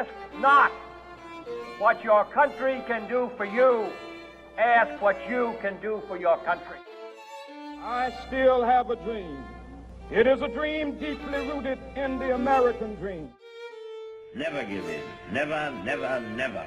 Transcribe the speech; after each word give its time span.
Ask 0.00 0.08
not 0.38 0.72
what 1.78 2.02
your 2.02 2.24
country 2.24 2.82
can 2.86 3.06
do 3.06 3.30
for 3.36 3.44
you. 3.44 3.86
Ask 4.56 5.02
what 5.02 5.18
you 5.28 5.54
can 5.60 5.78
do 5.82 6.02
for 6.08 6.16
your 6.16 6.38
country. 6.38 6.78
I 7.82 8.10
still 8.26 8.64
have 8.64 8.88
a 8.88 8.96
dream. 8.96 9.44
It 10.10 10.26
is 10.26 10.40
a 10.40 10.48
dream 10.48 10.98
deeply 10.98 11.40
rooted 11.48 11.78
in 11.96 12.18
the 12.18 12.34
American 12.34 12.94
dream. 12.94 13.28
Never 14.34 14.64
give 14.64 14.88
in. 14.88 15.02
Never, 15.34 15.70
never, 15.84 16.20
never. 16.34 16.66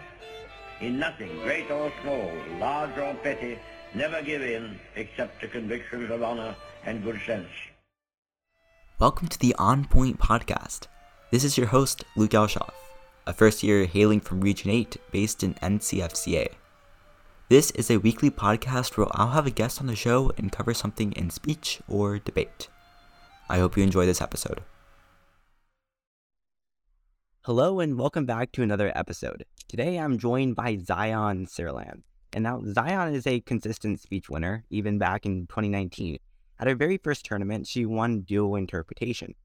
In 0.80 1.00
nothing, 1.00 1.36
great 1.42 1.72
or 1.72 1.92
small, 2.04 2.32
large 2.60 2.96
or 3.00 3.16
petty, 3.24 3.58
never 3.96 4.22
give 4.22 4.44
in 4.44 4.80
except 4.96 5.42
to 5.42 5.48
convictions 5.48 6.12
of 6.12 6.22
honor 6.22 6.56
and 6.86 7.04
good 7.04 7.20
sense. 7.26 7.50
Welcome 9.00 9.28
to 9.30 9.40
the 9.40 9.56
On 9.58 9.86
Point 9.86 10.20
podcast. 10.20 10.82
This 11.32 11.44
is 11.44 11.58
your 11.58 11.68
host, 11.68 12.04
Luke 12.16 12.30
Elshoff, 12.30 12.83
a 13.26 13.34
first 13.34 13.64
year 13.64 13.86
hailing 13.86 14.20
from 14.20 14.42
Region 14.42 14.70
8 14.70 14.98
based 15.12 15.44
in 15.44 15.54
NCFCA. 15.56 16.48
This 17.50 17.72
is 17.72 17.90
a 17.90 17.98
weekly 18.00 18.30
podcast 18.30 18.98
where 18.98 19.08
I'll 19.12 19.30
have 19.30 19.48
a 19.48 19.52
guest 19.52 19.80
on 19.80 19.88
the 19.88 19.96
show 19.96 20.32
and 20.38 20.52
cover 20.52 20.74
something 20.74 21.14
in 21.14 21.30
speech 21.30 21.80
or 21.88 22.20
debate. 22.20 22.68
I 23.50 23.60
hope 23.60 23.78
you 23.78 23.84
enjoy 23.84 24.06
this 24.06 24.22
episode. 24.22 24.62
Hello 27.42 27.80
and 27.80 27.98
welcome 27.98 28.26
back 28.26 28.52
to 28.54 28.64
another 28.64 28.92
episode. 28.96 29.46
Today 29.68 29.98
I'm 29.98 30.18
joined 30.18 30.56
by 30.56 30.78
Zion 30.78 31.46
Sirilan. 31.46 32.04
And 32.34 32.44
now 32.44 32.62
Zion 32.66 33.14
is 33.14 33.28
a 33.28 33.42
consistent 33.42 34.02
speech 34.02 34.30
winner, 34.30 34.66
even 34.70 34.98
back 34.98 35.26
in 35.26 35.48
2019. 35.48 36.18
At 36.60 36.68
her 36.68 36.76
very 36.76 36.98
first 36.98 37.26
tournament, 37.26 37.68
she 37.68 37.86
won 37.86 38.22
duo 38.22 38.56
interpretation. 38.56 39.36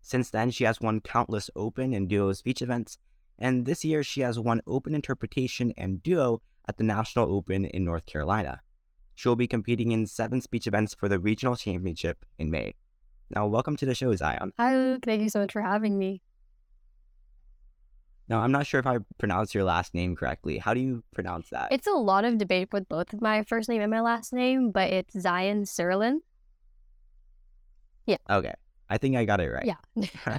Since 0.00 0.30
then, 0.30 0.50
she 0.50 0.64
has 0.64 0.80
won 0.80 1.00
countless 1.00 1.48
open 1.54 1.94
and 1.94 2.08
duo 2.08 2.32
speech 2.32 2.60
events, 2.60 2.98
and 3.42 3.66
this 3.66 3.84
year 3.84 4.04
she 4.04 4.20
has 4.20 4.38
won 4.38 4.62
open 4.68 4.94
interpretation 4.94 5.74
and 5.76 6.00
duo 6.00 6.40
at 6.68 6.76
the 6.76 6.84
National 6.84 7.34
Open 7.34 7.64
in 7.64 7.84
North 7.84 8.06
Carolina. 8.06 8.60
She 9.16 9.28
will 9.28 9.36
be 9.36 9.48
competing 9.48 9.90
in 9.90 10.06
seven 10.06 10.40
speech 10.40 10.68
events 10.68 10.94
for 10.94 11.08
the 11.08 11.18
regional 11.18 11.56
championship 11.56 12.24
in 12.38 12.52
May. 12.52 12.74
Now, 13.30 13.48
welcome 13.48 13.76
to 13.78 13.84
the 13.84 13.96
show, 13.96 14.14
Zion. 14.14 14.52
Hi, 14.58 14.76
Luke. 14.76 15.02
Thank 15.04 15.22
you 15.22 15.28
so 15.28 15.40
much 15.40 15.52
for 15.52 15.60
having 15.60 15.98
me. 15.98 16.22
Now, 18.28 18.40
I'm 18.40 18.52
not 18.52 18.64
sure 18.64 18.78
if 18.78 18.86
I 18.86 18.98
pronounced 19.18 19.56
your 19.56 19.64
last 19.64 19.92
name 19.92 20.14
correctly. 20.14 20.58
How 20.58 20.72
do 20.72 20.78
you 20.78 21.02
pronounce 21.12 21.50
that? 21.50 21.72
It's 21.72 21.88
a 21.88 21.90
lot 21.90 22.24
of 22.24 22.38
debate 22.38 22.68
with 22.72 22.88
both 22.88 23.12
my 23.20 23.42
first 23.42 23.68
name 23.68 23.82
and 23.82 23.90
my 23.90 24.00
last 24.00 24.32
name, 24.32 24.70
but 24.70 24.90
it's 24.92 25.20
Zion 25.20 25.64
Sirilan. 25.64 26.18
Yeah. 28.06 28.18
Okay. 28.30 28.54
I 28.88 28.98
think 28.98 29.16
I 29.16 29.24
got 29.24 29.40
it 29.40 29.50
right. 29.50 29.66
Yeah. 29.66 30.38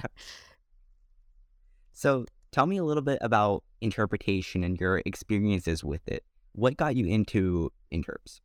so 1.92 2.24
tell 2.54 2.66
me 2.66 2.76
a 2.76 2.84
little 2.84 3.02
bit 3.02 3.18
about 3.20 3.64
interpretation 3.80 4.62
and 4.62 4.78
your 4.78 5.02
experiences 5.04 5.82
with 5.82 6.06
it. 6.06 6.22
What 6.52 6.76
got 6.76 6.94
you 6.94 7.04
into 7.06 7.72
interps? 7.92 8.40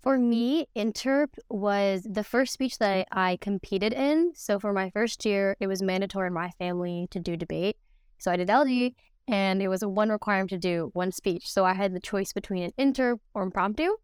For 0.00 0.18
me, 0.18 0.66
interp 0.74 1.28
was 1.50 2.06
the 2.10 2.24
first 2.24 2.54
speech 2.54 2.78
that 2.78 3.06
I 3.12 3.36
competed 3.42 3.92
in. 3.92 4.32
So 4.34 4.58
for 4.58 4.72
my 4.72 4.88
first 4.88 5.26
year, 5.26 5.54
it 5.60 5.66
was 5.66 5.82
mandatory 5.82 6.28
in 6.28 6.32
my 6.32 6.48
family 6.58 7.08
to 7.10 7.20
do 7.20 7.36
debate. 7.36 7.76
So 8.18 8.32
I 8.32 8.36
did 8.36 8.48
LD, 8.48 8.94
and 9.28 9.62
it 9.62 9.68
was 9.68 9.82
a 9.82 9.88
one 9.88 10.08
requirement 10.08 10.48
to 10.50 10.58
do 10.58 10.90
one 10.94 11.12
speech. 11.12 11.52
So 11.52 11.66
I 11.66 11.74
had 11.74 11.94
the 11.94 12.00
choice 12.00 12.32
between 12.32 12.62
an 12.62 12.72
interp 12.78 13.18
or 13.34 13.42
impromptu. 13.42 13.96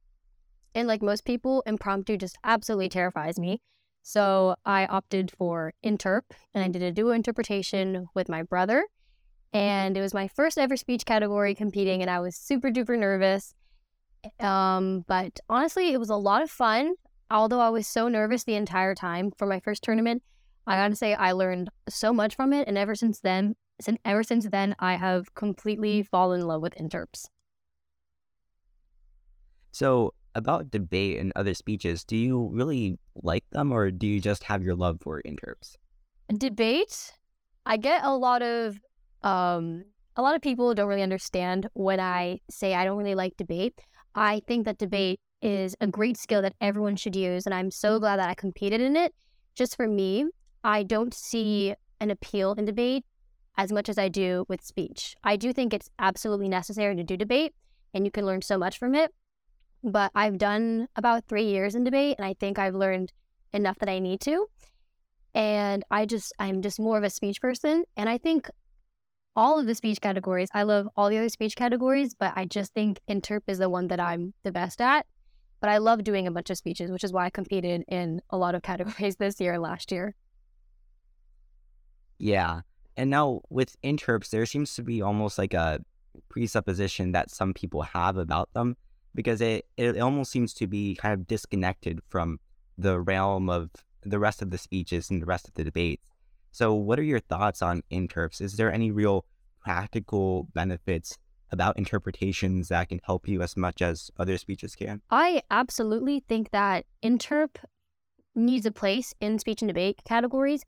And 0.74 0.86
like 0.86 1.00
most 1.00 1.24
people, 1.24 1.62
impromptu 1.66 2.18
just 2.18 2.36
absolutely 2.44 2.90
terrifies 2.90 3.38
me. 3.38 3.62
So 4.02 4.56
I 4.66 4.84
opted 4.86 5.30
for 5.30 5.72
interp 5.82 6.22
and 6.54 6.62
I 6.62 6.68
did 6.68 6.82
a 6.82 6.92
duo 6.92 7.12
interpretation 7.12 8.08
with 8.14 8.28
my 8.28 8.42
brother. 8.42 8.84
And 9.52 9.96
it 9.96 10.00
was 10.00 10.12
my 10.12 10.28
first 10.28 10.58
ever 10.58 10.76
speech 10.76 11.06
category 11.06 11.54
competing, 11.54 12.02
and 12.02 12.10
I 12.10 12.20
was 12.20 12.36
super 12.36 12.70
duper 12.70 12.98
nervous. 12.98 13.54
Um, 14.40 15.04
but 15.06 15.40
honestly, 15.48 15.92
it 15.92 16.00
was 16.00 16.10
a 16.10 16.16
lot 16.16 16.42
of 16.42 16.50
fun. 16.50 16.94
Although 17.30 17.60
I 17.60 17.68
was 17.70 17.86
so 17.86 18.08
nervous 18.08 18.44
the 18.44 18.54
entire 18.54 18.94
time 18.94 19.32
for 19.36 19.46
my 19.46 19.60
first 19.60 19.82
tournament, 19.82 20.22
I 20.66 20.76
gotta 20.76 20.96
say 20.96 21.14
I 21.14 21.32
learned 21.32 21.70
so 21.88 22.12
much 22.12 22.34
from 22.36 22.52
it, 22.52 22.68
and 22.68 22.76
ever 22.76 22.94
since 22.94 23.20
then, 23.20 23.56
since 23.80 23.98
ever 24.04 24.22
since 24.22 24.46
then, 24.50 24.74
I 24.78 24.96
have 24.96 25.34
completely 25.34 26.02
fallen 26.02 26.40
in 26.40 26.46
love 26.46 26.62
with 26.62 26.74
interps. 26.74 27.28
So, 29.72 30.14
about 30.34 30.70
debate 30.70 31.18
and 31.18 31.32
other 31.36 31.54
speeches, 31.54 32.04
do 32.04 32.16
you 32.16 32.50
really 32.52 32.98
like 33.22 33.44
them, 33.50 33.72
or 33.72 33.90
do 33.90 34.06
you 34.06 34.20
just 34.20 34.44
have 34.44 34.62
your 34.62 34.74
love 34.74 34.98
for 35.00 35.22
interps? 35.22 35.76
Debate, 36.36 37.12
I 37.64 37.76
get 37.76 38.04
a 38.04 38.14
lot 38.14 38.42
of 38.42 38.78
um, 39.22 39.84
a 40.16 40.22
lot 40.22 40.34
of 40.34 40.42
people 40.42 40.74
don't 40.74 40.88
really 40.88 41.02
understand 41.02 41.68
when 41.74 42.00
I 42.00 42.40
say 42.50 42.74
I 42.74 42.84
don't 42.84 42.98
really 42.98 43.14
like 43.14 43.36
debate. 43.36 43.80
I 44.14 44.42
think 44.46 44.64
that 44.64 44.78
debate 44.78 45.20
is 45.42 45.76
a 45.80 45.86
great 45.86 46.16
skill 46.16 46.42
that 46.42 46.54
everyone 46.60 46.96
should 46.96 47.14
use, 47.14 47.46
and 47.46 47.54
I'm 47.54 47.70
so 47.70 47.98
glad 47.98 48.18
that 48.18 48.28
I 48.28 48.34
competed 48.34 48.80
in 48.80 48.96
it. 48.96 49.14
Just 49.54 49.76
for 49.76 49.86
me, 49.86 50.26
I 50.64 50.82
don't 50.82 51.14
see 51.14 51.74
an 52.00 52.10
appeal 52.10 52.52
in 52.52 52.64
debate 52.64 53.04
as 53.56 53.72
much 53.72 53.88
as 53.88 53.98
I 53.98 54.08
do 54.08 54.44
with 54.48 54.62
speech. 54.62 55.16
I 55.24 55.36
do 55.36 55.52
think 55.52 55.72
it's 55.72 55.90
absolutely 55.98 56.48
necessary 56.48 56.96
to 56.96 57.04
do 57.04 57.16
debate, 57.16 57.54
and 57.94 58.04
you 58.04 58.10
can 58.10 58.26
learn 58.26 58.42
so 58.42 58.58
much 58.58 58.78
from 58.78 58.94
it. 58.94 59.12
But 59.84 60.10
I've 60.14 60.38
done 60.38 60.88
about 60.96 61.24
three 61.26 61.44
years 61.44 61.74
in 61.74 61.84
debate, 61.84 62.16
and 62.18 62.26
I 62.26 62.34
think 62.34 62.58
I've 62.58 62.74
learned 62.74 63.12
enough 63.52 63.78
that 63.78 63.88
I 63.88 63.98
need 63.98 64.20
to. 64.22 64.46
And 65.34 65.84
I 65.90 66.06
just, 66.06 66.32
I'm 66.38 66.62
just 66.62 66.80
more 66.80 66.98
of 66.98 67.04
a 67.04 67.10
speech 67.10 67.40
person. 67.40 67.84
And 67.96 68.08
I 68.08 68.18
think 68.18 68.50
all 69.38 69.60
of 69.60 69.66
the 69.66 69.74
speech 69.76 70.00
categories. 70.00 70.48
I 70.52 70.64
love 70.64 70.88
all 70.96 71.08
the 71.08 71.16
other 71.16 71.28
speech 71.28 71.54
categories, 71.54 72.12
but 72.12 72.32
I 72.34 72.44
just 72.44 72.74
think 72.74 72.98
interp 73.08 73.42
is 73.46 73.58
the 73.58 73.70
one 73.70 73.86
that 73.86 74.00
I'm 74.00 74.34
the 74.42 74.50
best 74.50 74.80
at. 74.80 75.06
But 75.60 75.70
I 75.70 75.78
love 75.78 76.02
doing 76.02 76.26
a 76.26 76.32
bunch 76.32 76.50
of 76.50 76.58
speeches, 76.58 76.90
which 76.90 77.04
is 77.04 77.12
why 77.12 77.26
I 77.26 77.30
competed 77.30 77.84
in 77.86 78.20
a 78.30 78.36
lot 78.36 78.56
of 78.56 78.62
categories 78.70 79.14
this 79.14 79.40
year 79.40 79.52
and 79.52 79.62
last 79.62 79.92
year. 79.92 80.16
Yeah. 82.18 82.62
And 82.96 83.10
now 83.10 83.42
with 83.48 83.80
interps, 83.82 84.30
there 84.30 84.44
seems 84.44 84.74
to 84.74 84.82
be 84.82 85.00
almost 85.00 85.38
like 85.38 85.54
a 85.54 85.78
presupposition 86.28 87.12
that 87.12 87.30
some 87.30 87.54
people 87.54 87.82
have 87.82 88.16
about 88.16 88.52
them 88.54 88.76
because 89.14 89.40
it, 89.40 89.66
it 89.76 90.00
almost 90.00 90.32
seems 90.32 90.52
to 90.54 90.66
be 90.66 90.96
kind 90.96 91.14
of 91.14 91.28
disconnected 91.28 92.00
from 92.08 92.40
the 92.76 92.98
realm 92.98 93.48
of 93.48 93.70
the 94.02 94.18
rest 94.18 94.42
of 94.42 94.50
the 94.50 94.58
speeches 94.58 95.10
and 95.10 95.22
the 95.22 95.26
rest 95.26 95.46
of 95.46 95.54
the 95.54 95.62
debates. 95.62 96.10
So, 96.58 96.74
what 96.74 96.98
are 96.98 97.04
your 97.04 97.20
thoughts 97.20 97.62
on 97.62 97.84
interps? 97.88 98.40
Is 98.40 98.56
there 98.56 98.72
any 98.72 98.90
real 98.90 99.24
practical 99.60 100.48
benefits 100.54 101.16
about 101.52 101.78
interpretations 101.78 102.66
that 102.66 102.88
can 102.88 102.98
help 103.04 103.28
you 103.28 103.42
as 103.42 103.56
much 103.56 103.80
as 103.80 104.10
other 104.18 104.36
speeches 104.38 104.74
can? 104.74 105.00
I 105.08 105.42
absolutely 105.52 106.18
think 106.28 106.50
that 106.50 106.84
interp 107.00 107.58
needs 108.34 108.66
a 108.66 108.72
place 108.72 109.14
in 109.20 109.38
speech 109.38 109.62
and 109.62 109.68
debate 109.68 110.00
categories. 110.04 110.64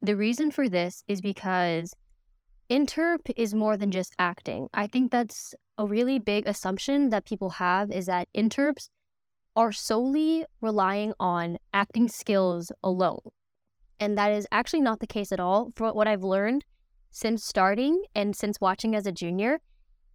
The 0.00 0.14
reason 0.14 0.52
for 0.52 0.68
this 0.68 1.02
is 1.08 1.20
because 1.20 1.92
interp 2.70 3.28
is 3.36 3.52
more 3.52 3.76
than 3.76 3.90
just 3.90 4.14
acting. 4.20 4.68
I 4.72 4.86
think 4.86 5.10
that's 5.10 5.56
a 5.76 5.84
really 5.84 6.20
big 6.20 6.46
assumption 6.46 7.08
that 7.08 7.24
people 7.24 7.50
have 7.50 7.90
is 7.90 8.06
that 8.06 8.28
interps 8.32 8.90
are 9.56 9.72
solely 9.72 10.44
relying 10.60 11.14
on 11.18 11.58
acting 11.74 12.06
skills 12.06 12.70
alone. 12.84 13.32
And 14.02 14.18
that 14.18 14.32
is 14.32 14.48
actually 14.50 14.80
not 14.80 14.98
the 14.98 15.06
case 15.06 15.30
at 15.30 15.38
all. 15.38 15.70
For 15.76 15.92
what 15.92 16.08
I've 16.08 16.24
learned 16.24 16.64
since 17.12 17.44
starting 17.44 18.02
and 18.16 18.34
since 18.34 18.60
watching 18.60 18.96
as 18.96 19.06
a 19.06 19.12
junior, 19.12 19.60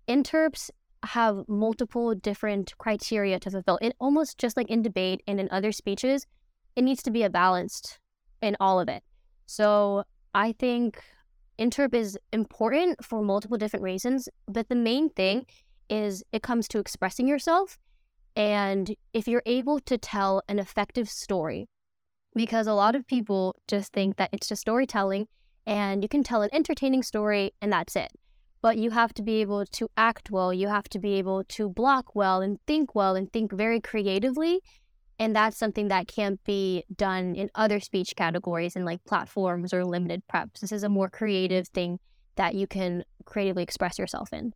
interps 0.09 0.69
have 1.05 1.47
multiple 1.47 2.13
different 2.13 2.77
criteria 2.79 3.39
to 3.39 3.49
fulfill. 3.49 3.79
It 3.81 3.95
almost 3.97 4.37
just 4.37 4.57
like 4.57 4.69
in 4.69 4.81
debate 4.81 5.23
and 5.25 5.39
in 5.39 5.47
other 5.51 5.71
speeches, 5.71 6.27
it 6.75 6.81
needs 6.81 7.01
to 7.03 7.11
be 7.11 7.23
a 7.23 7.29
balanced 7.29 7.97
in 8.41 8.57
all 8.59 8.81
of 8.81 8.89
it. 8.89 9.03
So 9.45 10.03
I 10.35 10.51
think 10.51 11.01
interp 11.57 11.93
is 11.93 12.19
important 12.33 13.05
for 13.05 13.21
multiple 13.21 13.57
different 13.57 13.83
reasons, 13.83 14.27
but 14.49 14.67
the 14.67 14.75
main 14.75 15.11
thing 15.11 15.45
is 15.89 16.25
it 16.33 16.43
comes 16.43 16.67
to 16.67 16.79
expressing 16.79 17.25
yourself. 17.25 17.77
And 18.35 18.93
if 19.13 19.29
you're 19.29 19.43
able 19.45 19.79
to 19.79 19.97
tell 19.97 20.41
an 20.49 20.59
effective 20.59 21.09
story 21.09 21.69
because 22.37 22.67
a 22.67 22.73
lot 22.73 22.95
of 22.95 23.05
people 23.07 23.55
just 23.67 23.91
think 23.93 24.17
that 24.17 24.29
it's 24.31 24.47
just 24.47 24.61
storytelling 24.61 25.27
and 25.65 26.03
you 26.03 26.09
can 26.09 26.23
tell 26.23 26.41
an 26.41 26.49
entertaining 26.53 27.03
story 27.03 27.51
and 27.61 27.71
that's 27.71 27.95
it. 27.95 28.11
But 28.61 28.77
you 28.77 28.91
have 28.91 29.13
to 29.15 29.21
be 29.21 29.41
able 29.41 29.65
to 29.65 29.89
act 29.97 30.31
well, 30.31 30.53
you 30.53 30.67
have 30.67 30.89
to 30.89 30.99
be 30.99 31.13
able 31.15 31.43
to 31.43 31.69
block 31.69 32.15
well 32.15 32.41
and 32.41 32.59
think 32.65 32.95
well 32.95 33.15
and 33.15 33.31
think 33.31 33.51
very 33.51 33.79
creatively. 33.79 34.61
And 35.19 35.35
that's 35.35 35.57
something 35.57 35.87
that 35.87 36.07
can't 36.07 36.43
be 36.43 36.83
done 36.95 37.35
in 37.35 37.49
other 37.55 37.79
speech 37.79 38.15
categories 38.15 38.75
and 38.75 38.85
like 38.85 39.03
platforms 39.05 39.73
or 39.73 39.83
limited 39.83 40.21
preps. 40.31 40.59
This 40.59 40.71
is 40.71 40.83
a 40.83 40.89
more 40.89 41.09
creative 41.09 41.67
thing 41.69 41.99
that 42.35 42.55
you 42.55 42.67
can 42.67 43.03
creatively 43.25 43.63
express 43.63 43.97
yourself 43.97 44.31
in. 44.31 44.53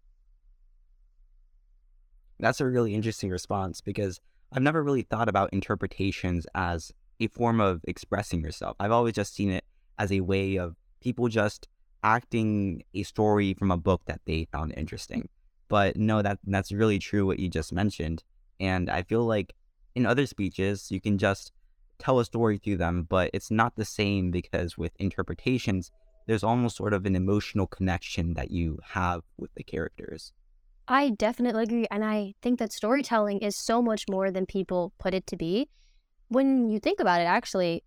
That's 2.40 2.62
a 2.62 2.66
really 2.66 2.94
interesting 2.94 3.30
response 3.30 3.82
because 3.82 4.20
I've 4.52 4.62
never 4.62 4.84
really 4.84 5.04
thought 5.04 5.30
about 5.30 5.54
interpretations 5.54 6.46
as 6.54 6.92
a 7.22 7.28
form 7.28 7.62
of 7.62 7.82
expressing 7.88 8.42
yourself. 8.42 8.76
I've 8.80 8.92
always 8.92 9.14
just 9.14 9.34
seen 9.34 9.52
it 9.52 9.64
as 9.98 10.12
a 10.12 10.22
way 10.22 10.58
of 10.58 10.76
people 11.00 11.28
just 11.28 11.68
acting 12.04 12.84
a 12.94 13.04
story 13.04 13.54
from 13.54 13.72
a 13.72 13.78
book 13.78 14.02
that 14.06 14.22
they 14.26 14.48
found 14.52 14.74
interesting. 14.76 15.30
But 15.70 15.96
no, 15.96 16.22
that 16.22 16.40
that's 16.44 16.72
really 16.72 17.00
true 17.00 17.26
what 17.26 17.40
you 17.40 17.48
just 17.48 17.72
mentioned. 17.72 18.24
And 18.60 18.90
I 18.90 19.04
feel 19.04 19.24
like 19.24 19.54
in 19.96 20.06
other 20.06 20.26
speeches, 20.26 20.92
you 20.92 21.00
can 21.00 21.18
just 21.18 21.52
tell 22.00 22.20
a 22.20 22.26
story 22.26 22.58
through 22.58 22.78
them, 22.78 23.06
but 23.08 23.30
it's 23.34 23.52
not 23.52 23.76
the 23.76 23.86
same 23.86 24.32
because 24.32 24.78
with 24.78 24.92
interpretations, 25.00 25.92
there's 26.26 26.44
almost 26.44 26.76
sort 26.76 26.94
of 26.94 27.06
an 27.06 27.16
emotional 27.16 27.68
connection 27.68 28.34
that 28.34 28.50
you 28.50 28.80
have 28.84 29.22
with 29.38 29.54
the 29.56 29.64
characters. 29.64 30.34
I 30.88 31.10
definitely 31.10 31.64
agree. 31.64 31.86
And 31.92 32.04
I 32.04 32.34
think 32.42 32.58
that 32.60 32.74
storytelling 32.74 33.40
is 33.40 33.56
so 33.56 33.82
much 33.82 34.06
more 34.10 34.32
than 34.32 34.46
people 34.46 34.94
put 35.00 35.14
it 35.14 35.28
to 35.28 35.38
be. 35.38 35.70
When 36.32 36.70
you 36.70 36.80
think 36.80 37.02
about 37.02 37.20
it, 37.20 37.26
actually, 37.26 37.84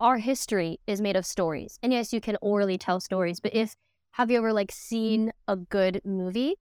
our 0.00 0.18
history 0.18 0.80
is 0.86 1.00
made 1.00 1.16
of 1.16 1.24
stories. 1.24 1.78
And 1.82 1.94
yes, 1.94 2.12
you 2.12 2.20
can 2.20 2.36
orally 2.42 2.76
tell 2.76 3.00
stories, 3.00 3.40
but 3.40 3.54
if 3.54 3.74
have 4.12 4.30
you 4.30 4.36
ever 4.36 4.52
like 4.52 4.70
seen 4.70 5.32
a 5.46 5.56
good 5.56 6.02
movie? 6.04 6.56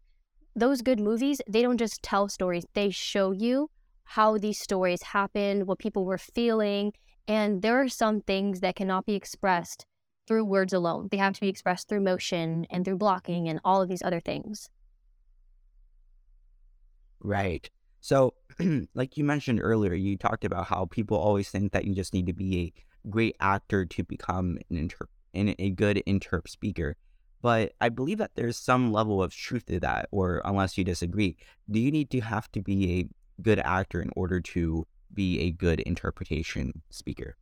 Those 0.56 0.82
good 0.82 1.00
movies, 1.02 1.42
they 1.50 1.62
don't 1.62 1.78
just 1.78 2.02
tell 2.04 2.30
stories, 2.30 2.66
they 2.74 2.90
show 2.90 3.32
you 3.32 3.70
how 4.06 4.38
these 4.38 4.60
stories 4.60 5.04
happened, 5.04 5.68
what 5.68 5.80
people 5.80 6.06
were 6.06 6.18
feeling, 6.18 6.94
and 7.28 7.62
there 7.64 7.82
are 7.82 7.90
some 7.90 8.22
things 8.22 8.62
that 8.62 8.78
cannot 8.78 9.06
be 9.06 9.16
expressed 9.16 9.86
through 10.26 10.46
words 10.46 10.72
alone. 10.74 11.10
They 11.12 11.18
have 11.18 11.34
to 11.34 11.42
be 11.42 11.50
expressed 11.50 11.90
through 11.90 12.02
motion 12.02 12.66
and 12.70 12.86
through 12.86 12.98
blocking 12.98 13.50
and 13.50 13.60
all 13.66 13.82
of 13.82 13.90
these 13.90 14.04
other 14.04 14.22
things. 14.22 14.70
Right. 17.20 17.70
So, 18.02 18.34
like 18.94 19.18
you 19.18 19.24
mentioned 19.24 19.60
earlier, 19.62 19.94
you 19.94 20.18
talked 20.18 20.46
about 20.46 20.68
how 20.68 20.86
people 20.86 21.18
always 21.18 21.50
think 21.50 21.72
that 21.72 21.86
you 21.86 21.96
just 21.96 22.14
need 22.14 22.28
to 22.28 22.34
be 22.34 22.60
a 22.60 23.10
great 23.10 23.36
actor 23.40 23.86
to 23.86 24.04
become 24.04 24.58
an 24.70 24.78
inter- 24.78 25.08
a 25.34 25.70
good 25.72 26.02
interp 26.08 26.48
speaker. 26.48 26.96
But 27.42 27.74
I 27.80 27.90
believe 27.90 28.18
that 28.18 28.32
there's 28.36 28.58
some 28.58 28.92
level 28.92 29.22
of 29.22 29.32
truth 29.32 29.68
to 29.68 29.80
that, 29.82 30.10
or 30.12 30.42
unless 30.44 30.78
you 30.78 30.84
disagree, 30.84 31.38
do 31.70 31.80
you 31.80 31.92
need 31.92 32.10
to 32.12 32.22
have 32.22 32.52
to 32.54 32.62
be 32.62 33.00
a 33.00 33.42
good 33.42 33.60
actor 33.60 34.02
in 34.02 34.10
order 34.16 34.42
to 34.42 34.88
be 35.14 35.40
a 35.42 35.52
good 35.52 35.80
interpretation 35.82 36.82
speaker? 36.90 37.38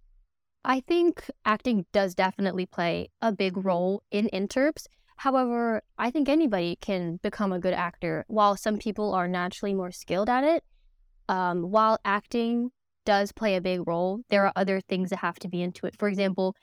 I 0.65 0.81
think 0.81 1.29
acting 1.45 1.85
does 1.93 2.15
definitely 2.15 2.65
play 2.65 3.09
a 3.21 3.31
big 3.31 3.63
role 3.63 4.03
in 4.11 4.29
interps. 4.33 4.87
However, 5.17 5.81
I 5.97 6.11
think 6.11 6.27
anybody 6.29 6.77
can 6.81 7.17
become 7.23 7.51
a 7.53 7.59
good 7.59 7.73
actor. 7.73 8.25
While 8.27 8.57
some 8.57 8.77
people 8.77 9.13
are 9.13 9.27
naturally 9.27 9.73
more 9.73 9.91
skilled 9.91 10.29
at 10.29 10.43
it, 10.43 10.63
um, 11.29 11.71
while 11.71 11.97
acting 12.05 12.71
does 13.05 13.31
play 13.31 13.55
a 13.55 13.61
big 13.61 13.87
role, 13.87 14.21
there 14.29 14.45
are 14.45 14.53
other 14.55 14.81
things 14.81 15.09
that 15.11 15.19
have 15.19 15.39
to 15.39 15.47
be 15.47 15.61
into 15.61 15.85
it. 15.85 15.95
For 15.97 16.07
example, 16.07 16.55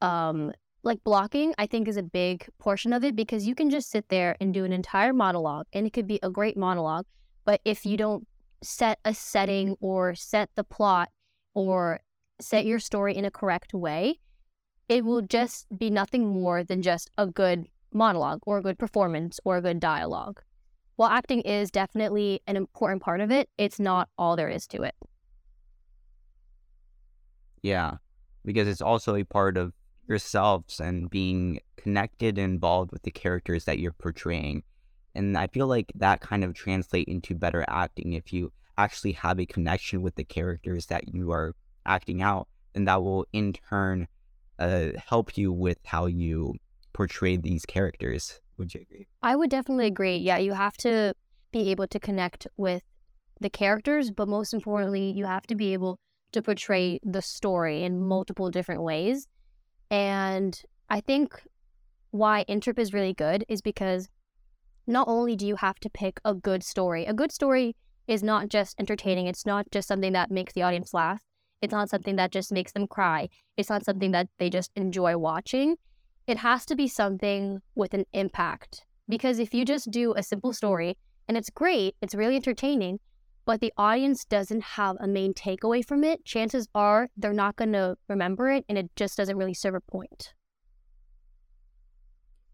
um, 0.00 0.52
like 0.82 1.02
blocking, 1.04 1.54
I 1.58 1.66
think 1.66 1.88
is 1.88 1.96
a 1.96 2.02
big 2.02 2.46
portion 2.58 2.92
of 2.92 3.04
it 3.04 3.14
because 3.14 3.46
you 3.46 3.54
can 3.54 3.68
just 3.68 3.90
sit 3.90 4.08
there 4.08 4.36
and 4.40 4.54
do 4.54 4.64
an 4.64 4.72
entire 4.72 5.12
monologue 5.12 5.66
and 5.72 5.86
it 5.86 5.92
could 5.92 6.06
be 6.06 6.20
a 6.22 6.30
great 6.30 6.56
monologue. 6.56 7.04
But 7.44 7.60
if 7.64 7.84
you 7.84 7.96
don't 7.96 8.26
set 8.62 8.98
a 9.04 9.12
setting 9.14 9.76
or 9.80 10.14
set 10.14 10.50
the 10.54 10.64
plot 10.64 11.10
or 11.54 12.00
set 12.40 12.64
your 12.64 12.78
story 12.78 13.16
in 13.16 13.24
a 13.24 13.30
correct 13.30 13.74
way, 13.74 14.20
it 14.88 15.04
will 15.04 15.18
mm-hmm. 15.18 15.26
just 15.26 15.66
be 15.76 15.90
nothing 15.90 16.26
more 16.26 16.64
than 16.64 16.82
just 16.82 17.10
a 17.18 17.26
good 17.26 17.66
monologue 17.92 18.40
or 18.46 18.58
a 18.58 18.62
good 18.62 18.78
performance 18.78 19.40
or 19.44 19.56
a 19.56 19.62
good 19.62 19.80
dialogue. 19.80 20.42
While 20.96 21.10
acting 21.10 21.42
is 21.42 21.70
definitely 21.70 22.40
an 22.46 22.56
important 22.56 23.02
part 23.02 23.20
of 23.20 23.30
it, 23.30 23.48
it's 23.56 23.78
not 23.78 24.08
all 24.18 24.34
there 24.34 24.48
is 24.48 24.66
to 24.68 24.82
it. 24.82 24.94
Yeah, 27.62 27.96
because 28.44 28.66
it's 28.66 28.80
also 28.80 29.14
a 29.14 29.24
part 29.24 29.56
of 29.56 29.72
yourselves 30.08 30.80
and 30.80 31.08
being 31.10 31.60
connected 31.76 32.38
and 32.38 32.54
involved 32.54 32.92
with 32.92 33.02
the 33.02 33.10
characters 33.10 33.64
that 33.66 33.78
you're 33.78 33.92
portraying. 33.92 34.62
And 35.14 35.36
I 35.36 35.46
feel 35.48 35.66
like 35.66 35.92
that 35.96 36.20
kind 36.20 36.44
of 36.44 36.54
translate 36.54 37.08
into 37.08 37.34
better 37.34 37.64
acting 37.68 38.14
if 38.14 38.32
you 38.32 38.52
actually 38.76 39.12
have 39.12 39.38
a 39.38 39.46
connection 39.46 40.02
with 40.02 40.14
the 40.14 40.24
characters 40.24 40.86
that 40.86 41.14
you 41.14 41.30
are 41.30 41.54
acting 41.84 42.22
out, 42.22 42.48
and 42.74 42.88
that 42.88 43.02
will 43.02 43.26
in 43.32 43.52
turn 43.52 44.08
uh, 44.58 44.88
help 45.06 45.36
you 45.36 45.52
with 45.52 45.78
how 45.84 46.06
you 46.06 46.54
portray 46.92 47.36
these 47.36 47.64
characters. 47.64 48.40
Would 48.56 48.74
you 48.74 48.80
agree? 48.80 49.06
I 49.22 49.36
would 49.36 49.50
definitely 49.50 49.86
agree. 49.86 50.16
Yeah, 50.16 50.38
you 50.38 50.52
have 50.52 50.76
to 50.78 51.14
be 51.52 51.70
able 51.70 51.86
to 51.86 52.00
connect 52.00 52.46
with 52.56 52.82
the 53.40 53.50
characters, 53.50 54.10
but 54.10 54.28
most 54.28 54.52
importantly, 54.52 55.12
you 55.12 55.24
have 55.26 55.46
to 55.46 55.54
be 55.54 55.72
able 55.72 55.98
to 56.32 56.42
portray 56.42 56.98
the 57.02 57.22
story 57.22 57.84
in 57.84 58.02
multiple 58.02 58.50
different 58.50 58.82
ways. 58.82 59.26
And 59.90 60.60
I 60.90 61.00
think 61.00 61.42
why 62.10 62.44
Interp 62.48 62.78
is 62.78 62.92
really 62.92 63.14
good 63.14 63.44
is 63.48 63.62
because 63.62 64.08
not 64.86 65.06
only 65.08 65.36
do 65.36 65.46
you 65.46 65.56
have 65.56 65.78
to 65.80 65.90
pick 65.90 66.20
a 66.24 66.34
good 66.34 66.64
story, 66.64 67.04
a 67.04 67.14
good 67.14 67.30
story 67.32 67.76
is 68.06 68.22
not 68.22 68.48
just 68.48 68.74
entertaining, 68.80 69.26
it's 69.26 69.46
not 69.46 69.70
just 69.70 69.86
something 69.86 70.12
that 70.14 70.30
makes 70.30 70.52
the 70.54 70.62
audience 70.62 70.92
laugh. 70.92 71.22
It's 71.60 71.72
not 71.72 71.90
something 71.90 72.16
that 72.16 72.30
just 72.30 72.52
makes 72.52 72.72
them 72.72 72.86
cry. 72.86 73.28
It's 73.56 73.68
not 73.68 73.84
something 73.84 74.12
that 74.12 74.28
they 74.38 74.48
just 74.50 74.70
enjoy 74.76 75.16
watching. 75.16 75.76
It 76.26 76.38
has 76.38 76.64
to 76.66 76.76
be 76.76 76.88
something 76.88 77.60
with 77.74 77.94
an 77.94 78.04
impact. 78.12 78.84
Because 79.08 79.38
if 79.38 79.54
you 79.54 79.64
just 79.64 79.90
do 79.90 80.14
a 80.14 80.22
simple 80.22 80.52
story 80.52 80.96
and 81.26 81.36
it's 81.36 81.50
great, 81.50 81.96
it's 82.02 82.14
really 82.14 82.36
entertaining, 82.36 83.00
but 83.46 83.60
the 83.60 83.72
audience 83.78 84.24
doesn't 84.24 84.62
have 84.62 84.96
a 85.00 85.08
main 85.08 85.32
takeaway 85.32 85.84
from 85.84 86.04
it, 86.04 86.24
chances 86.24 86.68
are 86.74 87.08
they're 87.16 87.32
not 87.32 87.56
going 87.56 87.72
to 87.72 87.96
remember 88.08 88.50
it 88.50 88.64
and 88.68 88.76
it 88.76 88.90
just 88.94 89.16
doesn't 89.16 89.38
really 89.38 89.54
serve 89.54 89.74
a 89.74 89.80
point. 89.80 90.34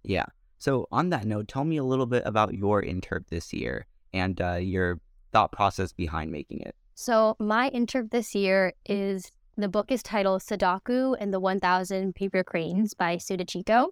Yeah. 0.04 0.26
So, 0.58 0.86
on 0.92 1.10
that 1.10 1.26
note, 1.26 1.48
tell 1.48 1.64
me 1.64 1.76
a 1.76 1.84
little 1.84 2.06
bit 2.06 2.22
about 2.24 2.54
your 2.54 2.82
interp 2.82 3.26
this 3.28 3.52
year 3.52 3.86
and 4.12 4.40
uh, 4.40 4.54
your 4.54 5.00
thought 5.32 5.50
process 5.50 5.92
behind 5.92 6.30
making 6.30 6.60
it. 6.60 6.76
So 6.94 7.34
my 7.40 7.70
interp 7.70 8.10
this 8.10 8.34
year 8.34 8.72
is 8.86 9.30
the 9.56 9.68
book 9.68 9.90
is 9.90 10.02
titled 10.02 10.42
Sadako 10.42 11.14
and 11.14 11.34
the 11.34 11.40
1000 11.40 12.14
Paper 12.14 12.44
Cranes 12.44 12.94
by 12.94 13.16
Suda 13.16 13.44
Chiko. 13.44 13.88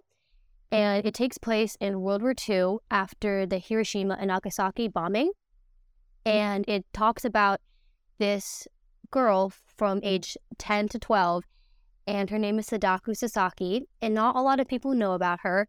And 0.71 1.05
it 1.05 1.13
takes 1.13 1.37
place 1.37 1.77
in 1.79 2.01
World 2.01 2.21
War 2.21 2.33
II 2.49 2.77
after 2.89 3.45
the 3.45 3.59
Hiroshima 3.59 4.17
and 4.19 4.29
Nagasaki 4.29 4.87
bombing. 4.87 5.31
And 6.25 6.65
it 6.67 6.85
talks 6.93 7.25
about 7.25 7.59
this 8.17 8.67
girl 9.11 9.51
from 9.77 9.99
age 10.01 10.37
10 10.57 10.87
to 10.89 10.99
12, 10.99 11.43
and 12.07 12.29
her 12.29 12.39
name 12.39 12.57
is 12.57 12.67
Sadako 12.67 13.13
Sasaki. 13.13 13.87
And 14.01 14.13
not 14.15 14.35
a 14.35 14.41
lot 14.41 14.59
of 14.59 14.67
people 14.67 14.93
know 14.93 15.11
about 15.11 15.41
her. 15.41 15.67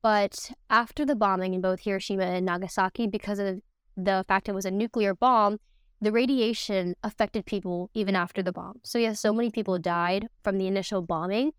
But 0.00 0.52
after 0.70 1.04
the 1.04 1.16
bombing 1.16 1.54
in 1.54 1.60
both 1.60 1.80
Hiroshima 1.80 2.22
and 2.22 2.46
Nagasaki, 2.46 3.08
because 3.08 3.40
of 3.40 3.60
the 3.96 4.24
fact 4.28 4.48
it 4.48 4.54
was 4.54 4.64
a 4.64 4.70
nuclear 4.70 5.14
bomb, 5.14 5.58
the 6.00 6.12
radiation 6.12 6.94
affected 7.02 7.44
people 7.46 7.90
even 7.94 8.14
after 8.14 8.42
the 8.42 8.52
bomb. 8.52 8.80
So, 8.84 8.98
yes, 8.98 9.20
so 9.20 9.32
many 9.32 9.50
people 9.50 9.78
died 9.78 10.28
from 10.44 10.58
the 10.58 10.66
initial 10.66 11.02
bombing, 11.02 11.52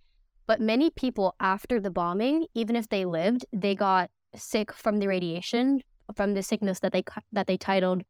but 0.47 0.61
many 0.61 0.89
people 0.89 1.35
after 1.39 1.79
the 1.79 1.91
bombing, 1.91 2.47
even 2.53 2.75
if 2.75 2.89
they 2.89 3.05
lived, 3.05 3.45
they 3.51 3.75
got 3.75 4.09
sick 4.35 4.71
from 4.71 4.99
the 4.99 5.07
radiation, 5.07 5.81
from 6.15 6.33
the 6.33 6.43
sickness 6.43 6.79
that 6.79 6.93
they 6.93 7.03
that 7.31 7.47
they 7.47 7.57
titled 7.57 8.03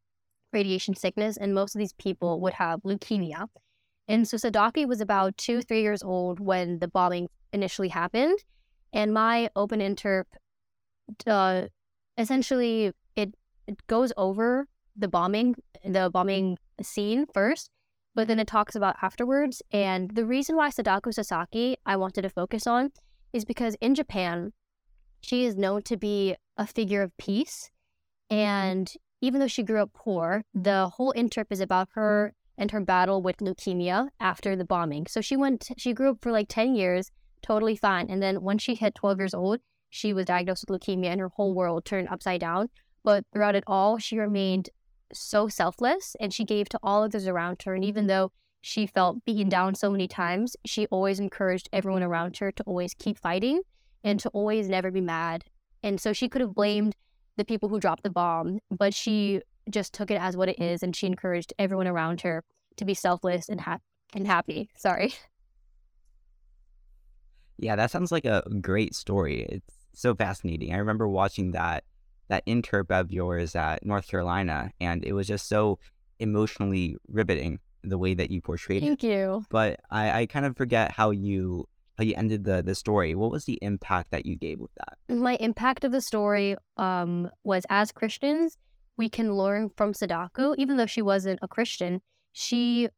radiation 0.52 0.94
sickness, 0.94 1.36
and 1.36 1.54
most 1.54 1.74
of 1.74 1.78
these 1.78 1.92
people 1.94 2.40
would 2.40 2.54
have 2.54 2.80
leukemia. 2.82 3.46
And 4.08 4.26
so 4.26 4.36
Sadako 4.36 4.86
was 4.86 5.00
about 5.00 5.36
two, 5.36 5.62
three 5.62 5.82
years 5.82 6.02
old 6.02 6.40
when 6.40 6.80
the 6.80 6.88
bombing 6.88 7.28
initially 7.52 7.88
happened, 7.88 8.38
and 8.92 9.12
my 9.12 9.50
open 9.56 9.80
interp, 9.80 10.24
uh, 11.26 11.66
essentially 12.16 12.92
it 13.16 13.34
it 13.66 13.86
goes 13.86 14.12
over 14.16 14.66
the 14.96 15.08
bombing, 15.08 15.54
the 15.84 16.10
bombing 16.12 16.58
scene 16.82 17.26
first, 17.32 17.70
but 18.14 18.28
then 18.28 18.38
it 18.38 18.46
talks 18.46 18.74
about 18.74 18.96
afterwards. 19.02 19.62
And 19.72 20.10
the 20.14 20.26
reason 20.26 20.56
why 20.56 20.70
Sadako 20.70 21.10
Sasaki 21.10 21.76
I 21.86 21.96
wanted 21.96 22.22
to 22.22 22.30
focus 22.30 22.66
on 22.66 22.90
is 23.32 23.44
because 23.44 23.76
in 23.80 23.94
Japan, 23.94 24.52
she 25.20 25.44
is 25.44 25.56
known 25.56 25.82
to 25.82 25.96
be 25.96 26.34
a 26.56 26.66
figure 26.66 27.02
of 27.02 27.16
peace. 27.16 27.70
Mm-hmm. 28.30 28.38
And 28.38 28.92
even 29.20 29.40
though 29.40 29.46
she 29.46 29.62
grew 29.62 29.82
up 29.82 29.92
poor, 29.92 30.44
the 30.54 30.88
whole 30.88 31.12
interp 31.16 31.46
is 31.50 31.60
about 31.60 31.88
her 31.92 32.34
and 32.56 32.70
her 32.70 32.80
battle 32.80 33.22
with 33.22 33.38
leukemia 33.38 34.08
after 34.18 34.56
the 34.56 34.64
bombing. 34.64 35.06
So 35.06 35.20
she 35.20 35.36
went, 35.36 35.68
she 35.76 35.92
grew 35.92 36.10
up 36.10 36.18
for 36.20 36.32
like 36.32 36.48
10 36.48 36.74
years, 36.74 37.10
totally 37.42 37.76
fine. 37.76 38.08
And 38.10 38.22
then 38.22 38.42
when 38.42 38.58
she 38.58 38.74
hit 38.74 38.94
12 38.94 39.18
years 39.18 39.34
old, 39.34 39.60
she 39.88 40.12
was 40.12 40.26
diagnosed 40.26 40.64
with 40.68 40.80
leukemia 40.80 41.06
and 41.06 41.20
her 41.20 41.28
whole 41.28 41.54
world 41.54 41.84
turned 41.84 42.08
upside 42.08 42.40
down. 42.40 42.68
But 43.02 43.24
throughout 43.32 43.54
it 43.54 43.64
all, 43.66 43.98
she 43.98 44.18
remained 44.18 44.68
so 45.12 45.48
selfless 45.48 46.16
and 46.20 46.32
she 46.32 46.44
gave 46.44 46.68
to 46.70 46.78
all 46.82 47.02
others 47.02 47.26
around 47.26 47.62
her. 47.62 47.74
And 47.74 47.84
even 47.84 48.02
mm-hmm. 48.02 48.08
though 48.08 48.32
she 48.60 48.86
felt 48.86 49.24
beaten 49.24 49.48
down 49.48 49.74
so 49.74 49.90
many 49.90 50.06
times, 50.06 50.56
she 50.64 50.86
always 50.86 51.18
encouraged 51.18 51.68
everyone 51.72 52.02
around 52.02 52.36
her 52.38 52.52
to 52.52 52.62
always 52.64 52.94
keep 52.94 53.18
fighting 53.18 53.62
and 54.04 54.20
to 54.20 54.28
always 54.30 54.68
never 54.68 54.90
be 54.90 55.00
mad. 55.00 55.44
And 55.82 56.00
so 56.00 56.12
she 56.12 56.28
could 56.28 56.40
have 56.40 56.54
blamed 56.54 56.94
the 57.36 57.44
people 57.44 57.68
who 57.68 57.80
dropped 57.80 58.02
the 58.02 58.10
bomb, 58.10 58.60
but 58.70 58.92
she 58.92 59.40
just 59.70 59.94
took 59.94 60.10
it 60.10 60.20
as 60.20 60.36
what 60.36 60.48
it 60.48 60.60
is 60.60 60.82
and 60.82 60.94
she 60.94 61.06
encouraged 61.06 61.54
everyone 61.58 61.86
around 61.86 62.20
her 62.22 62.44
to 62.76 62.84
be 62.84 62.94
selfless 62.94 63.48
and, 63.48 63.62
ha- 63.62 63.78
and 64.14 64.26
happy. 64.26 64.70
Sorry. 64.76 65.14
Yeah, 67.62 67.76
that 67.76 67.90
sounds 67.90 68.10
like 68.10 68.24
a 68.24 68.42
great 68.62 68.94
story. 68.94 69.42
It's 69.42 69.74
so 69.92 70.14
fascinating. 70.14 70.72
I 70.72 70.78
remember 70.78 71.06
watching 71.06 71.50
that 71.50 71.84
that 72.30 72.46
interp 72.46 72.90
of 72.90 73.12
yours 73.12 73.54
at 73.54 73.84
North 73.84 74.08
Carolina, 74.08 74.70
and 74.80 75.04
it 75.04 75.12
was 75.12 75.26
just 75.26 75.48
so 75.48 75.78
emotionally 76.18 76.96
riveting 77.08 77.58
the 77.82 77.98
way 77.98 78.14
that 78.14 78.30
you 78.30 78.40
portrayed 78.40 78.82
Thank 78.82 79.04
it. 79.04 79.08
Thank 79.08 79.12
you. 79.12 79.44
But 79.50 79.80
I, 79.90 80.22
I 80.22 80.26
kind 80.26 80.46
of 80.46 80.56
forget 80.56 80.92
how 80.92 81.10
you 81.10 81.66
how 81.98 82.04
you 82.04 82.14
ended 82.16 82.44
the 82.44 82.62
the 82.62 82.74
story. 82.74 83.14
What 83.14 83.30
was 83.30 83.44
the 83.44 83.58
impact 83.60 84.12
that 84.12 84.24
you 84.24 84.36
gave 84.36 84.60
with 84.60 84.70
that? 84.76 85.14
My 85.14 85.36
impact 85.36 85.84
of 85.84 85.92
the 85.92 86.00
story 86.00 86.56
um, 86.76 87.28
was 87.44 87.66
as 87.68 87.92
Christians, 87.92 88.56
we 88.96 89.08
can 89.08 89.34
learn 89.34 89.70
from 89.76 89.92
Sadako, 89.92 90.54
even 90.56 90.76
though 90.76 90.86
she 90.86 91.02
wasn't 91.02 91.40
a 91.42 91.48
Christian, 91.48 92.00
she 92.32 92.88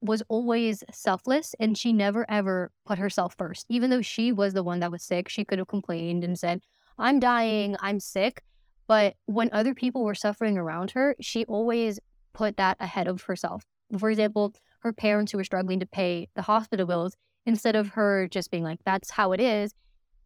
was 0.00 0.22
always 0.28 0.82
selfless 0.92 1.54
and 1.60 1.78
she 1.78 1.92
never 1.92 2.28
ever 2.28 2.72
put 2.84 2.98
herself 2.98 3.36
first. 3.38 3.64
Even 3.68 3.90
though 3.90 4.02
she 4.02 4.32
was 4.32 4.54
the 4.54 4.64
one 4.64 4.80
that 4.80 4.90
was 4.90 5.04
sick, 5.04 5.28
she 5.28 5.44
could 5.44 5.60
have 5.60 5.68
complained 5.68 6.24
and 6.24 6.36
said, 6.36 6.60
I'm 6.98 7.20
dying, 7.20 7.76
I'm 7.80 8.00
sick. 8.00 8.42
But 8.86 9.14
when 9.26 9.48
other 9.52 9.74
people 9.74 10.04
were 10.04 10.14
suffering 10.14 10.58
around 10.58 10.92
her, 10.92 11.14
she 11.20 11.44
always 11.46 12.00
put 12.32 12.56
that 12.56 12.76
ahead 12.80 13.08
of 13.08 13.22
herself. 13.22 13.64
For 13.98 14.10
example, 14.10 14.54
her 14.80 14.92
parents 14.92 15.32
who 15.32 15.38
were 15.38 15.44
struggling 15.44 15.80
to 15.80 15.86
pay 15.86 16.28
the 16.34 16.42
hospital 16.42 16.86
bills, 16.86 17.16
instead 17.46 17.76
of 17.76 17.88
her 17.88 18.28
just 18.28 18.50
being 18.50 18.64
like, 18.64 18.80
that's 18.84 19.10
how 19.10 19.32
it 19.32 19.40
is, 19.40 19.74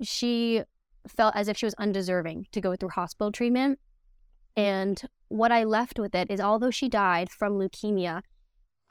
she 0.02 0.62
felt 1.08 1.34
as 1.36 1.48
if 1.48 1.56
she 1.56 1.66
was 1.66 1.74
undeserving 1.74 2.46
to 2.52 2.60
go 2.60 2.76
through 2.76 2.90
hospital 2.90 3.32
treatment. 3.32 3.78
And 4.56 5.00
what 5.28 5.52
I 5.52 5.64
left 5.64 5.98
with 5.98 6.14
it 6.14 6.30
is 6.30 6.40
although 6.40 6.70
she 6.70 6.88
died 6.88 7.30
from 7.30 7.58
leukemia, 7.58 8.22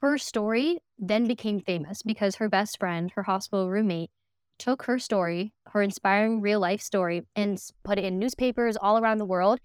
her 0.01 0.17
story 0.17 0.79
then 0.97 1.25
became 1.25 1.59
famous 1.59 2.03
because 2.03 2.35
her 2.35 2.49
best 2.49 2.77
friend, 2.79 3.11
her 3.15 3.23
hospital 3.23 3.69
roommate, 3.69 4.11
took 4.57 4.83
her 4.83 4.99
story, 4.99 5.53
her 5.67 5.81
inspiring 5.81 6.41
real 6.41 6.59
life 6.59 6.81
story, 6.81 7.23
and 7.35 7.61
put 7.83 7.97
it 7.97 8.05
in 8.05 8.19
newspapers 8.19 8.77
all 8.77 8.97
around 8.97 9.17
the 9.17 9.25
world. 9.25 9.59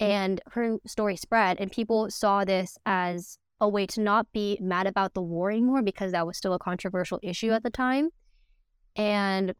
Mm. 0.00 0.06
And 0.06 0.40
her 0.52 0.78
story 0.86 1.16
spread, 1.16 1.58
and 1.60 1.70
people 1.70 2.10
saw 2.10 2.44
this 2.44 2.78
as 2.86 3.38
a 3.60 3.68
way 3.68 3.86
to 3.86 4.00
not 4.00 4.30
be 4.32 4.56
mad 4.60 4.86
about 4.86 5.14
the 5.14 5.22
war 5.22 5.50
anymore 5.50 5.82
because 5.82 6.12
that 6.12 6.26
was 6.26 6.36
still 6.36 6.54
a 6.54 6.58
controversial 6.58 7.18
issue 7.22 7.50
mm. 7.50 7.56
at 7.56 7.62
the 7.62 7.70
time. 7.70 8.10
And 8.94 9.54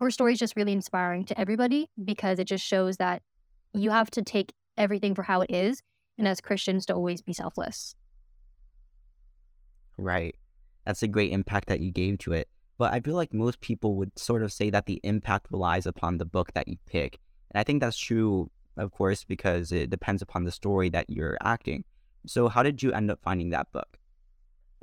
her 0.00 0.10
story 0.10 0.34
is 0.34 0.38
just 0.38 0.56
really 0.56 0.72
inspiring 0.72 1.24
to 1.26 1.40
everybody 1.40 1.88
because 2.02 2.38
it 2.38 2.44
just 2.44 2.64
shows 2.64 2.96
that 2.98 3.22
you 3.72 3.90
have 3.90 4.10
to 4.12 4.22
take 4.22 4.52
everything 4.76 5.14
for 5.14 5.22
how 5.22 5.40
it 5.42 5.50
is, 5.50 5.82
and 6.18 6.26
as 6.26 6.40
Christians, 6.40 6.86
to 6.86 6.94
always 6.94 7.22
be 7.22 7.32
selfless. 7.32 7.94
Right. 9.96 10.34
That's 10.84 11.02
a 11.02 11.08
great 11.08 11.32
impact 11.32 11.68
that 11.68 11.80
you 11.80 11.90
gave 11.90 12.18
to 12.18 12.32
it. 12.32 12.48
But 12.78 12.92
I 12.92 13.00
feel 13.00 13.14
like 13.14 13.32
most 13.32 13.60
people 13.60 13.94
would 13.96 14.18
sort 14.18 14.42
of 14.42 14.52
say 14.52 14.70
that 14.70 14.86
the 14.86 15.00
impact 15.02 15.46
relies 15.50 15.86
upon 15.86 16.18
the 16.18 16.24
book 16.24 16.52
that 16.54 16.68
you 16.68 16.76
pick. 16.86 17.18
And 17.50 17.60
I 17.60 17.64
think 17.64 17.80
that's 17.80 17.96
true, 17.96 18.50
of 18.76 18.90
course, 18.90 19.24
because 19.24 19.72
it 19.72 19.90
depends 19.90 20.22
upon 20.22 20.44
the 20.44 20.52
story 20.52 20.90
that 20.90 21.08
you're 21.08 21.38
acting. 21.42 21.84
So, 22.26 22.48
how 22.48 22.62
did 22.62 22.82
you 22.82 22.92
end 22.92 23.10
up 23.10 23.20
finding 23.22 23.50
that 23.50 23.72
book? 23.72 23.98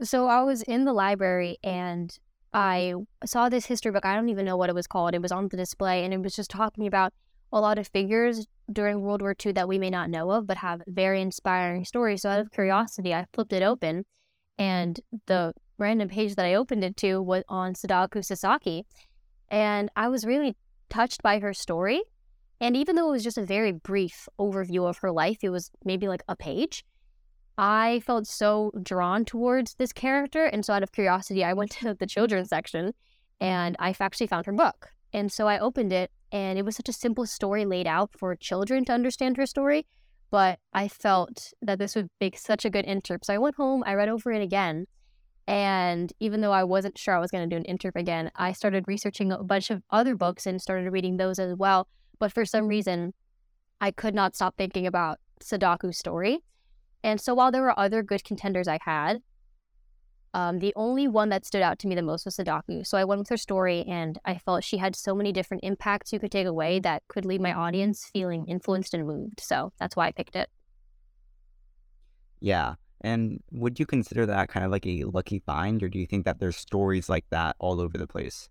So 0.01 0.27
I 0.27 0.41
was 0.41 0.63
in 0.63 0.85
the 0.85 0.93
library 0.93 1.57
and 1.63 2.17
I 2.53 2.93
saw 3.25 3.49
this 3.49 3.65
history 3.65 3.91
book. 3.91 4.05
I 4.05 4.15
don't 4.15 4.29
even 4.29 4.45
know 4.45 4.57
what 4.57 4.69
it 4.69 4.75
was 4.75 4.87
called. 4.87 5.13
It 5.13 5.21
was 5.21 5.31
on 5.31 5.47
the 5.47 5.57
display 5.57 6.03
and 6.03 6.13
it 6.13 6.21
was 6.21 6.35
just 6.35 6.49
talking 6.49 6.87
about 6.87 7.13
a 7.51 7.61
lot 7.61 7.77
of 7.77 7.87
figures 7.87 8.47
during 8.71 9.01
World 9.01 9.21
War 9.21 9.35
II 9.45 9.51
that 9.53 9.67
we 9.67 9.77
may 9.77 9.89
not 9.89 10.09
know 10.09 10.31
of, 10.31 10.47
but 10.47 10.57
have 10.57 10.81
very 10.87 11.21
inspiring 11.21 11.85
stories. 11.85 12.23
So 12.23 12.29
out 12.29 12.39
of 12.39 12.51
curiosity, 12.51 13.13
I 13.13 13.25
flipped 13.33 13.53
it 13.53 13.61
open 13.61 14.05
and 14.57 14.99
the 15.27 15.53
random 15.77 16.09
page 16.09 16.35
that 16.35 16.45
I 16.45 16.53
opened 16.55 16.83
it 16.83 16.97
to 16.97 17.21
was 17.21 17.43
on 17.49 17.75
Sadako 17.75 18.21
Sasaki. 18.21 18.85
And 19.49 19.89
I 19.95 20.09
was 20.09 20.25
really 20.25 20.55
touched 20.89 21.21
by 21.23 21.39
her 21.39 21.53
story. 21.53 22.01
And 22.59 22.77
even 22.77 22.95
though 22.95 23.09
it 23.09 23.11
was 23.11 23.23
just 23.23 23.37
a 23.37 23.45
very 23.45 23.71
brief 23.71 24.27
overview 24.39 24.87
of 24.87 24.97
her 24.99 25.11
life, 25.11 25.39
it 25.41 25.49
was 25.49 25.71
maybe 25.83 26.07
like 26.07 26.23
a 26.27 26.35
page. 26.35 26.85
I 27.57 28.01
felt 28.05 28.25
so 28.25 28.71
drawn 28.81 29.25
towards 29.25 29.75
this 29.75 29.93
character. 29.93 30.45
And 30.45 30.65
so, 30.65 30.73
out 30.73 30.83
of 30.83 30.91
curiosity, 30.91 31.43
I 31.43 31.53
went 31.53 31.71
to 31.81 31.93
the 31.93 32.07
children's 32.07 32.49
section 32.49 32.93
and 33.39 33.75
I 33.79 33.95
actually 33.99 34.27
found 34.27 34.45
her 34.45 34.53
book. 34.53 34.89
And 35.11 35.31
so 35.31 35.47
I 35.47 35.59
opened 35.59 35.93
it, 35.93 36.11
and 36.31 36.57
it 36.57 36.65
was 36.65 36.75
such 36.75 36.89
a 36.89 36.93
simple 36.93 37.27
story 37.27 37.65
laid 37.65 37.85
out 37.85 38.11
for 38.17 38.35
children 38.35 38.83
to 38.85 38.93
understand 38.93 39.37
her 39.37 39.45
story. 39.45 39.85
But 40.31 40.59
I 40.73 40.87
felt 40.87 41.53
that 41.61 41.77
this 41.77 41.95
would 41.95 42.07
make 42.19 42.37
such 42.39 42.65
a 42.65 42.69
good 42.71 42.85
interp. 42.85 43.23
So 43.23 43.33
I 43.35 43.37
went 43.37 43.55
home, 43.55 43.83
I 43.85 43.93
read 43.93 44.09
over 44.09 44.31
it 44.31 44.41
again. 44.41 44.87
And 45.47 46.13
even 46.19 46.41
though 46.41 46.51
I 46.51 46.63
wasn't 46.63 46.97
sure 46.97 47.15
I 47.15 47.19
was 47.19 47.31
going 47.31 47.49
to 47.49 47.53
do 47.53 47.61
an 47.61 47.77
interp 47.77 47.95
again, 47.95 48.31
I 48.35 48.53
started 48.53 48.85
researching 48.87 49.31
a 49.31 49.43
bunch 49.43 49.69
of 49.69 49.83
other 49.89 50.15
books 50.15 50.45
and 50.45 50.61
started 50.61 50.91
reading 50.91 51.17
those 51.17 51.39
as 51.39 51.55
well. 51.55 51.87
But 52.19 52.31
for 52.31 52.45
some 52.45 52.67
reason, 52.67 53.13
I 53.81 53.91
could 53.91 54.15
not 54.15 54.35
stop 54.35 54.55
thinking 54.57 54.87
about 54.87 55.19
Sadako's 55.41 55.97
story. 55.97 56.39
And 57.03 57.19
so 57.19 57.33
while 57.33 57.51
there 57.51 57.61
were 57.61 57.77
other 57.77 58.01
good 58.01 58.23
contenders 58.23 58.67
I 58.67 58.79
had, 58.81 59.21
um, 60.33 60.59
the 60.59 60.73
only 60.75 61.07
one 61.07 61.29
that 61.29 61.45
stood 61.45 61.61
out 61.61 61.77
to 61.79 61.87
me 61.87 61.93
the 61.93 62.01
most 62.01 62.25
was 62.25 62.35
Sadako. 62.35 62.83
So 62.83 62.97
I 62.97 63.03
went 63.03 63.19
with 63.19 63.29
her 63.29 63.37
story, 63.37 63.83
and 63.83 64.17
I 64.25 64.37
felt 64.37 64.63
she 64.63 64.77
had 64.77 64.95
so 64.95 65.13
many 65.13 65.31
different 65.31 65.63
impacts 65.63 66.11
you 66.11 66.19
could 66.19 66.31
take 66.31 66.47
away 66.47 66.79
that 66.79 67.03
could 67.07 67.25
leave 67.25 67.41
my 67.41 67.53
audience 67.53 68.09
feeling 68.11 68.45
influenced 68.47 68.93
and 68.93 69.05
moved. 69.05 69.41
So 69.41 69.73
that's 69.79 69.95
why 69.95 70.07
I 70.07 70.11
picked 70.11 70.35
it. 70.35 70.49
Yeah. 72.39 72.75
And 73.03 73.41
would 73.51 73.79
you 73.79 73.85
consider 73.85 74.25
that 74.25 74.49
kind 74.49 74.65
of 74.65 74.71
like 74.71 74.85
a 74.85 75.03
lucky 75.03 75.39
find, 75.39 75.83
or 75.83 75.89
do 75.89 75.99
you 75.99 76.07
think 76.07 76.25
that 76.25 76.39
there's 76.39 76.55
stories 76.55 77.09
like 77.09 77.25
that 77.29 77.55
all 77.59 77.81
over 77.81 77.97
the 77.97 78.07
place? 78.07 78.49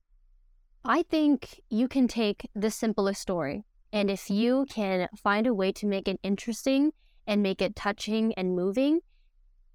I 0.84 1.02
think 1.02 1.60
you 1.70 1.88
can 1.88 2.08
take 2.08 2.48
the 2.54 2.70
simplest 2.70 3.22
story, 3.22 3.64
and 3.92 4.10
if 4.10 4.28
you 4.28 4.66
can 4.68 5.08
find 5.16 5.46
a 5.46 5.54
way 5.54 5.72
to 5.72 5.86
make 5.86 6.08
it 6.08 6.18
interesting 6.22 6.92
and 7.26 7.42
make 7.42 7.62
it 7.62 7.76
touching 7.76 8.34
and 8.34 8.56
moving, 8.56 9.00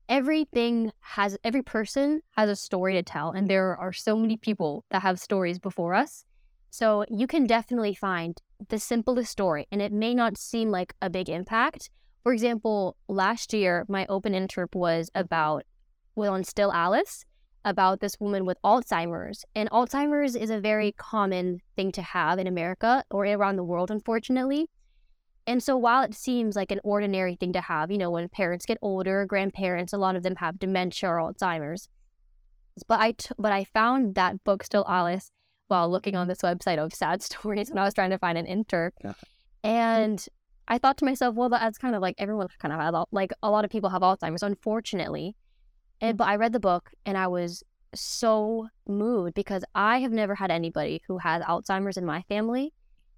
everything 0.09 0.91
has 0.99 1.37
every 1.43 1.61
person 1.61 2.21
has 2.37 2.49
a 2.49 2.55
story 2.55 2.93
to 2.93 3.03
tell 3.03 3.31
and 3.31 3.49
there 3.49 3.75
are 3.75 3.91
so 3.91 4.15
many 4.15 4.37
people 4.37 4.85
that 4.89 5.01
have 5.01 5.19
stories 5.19 5.59
before 5.59 5.93
us 5.93 6.23
so 6.69 7.03
you 7.09 7.27
can 7.27 7.45
definitely 7.45 7.93
find 7.93 8.41
the 8.69 8.79
simplest 8.79 9.31
story 9.31 9.67
and 9.71 9.81
it 9.81 9.91
may 9.91 10.13
not 10.13 10.37
seem 10.37 10.71
like 10.71 10.93
a 11.01 11.09
big 11.09 11.29
impact 11.29 11.89
for 12.27 12.33
example 12.33 12.97
last 13.07 13.53
year 13.53 13.85
my 13.87 14.05
open 14.07 14.33
interp 14.33 14.75
was 14.75 15.09
about 15.15 15.63
well, 16.13 16.33
on 16.33 16.43
still 16.43 16.73
alice 16.73 17.23
about 17.63 18.01
this 18.01 18.19
woman 18.19 18.45
with 18.45 18.57
alzheimer's 18.65 19.45
and 19.55 19.69
alzheimer's 19.69 20.35
is 20.35 20.49
a 20.49 20.59
very 20.59 20.91
common 20.91 21.61
thing 21.77 21.89
to 21.89 22.01
have 22.01 22.37
in 22.37 22.45
america 22.45 23.01
or 23.09 23.25
around 23.25 23.55
the 23.55 23.63
world 23.63 23.89
unfortunately 23.89 24.67
and 25.45 25.63
so 25.63 25.77
while 25.77 26.03
it 26.03 26.13
seems 26.13 26.57
like 26.57 26.69
an 26.69 26.81
ordinary 26.83 27.37
thing 27.37 27.53
to 27.53 27.61
have, 27.61 27.89
you 27.89 27.97
know, 27.97 28.11
when 28.11 28.27
parents 28.27 28.65
get 28.65 28.77
older, 28.81 29.25
grandparents, 29.25 29.93
a 29.93 29.97
lot 29.97 30.17
of 30.17 30.23
them 30.23 30.35
have 30.35 30.59
dementia 30.59 31.09
or 31.09 31.19
Alzheimer's. 31.19 31.87
But 32.85 32.99
I, 32.99 33.11
t- 33.13 33.29
but 33.39 33.53
I 33.53 33.63
found 33.63 34.15
that 34.15 34.43
book, 34.43 34.65
Still 34.65 34.83
Alice, 34.89 35.31
while 35.69 35.89
looking 35.89 36.17
on 36.17 36.27
this 36.27 36.39
website 36.39 36.79
of 36.79 36.93
sad 36.93 37.21
stories 37.29 37.69
when 37.69 37.77
I 37.77 37.85
was 37.85 37.93
trying 37.93 38.09
to 38.09 38.17
find 38.17 38.37
an 38.37 38.45
interp. 38.45 38.91
Yeah. 39.01 39.13
And 39.63 40.25
I 40.67 40.77
thought 40.77 40.97
to 40.97 41.05
myself, 41.05 41.35
well, 41.35 41.49
that's 41.49 41.77
kind 41.77 41.95
of 41.95 42.01
like 42.01 42.15
everyone 42.17 42.47
kind 42.59 42.73
of 42.73 42.79
has, 42.79 43.05
like 43.11 43.31
a 43.41 43.49
lot 43.49 43.65
of 43.65 43.71
people 43.71 43.89
have 43.89 44.01
Alzheimer's, 44.01 44.43
unfortunately. 44.43 45.35
And, 46.01 46.15
mm. 46.15 46.17
but 46.17 46.27
I 46.27 46.35
read 46.35 46.53
the 46.53 46.59
book 46.59 46.91
and 47.05 47.17
I 47.17 47.27
was 47.27 47.63
so 47.95 48.67
moved 48.87 49.33
because 49.33 49.63
I 49.73 49.99
have 49.99 50.11
never 50.11 50.35
had 50.35 50.51
anybody 50.51 51.01
who 51.07 51.19
has 51.19 51.41
Alzheimer's 51.43 51.97
in 51.97 52.05
my 52.05 52.21
family. 52.23 52.73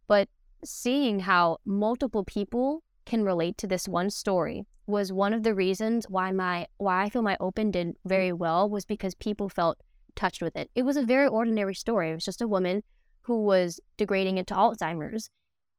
But 0.07 0.29
seeing 0.63 1.21
how 1.21 1.57
multiple 1.65 2.23
people 2.23 2.83
can 3.05 3.23
relate 3.23 3.57
to 3.57 3.67
this 3.67 3.87
one 3.87 4.09
story 4.09 4.65
was 4.85 5.11
one 5.11 5.33
of 5.33 5.43
the 5.43 5.53
reasons 5.55 6.05
why 6.09 6.31
my 6.31 6.67
why 6.77 7.03
I 7.03 7.09
feel 7.09 7.21
my 7.21 7.37
open 7.39 7.71
did 7.71 7.95
very 8.05 8.29
mm. 8.29 8.37
well 8.37 8.69
was 8.69 8.85
because 8.85 9.15
people 9.15 9.49
felt 9.49 9.79
touched 10.15 10.41
with 10.41 10.55
it. 10.55 10.69
It 10.75 10.83
was 10.83 10.97
a 10.97 11.03
very 11.03 11.27
ordinary 11.27 11.75
story. 11.75 12.11
It 12.11 12.15
was 12.15 12.25
just 12.25 12.41
a 12.41 12.47
woman 12.47 12.83
who 13.21 13.43
was 13.43 13.79
degrading 13.97 14.37
into 14.37 14.53
Alzheimer's, 14.53 15.29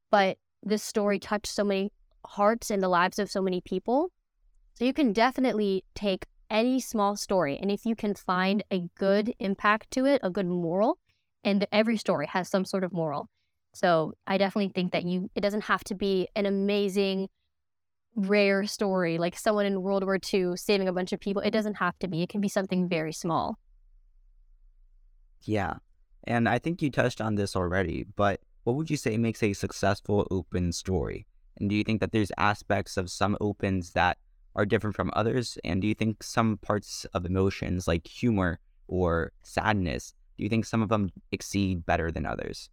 but 0.09 0.37
this 0.63 0.83
story 0.83 1.19
touched 1.19 1.47
so 1.47 1.63
many 1.63 1.91
hearts 2.25 2.69
and 2.69 2.81
the 2.81 2.89
lives 2.89 3.19
of 3.19 3.29
so 3.29 3.41
many 3.41 3.61
people. 3.61 4.11
So 4.73 4.85
you 4.85 4.93
can 4.93 5.13
definitely 5.13 5.83
take 5.95 6.25
any 6.49 6.79
small 6.79 7.15
story 7.15 7.57
and 7.61 7.71
if 7.71 7.85
you 7.85 7.95
can 7.95 8.11
mm-hmm. 8.11 8.25
find 8.25 8.63
a 8.71 8.89
good 8.97 9.33
impact 9.39 9.91
to 9.91 10.05
it, 10.05 10.19
a 10.23 10.29
good 10.29 10.47
moral, 10.47 10.97
and 11.43 11.65
every 11.71 11.97
story 11.97 12.27
has 12.27 12.49
some 12.49 12.65
sort 12.65 12.83
of 12.83 12.91
moral 12.91 13.29
so 13.73 14.13
I 14.27 14.37
definitely 14.37 14.71
think 14.73 14.91
that 14.91 15.05
you 15.05 15.29
it 15.35 15.41
doesn't 15.41 15.61
have 15.61 15.83
to 15.85 15.95
be 15.95 16.27
an 16.35 16.45
amazing 16.45 17.29
rare 18.15 18.65
story 18.65 19.17
like 19.17 19.37
someone 19.37 19.65
in 19.65 19.81
World 19.81 20.03
War 20.03 20.19
II 20.33 20.57
saving 20.57 20.87
a 20.87 20.93
bunch 20.93 21.13
of 21.13 21.19
people. 21.19 21.41
It 21.41 21.51
doesn't 21.51 21.75
have 21.75 21.97
to 21.99 22.07
be. 22.07 22.21
It 22.21 22.29
can 22.29 22.41
be 22.41 22.49
something 22.49 22.89
very 22.89 23.13
small. 23.13 23.57
Yeah. 25.43 25.75
And 26.25 26.47
I 26.47 26.59
think 26.59 26.81
you 26.81 26.91
touched 26.91 27.21
on 27.21 27.35
this 27.35 27.55
already, 27.55 28.05
but 28.15 28.41
what 28.63 28.75
would 28.75 28.89
you 28.89 28.97
say 28.97 29.17
makes 29.17 29.41
a 29.43 29.53
successful 29.53 30.27
open 30.29 30.71
story? 30.71 31.25
And 31.57 31.69
do 31.69 31.75
you 31.75 31.83
think 31.83 31.99
that 31.99 32.11
there's 32.11 32.31
aspects 32.37 32.97
of 32.97 33.09
some 33.09 33.37
opens 33.41 33.91
that 33.91 34.17
are 34.55 34.65
different 34.65 34.95
from 34.95 35.11
others? 35.13 35.57
And 35.63 35.81
do 35.81 35.87
you 35.87 35.95
think 35.95 36.23
some 36.23 36.57
parts 36.57 37.05
of 37.13 37.25
emotions 37.25 37.87
like 37.87 38.07
humor 38.07 38.59
or 38.87 39.31
sadness 39.43 40.13
Do 40.37 40.43
you 40.43 40.49
think 40.49 40.65
some 40.65 40.81
of 40.81 40.89
them 40.89 41.11
exceed 41.31 41.85
better 41.85 42.11
than 42.11 42.25
others? 42.25 42.69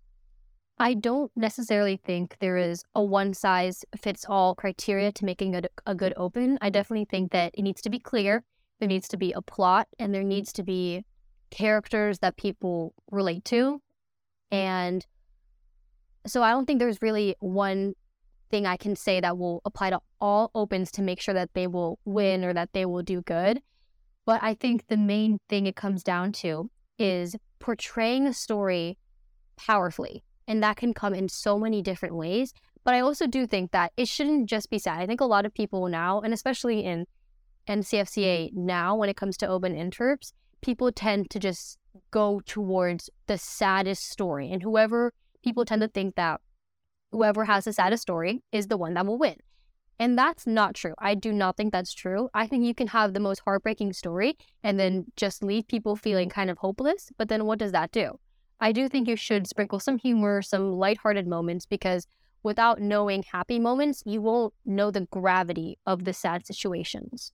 I 0.79 0.95
don't 0.95 1.31
necessarily 1.37 1.97
think 1.97 2.37
there 2.41 2.57
is 2.57 2.85
a 2.95 3.03
one 3.03 3.35
size 3.35 3.85
fits 4.01 4.25
all 4.29 4.55
criteria 4.55 5.11
to 5.13 5.25
making 5.25 5.57
a, 5.57 5.63
a 5.87 5.95
good 5.95 6.15
open. 6.17 6.59
I 6.63 6.71
definitely 6.71 7.07
think 7.07 7.33
that 7.33 7.53
it 7.55 7.63
needs 7.63 7.83
to 7.83 7.91
be 7.91 7.99
clear, 7.99 8.45
there 8.79 8.89
needs 8.89 9.09
to 9.09 9.17
be 9.17 9.33
a 9.33 9.43
plot, 9.43 9.89
and 9.99 10.15
there 10.15 10.23
needs 10.23 10.53
to 10.55 10.63
be 10.63 11.05
characters 11.51 12.21
that 12.21 12.37
people 12.37 12.95
relate 13.11 13.45
to. 13.47 13.83
And 14.51 15.05
so 16.31 16.43
I 16.43 16.51
don't 16.51 16.67
think 16.67 16.79
there's 16.79 17.03
really 17.03 17.37
one 17.41 17.95
thing 18.51 18.67
I 18.67 18.77
can 18.77 18.97
say 18.97 19.21
that 19.21 19.39
will 19.39 19.61
apply 19.65 19.91
to 19.91 20.01
all 20.21 20.51
opens 20.55 20.91
to 20.93 21.03
make 21.03 21.21
sure 21.21 21.35
that 21.35 21.51
they 21.55 21.67
will 21.67 21.99
mm-hmm. 22.01 22.13
win 22.13 22.45
or 22.45 22.55
that 22.55 22.73
they 22.73 22.87
will 22.87 23.03
do 23.03 23.23
good. 23.23 23.61
But 24.25 24.43
I 24.43 24.55
think 24.55 24.87
the 24.89 24.97
main 24.97 25.39
thing 25.49 25.67
it 25.67 25.77
comes 25.77 26.03
down 26.03 26.33
to 26.33 26.71
is 26.99 27.37
portraying 27.59 28.27
a 28.27 28.35
story 28.35 28.99
powerfully 29.57 30.23
and 30.47 30.63
that 30.63 30.77
can 30.77 30.95
come 30.95 31.15
in 31.15 31.29
so 31.29 31.59
many 31.59 31.83
different 31.83 32.17
ways. 32.17 32.53
But 32.85 32.95
I 32.95 33.01
also 33.01 33.27
do 33.27 33.47
think 33.47 33.73
that 33.73 33.93
it 33.97 34.09
shouldn't 34.09 34.49
just 34.49 34.71
be 34.71 34.79
sad. 34.79 35.01
I 35.01 35.07
think 35.07 35.21
a 35.21 35.27
lot 35.27 35.45
of 35.45 35.53
people 35.53 35.87
now, 35.89 36.21
and 36.21 36.33
especially 36.33 36.85
in 36.85 37.07
NCFCA 37.69 38.55
now, 38.55 38.97
when 38.97 39.11
it 39.11 39.17
comes 39.17 39.37
to 39.39 39.47
open 39.47 39.75
interps, 39.75 40.33
people 40.63 40.91
tend 40.91 41.29
to 41.31 41.39
just 41.39 41.79
go 42.11 42.41
towards 42.47 43.11
the 43.27 43.37
saddest 43.37 44.09
story. 44.09 44.51
And 44.51 44.63
whoever 44.63 45.13
people 45.49 45.65
tend 45.65 45.81
to 45.81 45.89
think 45.89 46.15
that 46.17 46.41
whoever 47.11 47.47
has 47.47 47.65
the 47.65 47.73
saddest 47.73 48.03
story 48.03 48.43
is 48.53 48.67
the 48.67 48.77
one 48.77 48.93
that 48.95 49.07
will 49.07 49.17
win. 49.17 49.37
And 49.99 50.17
that's 50.17 50.47
not 50.47 50.75
true. 50.75 50.95
I 50.99 51.15
do 51.15 51.33
not 51.33 51.57
think 51.57 51.73
that's 51.73 51.95
true. 51.95 52.29
I 52.35 52.47
think 52.47 52.65
you 52.65 52.75
can 52.75 52.89
have 52.89 53.15
the 53.15 53.21
most 53.21 53.41
heartbreaking 53.41 53.95
story 53.95 54.37
and 54.63 54.79
then 54.79 55.07
just 55.17 55.43
leave 55.43 55.67
people 55.67 55.97
feeling 55.97 56.29
kind 56.29 56.51
of 56.51 56.59
hopeless. 56.59 57.11
But 57.17 57.29
then 57.31 57.47
what 57.47 57.59
does 57.59 57.73
that 57.73 57.91
do? 57.91 58.21
I 58.61 58.73
do 58.73 58.89
think 58.89 59.09
you 59.09 59.17
should 59.17 59.47
sprinkle 59.47 59.81
some 59.81 59.99
humor, 59.99 60.43
some 60.43 60.73
lighthearted 60.73 61.27
moments, 61.27 61.65
because 61.65 62.07
without 62.43 62.81
knowing 62.81 63.25
happy 63.33 63.59
moments, 63.59 64.03
you 64.05 64.21
won't 64.21 64.53
know 64.67 64.91
the 64.91 65.07
gravity 65.11 65.79
of 65.87 66.05
the 66.05 66.13
sad 66.13 66.47
situations. 66.47 67.33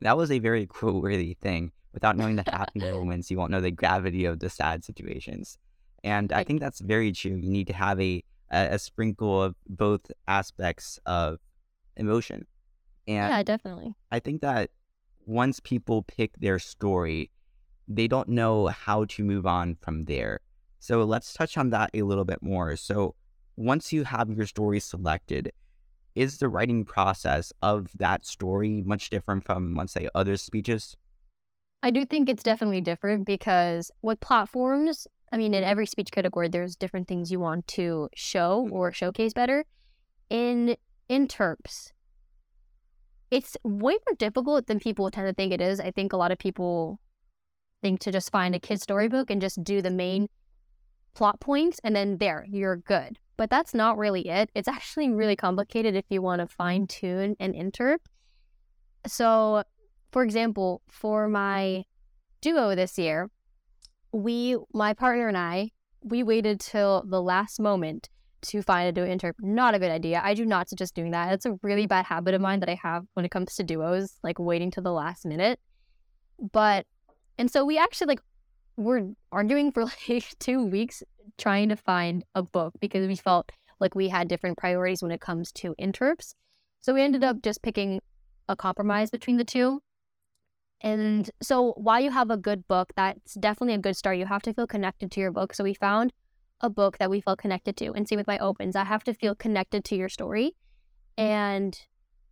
That 0.00 0.16
was 0.18 0.30
a 0.30 0.38
very 0.38 0.66
quote 0.66 1.02
worthy 1.02 1.34
thing. 1.40 1.72
Without 1.92 2.16
knowing 2.16 2.36
the 2.36 2.44
happy 2.46 2.80
moments, 2.92 3.30
you 3.30 3.38
won't 3.38 3.50
know 3.50 3.60
the 3.60 3.70
gravity 3.70 4.24
of 4.26 4.38
the 4.38 4.50
sad 4.50 4.84
situations. 4.84 5.58
And 6.02 6.32
I 6.32 6.44
think 6.44 6.60
that's 6.60 6.80
very 6.80 7.12
true. 7.12 7.36
You 7.36 7.50
need 7.50 7.66
to 7.66 7.72
have 7.72 8.00
a, 8.00 8.24
a, 8.50 8.74
a 8.74 8.78
sprinkle 8.78 9.42
of 9.42 9.54
both 9.68 10.10
aspects 10.26 10.98
of 11.06 11.38
emotion. 11.96 12.46
And 13.06 13.30
yeah, 13.30 13.42
definitely. 13.42 13.94
I 14.10 14.18
think 14.20 14.40
that 14.40 14.70
once 15.26 15.60
people 15.60 16.02
pick 16.02 16.32
their 16.38 16.58
story, 16.58 17.30
they 17.86 18.08
don't 18.08 18.28
know 18.28 18.68
how 18.68 19.04
to 19.06 19.24
move 19.24 19.46
on 19.46 19.76
from 19.80 20.04
there. 20.04 20.40
So 20.78 21.04
let's 21.04 21.34
touch 21.34 21.58
on 21.58 21.70
that 21.70 21.90
a 21.92 22.02
little 22.02 22.24
bit 22.24 22.42
more. 22.42 22.76
So 22.76 23.14
once 23.56 23.92
you 23.92 24.04
have 24.04 24.30
your 24.30 24.46
story 24.46 24.80
selected, 24.80 25.52
is 26.14 26.38
the 26.38 26.48
writing 26.48 26.84
process 26.84 27.52
of 27.62 27.90
that 27.98 28.24
story 28.24 28.82
much 28.84 29.10
different 29.10 29.44
from, 29.44 29.74
let's 29.74 29.92
say, 29.92 30.08
other 30.14 30.36
speeches? 30.36 30.96
I 31.82 31.90
do 31.90 32.04
think 32.04 32.28
it's 32.28 32.42
definitely 32.42 32.80
different 32.80 33.26
because 33.26 33.90
with 34.02 34.20
platforms, 34.20 35.06
I 35.32 35.36
mean, 35.36 35.54
in 35.54 35.62
every 35.62 35.86
speech 35.86 36.10
category, 36.10 36.48
there's 36.48 36.76
different 36.76 37.06
things 37.06 37.30
you 37.30 37.40
want 37.40 37.66
to 37.68 38.08
show 38.14 38.66
mm. 38.68 38.72
or 38.72 38.92
showcase 38.92 39.32
better. 39.32 39.64
In 40.28 40.76
in 41.08 41.26
terps, 41.26 41.92
it's 43.30 43.56
way 43.64 43.94
more 44.06 44.16
difficult 44.16 44.66
than 44.66 44.80
people 44.80 45.10
tend 45.10 45.26
to 45.28 45.34
think 45.34 45.52
it 45.52 45.60
is. 45.60 45.80
I 45.80 45.90
think 45.90 46.12
a 46.12 46.16
lot 46.16 46.32
of 46.32 46.38
people 46.38 47.00
think 47.82 48.00
to 48.00 48.12
just 48.12 48.30
find 48.30 48.54
a 48.54 48.60
kid 48.60 48.80
storybook 48.80 49.30
and 49.30 49.40
just 49.40 49.62
do 49.64 49.82
the 49.82 49.90
main 49.90 50.28
plot 51.14 51.40
points 51.40 51.80
and 51.82 51.94
then 51.96 52.18
there 52.18 52.46
you're 52.48 52.76
good 52.76 53.18
but 53.36 53.50
that's 53.50 53.74
not 53.74 53.98
really 53.98 54.28
it 54.28 54.48
it's 54.54 54.68
actually 54.68 55.10
really 55.10 55.36
complicated 55.36 55.94
if 55.94 56.04
you 56.08 56.22
want 56.22 56.40
to 56.40 56.46
fine 56.46 56.86
tune 56.86 57.34
an 57.40 57.52
interp 57.52 57.98
so 59.06 59.64
for 60.12 60.22
example 60.22 60.82
for 60.88 61.28
my 61.28 61.84
duo 62.40 62.74
this 62.74 62.96
year 62.98 63.28
we 64.12 64.56
my 64.72 64.92
partner 64.92 65.28
and 65.28 65.38
i 65.38 65.70
we 66.02 66.22
waited 66.22 66.58
till 66.60 67.04
the 67.06 67.20
last 67.22 67.60
moment 67.60 68.08
to 68.42 68.62
find 68.62 68.88
a 68.88 68.92
duo 68.92 69.06
interp 69.06 69.34
not 69.40 69.74
a 69.74 69.78
good 69.78 69.90
idea 69.90 70.20
i 70.24 70.32
do 70.34 70.46
not 70.46 70.68
suggest 70.68 70.94
doing 70.94 71.10
that 71.10 71.32
it's 71.32 71.46
a 71.46 71.58
really 71.62 71.86
bad 71.86 72.06
habit 72.06 72.34
of 72.34 72.40
mine 72.40 72.60
that 72.60 72.68
i 72.68 72.78
have 72.82 73.04
when 73.14 73.24
it 73.24 73.30
comes 73.30 73.54
to 73.54 73.62
duos 73.62 74.16
like 74.22 74.38
waiting 74.38 74.70
till 74.70 74.82
the 74.82 74.92
last 74.92 75.26
minute 75.26 75.60
but 76.52 76.86
and 77.38 77.50
so 77.50 77.64
we 77.64 77.78
actually 77.78 78.06
like 78.06 78.20
were 78.76 79.10
arguing 79.30 79.70
for 79.70 79.84
like 80.08 80.24
two 80.38 80.64
weeks 80.64 81.02
trying 81.38 81.68
to 81.68 81.76
find 81.76 82.24
a 82.34 82.42
book 82.42 82.74
because 82.80 83.06
we 83.06 83.16
felt 83.16 83.50
like 83.78 83.94
we 83.94 84.08
had 84.08 84.28
different 84.28 84.58
priorities 84.58 85.02
when 85.02 85.10
it 85.10 85.20
comes 85.20 85.50
to 85.52 85.74
interps. 85.80 86.34
So 86.80 86.94
we 86.94 87.02
ended 87.02 87.24
up 87.24 87.42
just 87.42 87.62
picking 87.62 88.00
a 88.48 88.56
compromise 88.56 89.10
between 89.10 89.36
the 89.36 89.44
two. 89.44 89.82
And 90.80 91.30
so 91.42 91.72
while 91.76 92.00
you 92.00 92.10
have 92.10 92.30
a 92.30 92.36
good 92.36 92.66
book, 92.66 92.92
that's 92.96 93.34
definitely 93.34 93.74
a 93.74 93.78
good 93.78 93.96
start. 93.96 94.16
You 94.16 94.26
have 94.26 94.42
to 94.42 94.54
feel 94.54 94.66
connected 94.66 95.10
to 95.12 95.20
your 95.20 95.30
book. 95.30 95.54
So 95.54 95.64
we 95.64 95.74
found 95.74 96.12
a 96.60 96.70
book 96.70 96.98
that 96.98 97.10
we 97.10 97.20
felt 97.20 97.38
connected 97.38 97.76
to. 97.78 97.92
And 97.92 98.08
same 98.08 98.18
with 98.18 98.26
my 98.26 98.38
opens. 98.38 98.76
I 98.76 98.84
have 98.84 99.04
to 99.04 99.14
feel 99.14 99.34
connected 99.34 99.84
to 99.86 99.96
your 99.96 100.08
story. 100.08 100.54
And 101.18 101.78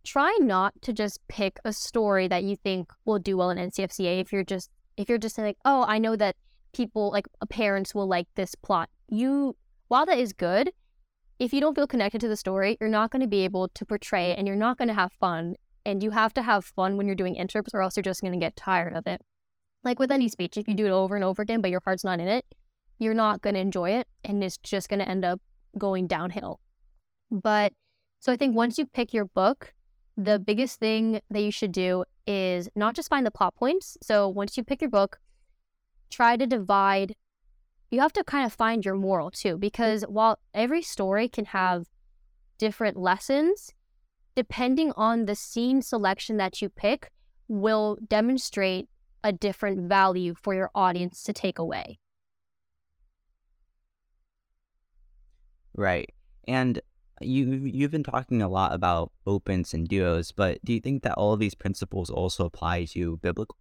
try 0.03 0.35
not 0.41 0.73
to 0.81 0.93
just 0.93 1.19
pick 1.27 1.59
a 1.65 1.73
story 1.73 2.27
that 2.27 2.43
you 2.43 2.55
think 2.55 2.91
will 3.05 3.19
do 3.19 3.37
well 3.37 3.49
in 3.49 3.57
NCFCA 3.57 4.21
if 4.21 4.31
you're 4.31 4.43
just 4.43 4.71
if 4.97 5.07
you're 5.07 5.17
just 5.17 5.37
like, 5.37 5.57
oh, 5.63 5.85
I 5.87 5.97
know 5.97 6.15
that 6.15 6.35
people 6.73 7.11
like 7.11 7.27
uh, 7.41 7.45
parents 7.45 7.95
will 7.95 8.07
like 8.07 8.27
this 8.35 8.55
plot, 8.55 8.89
you 9.07 9.55
while 9.87 10.05
that 10.05 10.17
is 10.17 10.33
good, 10.33 10.71
if 11.39 11.53
you 11.53 11.61
don't 11.61 11.75
feel 11.75 11.87
connected 11.87 12.21
to 12.21 12.27
the 12.27 12.35
story, 12.35 12.77
you're 12.79 12.89
not 12.89 13.11
going 13.11 13.21
to 13.21 13.27
be 13.27 13.43
able 13.45 13.69
to 13.69 13.85
portray 13.85 14.31
it 14.31 14.37
and 14.37 14.47
you're 14.47 14.57
not 14.57 14.77
going 14.77 14.87
to 14.87 14.93
have 14.93 15.11
fun. 15.13 15.55
And 15.85 16.03
you 16.03 16.11
have 16.11 16.33
to 16.35 16.41
have 16.41 16.65
fun 16.65 16.97
when 16.97 17.07
you're 17.07 17.15
doing 17.15 17.35
interps 17.35 17.73
or 17.73 17.81
else 17.81 17.95
you're 17.95 18.03
just 18.03 18.21
going 18.21 18.33
to 18.33 18.39
get 18.39 18.55
tired 18.55 18.95
of 18.95 19.07
it. 19.07 19.21
Like 19.83 19.99
with 19.99 20.11
any 20.11 20.27
speech, 20.27 20.57
if 20.57 20.67
you 20.67 20.73
do 20.73 20.85
it 20.85 20.91
over 20.91 21.15
and 21.15 21.23
over 21.23 21.41
again, 21.41 21.61
but 21.61 21.71
your 21.71 21.81
heart's 21.83 22.03
not 22.03 22.19
in 22.19 22.27
it, 22.27 22.45
you're 22.97 23.13
not 23.13 23.41
going 23.41 23.53
to 23.53 23.61
enjoy 23.61 23.91
it 23.91 24.07
and 24.23 24.43
it's 24.43 24.57
just 24.57 24.89
going 24.89 24.99
to 24.99 25.07
end 25.07 25.23
up 25.23 25.39
going 25.77 26.05
downhill. 26.05 26.59
But 27.31 27.73
so 28.19 28.33
I 28.33 28.35
think 28.35 28.55
once 28.55 28.77
you 28.77 28.85
pick 28.85 29.13
your 29.13 29.25
book, 29.25 29.73
the 30.17 30.37
biggest 30.37 30.79
thing 30.79 31.21
that 31.29 31.41
you 31.41 31.51
should 31.51 31.71
do 31.71 32.03
is 32.27 32.69
not 32.75 32.93
just 32.93 33.09
find 33.09 33.25
the 33.25 33.31
plot 33.31 33.55
points. 33.55 33.97
So 34.01 34.27
once 34.27 34.57
you 34.57 34.63
pick 34.63 34.81
your 34.81 34.89
book, 34.89 35.19
try 36.09 36.35
to 36.35 36.45
divide. 36.45 37.15
You 37.89 38.01
have 38.01 38.13
to 38.13 38.23
kind 38.23 38.45
of 38.45 38.51
find 38.51 38.83
your 38.83 38.95
moral 38.95 39.31
too, 39.31 39.57
because 39.57 40.03
while 40.03 40.37
every 40.53 40.81
story 40.81 41.29
can 41.29 41.45
have 41.45 41.87
different 42.57 42.97
lessons, 42.97 43.73
depending 44.35 44.91
on 44.95 45.25
the 45.25 45.35
scene 45.35 45.81
selection 45.81 46.37
that 46.37 46.61
you 46.61 46.69
pick, 46.69 47.11
will 47.47 47.97
demonstrate 48.07 48.87
a 49.23 49.31
different 49.31 49.89
value 49.89 50.33
for 50.41 50.53
your 50.53 50.71
audience 50.73 51.23
to 51.23 51.33
take 51.33 51.59
away. 51.59 51.99
Right. 55.75 56.13
And 56.47 56.81
you 57.21 57.45
you've 57.65 57.91
been 57.91 58.03
talking 58.03 58.41
a 58.41 58.47
lot 58.47 58.73
about 58.73 59.11
opens 59.25 59.73
and 59.73 59.87
duos, 59.87 60.31
but 60.31 60.63
do 60.63 60.73
you 60.73 60.79
think 60.79 61.03
that 61.03 61.13
all 61.13 61.33
of 61.33 61.39
these 61.39 61.55
principles 61.55 62.09
also 62.09 62.45
apply 62.45 62.85
to 62.85 63.17
biblical? 63.17 63.57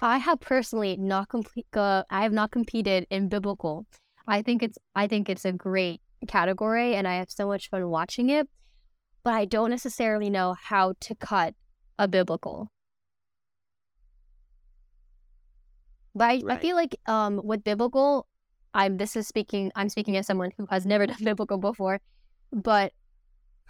I 0.00 0.18
have 0.18 0.40
personally 0.40 0.96
not 0.96 1.28
complete. 1.28 1.66
Uh, 1.74 2.04
I 2.10 2.22
have 2.22 2.32
not 2.32 2.50
competed 2.50 3.06
in 3.10 3.28
biblical. 3.28 3.86
I 4.26 4.42
think 4.42 4.62
it's 4.62 4.78
I 4.94 5.06
think 5.06 5.28
it's 5.28 5.44
a 5.44 5.52
great 5.52 6.00
category, 6.26 6.94
and 6.94 7.08
I 7.08 7.16
have 7.16 7.30
so 7.30 7.46
much 7.46 7.70
fun 7.70 7.88
watching 7.88 8.30
it. 8.30 8.48
But 9.24 9.34
I 9.34 9.44
don't 9.44 9.70
necessarily 9.70 10.30
know 10.30 10.54
how 10.60 10.94
to 11.00 11.14
cut 11.14 11.54
a 11.98 12.08
biblical. 12.08 12.70
But 16.14 16.24
I, 16.24 16.42
right. 16.44 16.44
I 16.50 16.58
feel 16.58 16.76
like 16.76 16.96
um, 17.06 17.40
with 17.44 17.62
biblical, 17.64 18.26
I'm 18.74 18.96
this 18.96 19.16
is 19.16 19.26
speaking 19.26 19.70
I'm 19.74 19.88
speaking 19.88 20.16
as 20.16 20.26
someone 20.26 20.50
who 20.56 20.66
has 20.66 20.86
never 20.86 21.06
done 21.12 21.22
biblical 21.22 21.58
before, 21.58 22.00
but 22.52 22.92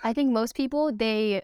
I 0.03 0.13
think 0.13 0.33
most 0.33 0.55
people 0.55 0.93
they 0.93 1.43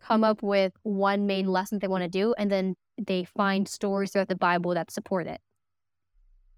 come 0.00 0.24
up 0.24 0.42
with 0.42 0.72
one 0.82 1.26
main 1.26 1.46
lesson 1.46 1.78
they 1.78 1.88
want 1.88 2.04
to 2.04 2.08
do 2.08 2.34
and 2.38 2.50
then 2.50 2.76
they 2.98 3.24
find 3.24 3.68
stories 3.68 4.12
throughout 4.12 4.28
the 4.28 4.36
Bible 4.36 4.74
that 4.74 4.90
support 4.90 5.26
it. 5.26 5.40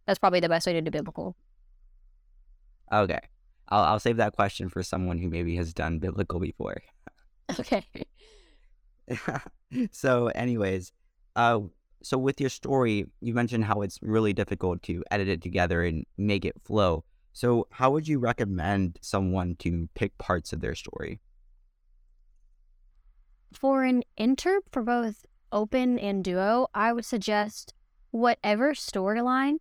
That's 0.06 0.18
probably 0.18 0.40
the 0.40 0.48
best 0.48 0.66
way 0.66 0.72
to 0.72 0.80
do 0.80 0.90
biblical. 0.90 1.36
Okay. 2.92 3.20
I'll 3.68 3.84
I'll 3.84 4.00
save 4.00 4.16
that 4.16 4.34
question 4.34 4.68
for 4.68 4.82
someone 4.82 5.18
who 5.18 5.28
maybe 5.28 5.56
has 5.56 5.72
done 5.72 5.98
biblical 5.98 6.40
before. 6.40 6.82
Okay. 7.58 7.84
so 9.90 10.28
anyways, 10.28 10.92
uh 11.36 11.60
so 12.02 12.16
with 12.16 12.40
your 12.40 12.50
story, 12.50 13.06
you 13.20 13.34
mentioned 13.34 13.64
how 13.64 13.82
it's 13.82 13.98
really 14.02 14.32
difficult 14.32 14.82
to 14.84 15.02
edit 15.10 15.28
it 15.28 15.42
together 15.42 15.82
and 15.82 16.06
make 16.16 16.44
it 16.44 16.54
flow. 16.64 17.04
So 17.32 17.66
how 17.72 17.90
would 17.90 18.06
you 18.06 18.18
recommend 18.18 18.98
someone 19.02 19.56
to 19.60 19.88
pick 19.94 20.16
parts 20.18 20.52
of 20.52 20.60
their 20.60 20.74
story? 20.74 21.20
For 23.52 23.84
an 23.84 24.02
interp 24.18 24.62
for 24.70 24.82
both 24.82 25.24
open 25.50 25.98
and 25.98 26.22
duo, 26.22 26.68
I 26.74 26.92
would 26.92 27.04
suggest 27.04 27.74
whatever 28.10 28.74
storyline 28.74 29.56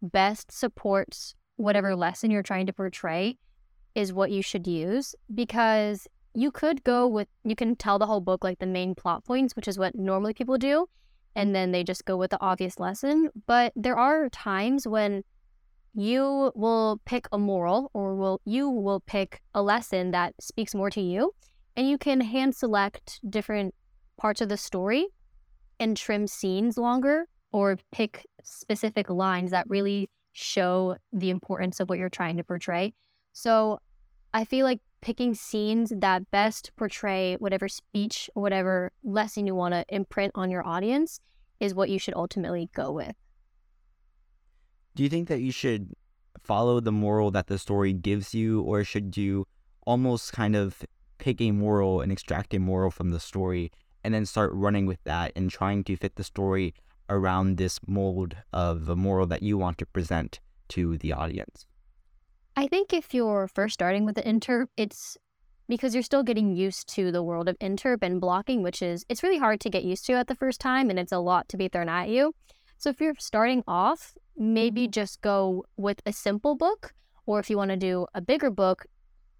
best 0.00 0.50
supports 0.52 1.34
whatever 1.56 1.94
lesson 1.94 2.30
you're 2.30 2.42
trying 2.42 2.66
to 2.66 2.72
portray 2.72 3.38
is 3.94 4.12
what 4.12 4.30
you 4.30 4.42
should 4.42 4.66
use 4.66 5.14
because 5.34 6.08
you 6.34 6.50
could 6.50 6.82
go 6.82 7.06
with 7.06 7.28
you 7.44 7.54
can 7.54 7.76
tell 7.76 7.98
the 7.98 8.06
whole 8.06 8.20
book 8.20 8.42
like 8.42 8.58
the 8.58 8.66
main 8.66 8.94
plot 8.94 9.24
points 9.24 9.54
which 9.54 9.68
is 9.68 9.78
what 9.78 9.94
normally 9.94 10.32
people 10.32 10.56
do 10.56 10.86
and 11.34 11.54
then 11.54 11.72
they 11.72 11.84
just 11.84 12.04
go 12.04 12.16
with 12.16 12.30
the 12.30 12.40
obvious 12.40 12.78
lesson. 12.78 13.30
But 13.46 13.72
there 13.74 13.96
are 13.96 14.28
times 14.28 14.86
when 14.86 15.24
you 15.94 16.52
will 16.54 17.00
pick 17.04 17.26
a 17.32 17.38
moral 17.38 17.90
or 17.92 18.14
will 18.14 18.40
you 18.44 18.68
will 18.68 19.00
pick 19.00 19.40
a 19.54 19.62
lesson 19.62 20.10
that 20.12 20.34
speaks 20.40 20.74
more 20.74 20.90
to 20.90 21.00
you 21.00 21.34
and 21.76 21.88
you 21.88 21.98
can 21.98 22.20
hand 22.22 22.54
select 22.54 23.20
different 23.28 23.74
parts 24.16 24.40
of 24.40 24.48
the 24.48 24.56
story 24.56 25.06
and 25.78 25.96
trim 25.96 26.26
scenes 26.26 26.78
longer 26.78 27.26
or 27.52 27.78
pick 27.90 28.26
specific 28.42 29.10
lines 29.10 29.50
that 29.50 29.68
really 29.68 30.08
show 30.32 30.96
the 31.12 31.30
importance 31.30 31.80
of 31.80 31.88
what 31.88 31.98
you're 31.98 32.08
trying 32.08 32.36
to 32.36 32.44
portray. 32.44 32.94
So 33.32 33.78
I 34.34 34.44
feel 34.44 34.64
like 34.64 34.80
picking 35.00 35.34
scenes 35.34 35.92
that 35.96 36.30
best 36.30 36.72
portray 36.76 37.36
whatever 37.38 37.68
speech 37.68 38.30
or 38.34 38.42
whatever 38.42 38.90
lesson 39.02 39.46
you 39.46 39.54
want 39.54 39.74
to 39.74 39.84
imprint 39.88 40.32
on 40.34 40.50
your 40.50 40.66
audience 40.66 41.20
is 41.60 41.74
what 41.74 41.90
you 41.90 41.98
should 41.98 42.14
ultimately 42.14 42.70
go 42.74 42.90
with. 42.92 43.14
Do 44.94 45.02
you 45.02 45.08
think 45.08 45.28
that 45.28 45.40
you 45.40 45.52
should 45.52 45.92
follow 46.42 46.80
the 46.80 46.92
moral 46.92 47.30
that 47.30 47.46
the 47.46 47.58
story 47.58 47.92
gives 47.92 48.34
you, 48.34 48.62
or 48.62 48.84
should 48.84 49.16
you 49.16 49.46
almost 49.86 50.32
kind 50.32 50.56
of 50.56 50.84
pick 51.18 51.40
a 51.40 51.50
moral 51.50 52.00
and 52.00 52.10
extract 52.10 52.52
a 52.54 52.58
moral 52.58 52.90
from 52.90 53.10
the 53.10 53.20
story 53.20 53.70
and 54.04 54.12
then 54.12 54.26
start 54.26 54.50
running 54.52 54.86
with 54.86 55.02
that 55.04 55.32
and 55.36 55.50
trying 55.50 55.84
to 55.84 55.96
fit 55.96 56.16
the 56.16 56.24
story 56.24 56.74
around 57.12 57.58
this 57.58 57.78
mold 57.86 58.36
of 58.52 58.86
the 58.86 58.96
moral 58.96 59.26
that 59.26 59.42
you 59.42 59.58
want 59.58 59.78
to 59.78 59.86
present 59.86 60.40
to 60.68 60.96
the 60.96 61.12
audience? 61.12 61.66
I 62.56 62.66
think 62.66 62.92
if 62.92 63.14
you're 63.14 63.48
first 63.48 63.74
starting 63.74 64.04
with 64.04 64.16
the 64.16 64.22
interp, 64.22 64.66
it's 64.76 65.16
because 65.68 65.94
you're 65.94 66.02
still 66.02 66.22
getting 66.22 66.54
used 66.56 66.88
to 66.94 67.12
the 67.12 67.22
world 67.22 67.48
of 67.48 67.58
interp 67.58 67.98
and 68.02 68.20
blocking, 68.20 68.62
which 68.62 68.82
is 68.82 69.04
it's 69.08 69.22
really 69.22 69.38
hard 69.38 69.60
to 69.60 69.70
get 69.70 69.84
used 69.84 70.04
to 70.06 70.14
at 70.14 70.26
the 70.26 70.34
first 70.34 70.60
time 70.60 70.90
and 70.90 70.98
it's 70.98 71.12
a 71.12 71.18
lot 71.18 71.48
to 71.50 71.56
be 71.56 71.68
thrown 71.68 71.88
at 71.88 72.08
you. 72.08 72.34
So 72.78 72.90
if 72.90 73.00
you're 73.00 73.14
starting 73.18 73.62
off, 73.68 74.14
maybe 74.36 74.82
mm-hmm. 74.82 74.90
just 74.90 75.20
go 75.20 75.64
with 75.76 76.00
a 76.04 76.12
simple 76.12 76.56
book, 76.56 76.92
or 77.26 77.38
if 77.38 77.48
you 77.48 77.56
want 77.56 77.70
to 77.70 77.76
do 77.76 78.06
a 78.14 78.20
bigger 78.20 78.50
book, 78.50 78.86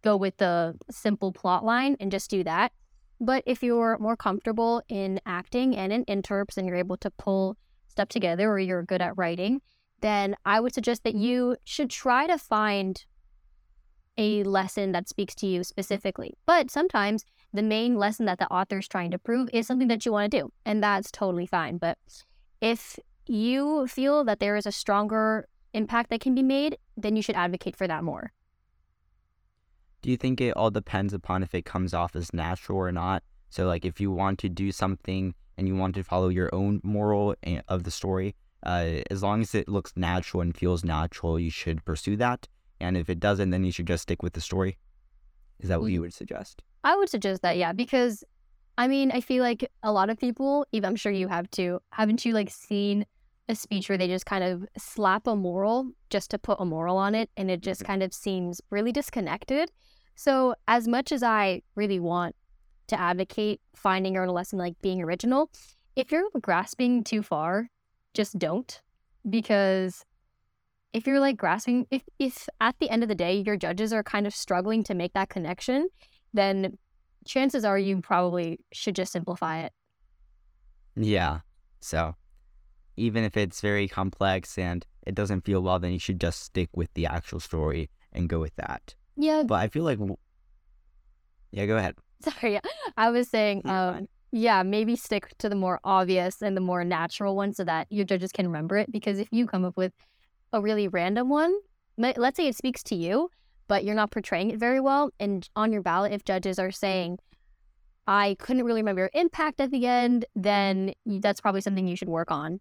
go 0.02 0.16
with 0.16 0.36
the 0.36 0.74
simple 0.90 1.32
plot 1.32 1.64
line 1.64 1.96
and 2.00 2.10
just 2.10 2.30
do 2.30 2.44
that. 2.44 2.72
But 3.22 3.44
if 3.46 3.62
you're 3.62 3.96
more 3.98 4.16
comfortable 4.16 4.82
in 4.88 5.20
acting 5.24 5.76
and 5.76 5.92
in 5.92 6.04
interps 6.06 6.56
and 6.56 6.66
you're 6.66 6.76
able 6.76 6.96
to 6.96 7.10
pull 7.10 7.56
stuff 7.86 8.08
together 8.08 8.50
or 8.50 8.58
you're 8.58 8.82
good 8.82 9.00
at 9.00 9.16
writing, 9.16 9.60
then 10.00 10.34
I 10.44 10.58
would 10.58 10.74
suggest 10.74 11.04
that 11.04 11.14
you 11.14 11.56
should 11.62 11.88
try 11.88 12.26
to 12.26 12.36
find 12.36 13.06
a 14.18 14.42
lesson 14.42 14.90
that 14.90 15.08
speaks 15.08 15.36
to 15.36 15.46
you 15.46 15.62
specifically. 15.62 16.34
But 16.46 16.68
sometimes 16.68 17.24
the 17.52 17.62
main 17.62 17.96
lesson 17.96 18.26
that 18.26 18.40
the 18.40 18.48
author 18.48 18.78
is 18.78 18.88
trying 18.88 19.12
to 19.12 19.20
prove 19.20 19.48
is 19.52 19.68
something 19.68 19.86
that 19.86 20.04
you 20.04 20.10
want 20.10 20.32
to 20.32 20.40
do, 20.40 20.52
and 20.66 20.82
that's 20.82 21.12
totally 21.12 21.46
fine. 21.46 21.78
But 21.78 21.98
if 22.60 22.98
you 23.28 23.86
feel 23.86 24.24
that 24.24 24.40
there 24.40 24.56
is 24.56 24.66
a 24.66 24.72
stronger 24.72 25.46
impact 25.72 26.10
that 26.10 26.20
can 26.20 26.34
be 26.34 26.42
made, 26.42 26.76
then 26.96 27.14
you 27.14 27.22
should 27.22 27.36
advocate 27.36 27.76
for 27.76 27.86
that 27.86 28.02
more. 28.02 28.32
Do 30.02 30.10
you 30.10 30.16
think 30.16 30.40
it 30.40 30.56
all 30.56 30.70
depends 30.70 31.14
upon 31.14 31.42
if 31.42 31.54
it 31.54 31.64
comes 31.64 31.94
off 31.94 32.16
as 32.16 32.34
natural 32.34 32.78
or 32.78 32.92
not? 32.92 33.22
So, 33.50 33.66
like, 33.66 33.84
if 33.84 34.00
you 34.00 34.10
want 34.10 34.38
to 34.40 34.48
do 34.48 34.72
something 34.72 35.34
and 35.56 35.68
you 35.68 35.76
want 35.76 35.94
to 35.94 36.02
follow 36.02 36.28
your 36.28 36.52
own 36.52 36.80
moral 36.82 37.36
eh, 37.44 37.60
of 37.68 37.84
the 37.84 37.90
story, 37.90 38.34
uh, 38.64 39.02
as 39.10 39.22
long 39.22 39.42
as 39.42 39.54
it 39.54 39.68
looks 39.68 39.92
natural 39.94 40.40
and 40.40 40.56
feels 40.56 40.84
natural, 40.84 41.38
you 41.38 41.50
should 41.50 41.84
pursue 41.84 42.16
that. 42.16 42.48
And 42.80 42.96
if 42.96 43.08
it 43.08 43.20
doesn't, 43.20 43.50
then 43.50 43.64
you 43.64 43.70
should 43.70 43.86
just 43.86 44.02
stick 44.02 44.22
with 44.22 44.32
the 44.32 44.40
story. 44.40 44.76
Is 45.60 45.68
that 45.68 45.80
what 45.80 45.92
you 45.92 46.00
mm. 46.00 46.02
would 46.02 46.14
suggest? 46.14 46.62
I 46.82 46.96
would 46.96 47.08
suggest 47.08 47.42
that, 47.42 47.56
yeah, 47.56 47.72
because 47.72 48.24
I 48.78 48.88
mean, 48.88 49.12
I 49.12 49.20
feel 49.20 49.42
like 49.42 49.70
a 49.82 49.92
lot 49.92 50.10
of 50.10 50.18
people, 50.18 50.66
even 50.72 50.88
I'm 50.88 50.96
sure 50.96 51.12
you 51.12 51.28
have 51.28 51.50
too, 51.50 51.80
haven't 51.90 52.24
you 52.24 52.32
like 52.32 52.50
seen 52.50 53.06
a 53.48 53.54
speech 53.54 53.88
where 53.88 53.98
they 53.98 54.08
just 54.08 54.26
kind 54.26 54.44
of 54.44 54.64
slap 54.78 55.26
a 55.26 55.36
moral 55.36 55.90
just 56.10 56.30
to 56.30 56.38
put 56.38 56.60
a 56.60 56.64
moral 56.64 56.96
on 56.96 57.14
it 57.14 57.30
and 57.36 57.50
it 57.50 57.60
just 57.60 57.82
mm-hmm. 57.82 57.92
kind 57.92 58.02
of 58.02 58.14
seems 58.14 58.60
really 58.70 58.92
disconnected? 58.92 59.70
So, 60.14 60.54
as 60.68 60.86
much 60.86 61.10
as 61.10 61.22
I 61.22 61.62
really 61.74 61.98
want 61.98 62.36
to 62.88 63.00
advocate 63.00 63.60
finding 63.74 64.14
your 64.14 64.24
own 64.24 64.34
lesson, 64.34 64.58
like 64.58 64.74
being 64.82 65.02
original, 65.02 65.50
if 65.96 66.12
you're 66.12 66.28
grasping 66.40 67.04
too 67.04 67.22
far, 67.22 67.68
just 68.14 68.38
don't. 68.38 68.80
Because 69.28 70.04
if 70.92 71.06
you're 71.06 71.20
like 71.20 71.36
grasping, 71.36 71.86
if, 71.90 72.02
if 72.18 72.48
at 72.60 72.76
the 72.78 72.90
end 72.90 73.02
of 73.02 73.08
the 73.08 73.14
day 73.14 73.42
your 73.46 73.56
judges 73.56 73.92
are 73.92 74.02
kind 74.02 74.26
of 74.26 74.34
struggling 74.34 74.84
to 74.84 74.94
make 74.94 75.14
that 75.14 75.28
connection, 75.28 75.88
then 76.34 76.76
chances 77.26 77.64
are 77.64 77.78
you 77.78 78.00
probably 78.00 78.60
should 78.72 78.94
just 78.94 79.12
simplify 79.12 79.60
it. 79.60 79.72
Yeah. 80.96 81.40
So 81.80 82.14
even 82.96 83.24
if 83.24 83.36
it's 83.36 83.60
very 83.60 83.88
complex 83.88 84.58
and 84.58 84.86
it 85.06 85.14
doesn't 85.14 85.44
feel 85.44 85.62
well, 85.62 85.78
then 85.78 85.92
you 85.92 85.98
should 85.98 86.20
just 86.20 86.42
stick 86.42 86.68
with 86.74 86.92
the 86.94 87.06
actual 87.06 87.40
story 87.40 87.90
and 88.12 88.28
go 88.28 88.40
with 88.40 88.54
that. 88.56 88.94
Yeah. 89.16 89.42
But 89.46 89.56
I 89.56 89.68
feel 89.68 89.84
like, 89.84 89.98
yeah, 91.50 91.66
go 91.66 91.76
ahead. 91.76 91.96
Sorry, 92.20 92.60
I 92.96 93.10
was 93.10 93.28
saying, 93.28 93.62
um, 93.64 94.08
yeah, 94.30 94.62
maybe 94.62 94.96
stick 94.96 95.36
to 95.38 95.48
the 95.48 95.56
more 95.56 95.80
obvious 95.84 96.40
and 96.40 96.56
the 96.56 96.60
more 96.60 96.84
natural 96.84 97.36
one 97.36 97.52
so 97.52 97.64
that 97.64 97.86
your 97.90 98.04
judges 98.04 98.32
can 98.32 98.46
remember 98.46 98.78
it. 98.78 98.92
Because 98.92 99.18
if 99.18 99.28
you 99.30 99.46
come 99.46 99.64
up 99.64 99.76
with 99.76 99.92
a 100.52 100.60
really 100.60 100.88
random 100.88 101.28
one, 101.28 101.54
let's 101.96 102.36
say 102.36 102.46
it 102.46 102.56
speaks 102.56 102.82
to 102.84 102.94
you, 102.94 103.30
but 103.68 103.84
you're 103.84 103.94
not 103.94 104.10
portraying 104.10 104.50
it 104.50 104.58
very 104.58 104.80
well, 104.80 105.10
and 105.18 105.48
on 105.56 105.72
your 105.72 105.82
ballot, 105.82 106.12
if 106.12 106.24
judges 106.24 106.58
are 106.58 106.70
saying, 106.70 107.18
I 108.06 108.36
couldn't 108.38 108.64
really 108.64 108.82
remember 108.82 109.02
your 109.02 109.10
impact 109.14 109.60
at 109.60 109.70
the 109.70 109.86
end, 109.86 110.24
then 110.34 110.92
that's 111.06 111.40
probably 111.40 111.60
something 111.60 111.86
you 111.86 111.96
should 111.96 112.08
work 112.08 112.30
on. 112.30 112.60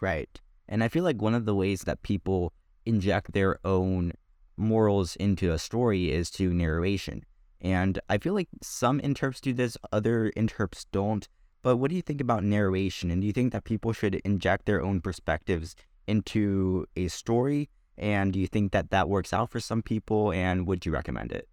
Right. 0.00 0.40
And 0.68 0.82
I 0.82 0.88
feel 0.88 1.04
like 1.04 1.22
one 1.22 1.34
of 1.34 1.44
the 1.44 1.54
ways 1.54 1.82
that 1.82 2.02
people 2.02 2.52
inject 2.84 3.32
their 3.32 3.58
own 3.64 4.12
morals 4.56 5.16
into 5.16 5.52
a 5.52 5.58
story 5.58 6.10
is 6.10 6.30
to 6.30 6.52
narration. 6.52 7.24
And 7.60 7.98
I 8.08 8.18
feel 8.18 8.34
like 8.34 8.48
some 8.62 9.00
interps 9.00 9.40
do 9.40 9.52
this, 9.52 9.76
other 9.92 10.32
interps 10.36 10.86
don't. 10.92 11.26
But 11.62 11.76
what 11.78 11.90
do 11.90 11.96
you 11.96 12.02
think 12.02 12.20
about 12.20 12.44
narration? 12.44 13.10
And 13.10 13.20
do 13.20 13.26
you 13.26 13.32
think 13.32 13.52
that 13.52 13.64
people 13.64 13.92
should 13.92 14.16
inject 14.16 14.66
their 14.66 14.82
own 14.82 15.00
perspectives 15.00 15.74
into 16.06 16.86
a 16.96 17.08
story? 17.08 17.68
And 17.98 18.32
do 18.32 18.38
you 18.38 18.46
think 18.46 18.72
that 18.72 18.90
that 18.90 19.08
works 19.08 19.32
out 19.32 19.50
for 19.50 19.58
some 19.58 19.82
people? 19.82 20.32
And 20.32 20.66
would 20.66 20.86
you 20.86 20.92
recommend 20.92 21.32
it? 21.32 21.48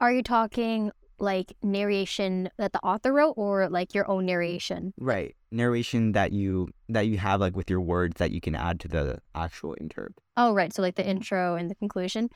Are 0.00 0.12
you 0.12 0.22
talking 0.22 0.92
like 1.20 1.52
narration 1.62 2.48
that 2.56 2.72
the 2.72 2.80
author 2.80 3.12
wrote 3.12 3.34
or 3.36 3.68
like 3.68 3.94
your 3.94 4.10
own 4.10 4.24
mm. 4.24 4.26
narration? 4.26 4.92
Right. 4.98 5.36
Narration 5.50 6.12
that 6.12 6.32
you 6.32 6.68
that 6.88 7.02
you 7.02 7.18
have 7.18 7.40
like 7.40 7.56
with 7.56 7.70
your 7.70 7.80
words 7.80 8.16
that 8.18 8.30
you 8.30 8.40
can 8.40 8.54
add 8.54 8.80
to 8.80 8.88
the 8.88 9.18
actual 9.34 9.76
interp. 9.80 10.14
Oh, 10.36 10.54
right. 10.54 10.72
So 10.72 10.82
like 10.82 10.96
the 10.96 11.02
mm. 11.02 11.08
intro 11.08 11.56
and 11.56 11.70
the 11.70 11.74
conclusion. 11.74 12.30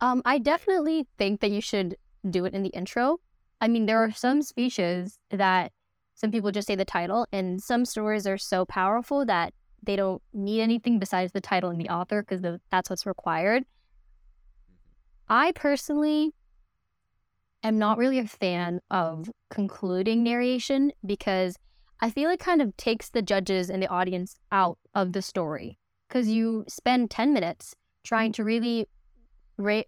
Um 0.00 0.22
I 0.24 0.38
definitely 0.38 1.06
think 1.18 1.40
that 1.40 1.50
you 1.50 1.60
should 1.60 1.96
do 2.28 2.44
it 2.44 2.54
in 2.54 2.62
the 2.62 2.70
intro. 2.70 3.18
I 3.60 3.68
mean, 3.68 3.86
there 3.86 4.02
are 4.02 4.08
mm. 4.08 4.16
some 4.16 4.42
speeches 4.42 5.18
that 5.30 5.72
some 6.14 6.30
people 6.30 6.50
just 6.50 6.66
say 6.66 6.74
the 6.74 6.84
title 6.84 7.26
and 7.30 7.62
some 7.62 7.84
stories 7.84 8.26
are 8.26 8.38
so 8.38 8.64
powerful 8.64 9.26
that 9.26 9.52
they 9.82 9.96
don't 9.96 10.22
need 10.32 10.60
anything 10.60 10.98
besides 10.98 11.32
the 11.32 11.40
title 11.40 11.70
and 11.70 11.80
the 11.80 11.88
author 11.88 12.22
because 12.22 12.42
that's 12.70 12.90
what's 12.90 13.06
required. 13.06 13.62
Mm-hmm. 13.62 15.32
I 15.32 15.52
personally 15.52 16.34
am 17.62 17.78
not 17.78 17.98
really 17.98 18.18
a 18.18 18.26
fan 18.26 18.80
of 18.90 19.30
concluding 19.50 20.22
narration 20.22 20.92
because 21.04 21.56
I 22.00 22.10
feel 22.10 22.30
it 22.30 22.40
kind 22.40 22.60
of 22.60 22.76
takes 22.76 23.10
the 23.10 23.22
judges 23.22 23.70
and 23.70 23.82
the 23.82 23.88
audience 23.88 24.36
out 24.52 24.78
of 24.94 25.12
the 25.12 25.22
story 25.22 25.78
because 26.08 26.28
you 26.28 26.64
spend 26.68 27.10
10 27.10 27.32
minutes 27.32 27.74
trying 28.04 28.32
to 28.32 28.44
really 28.44 28.86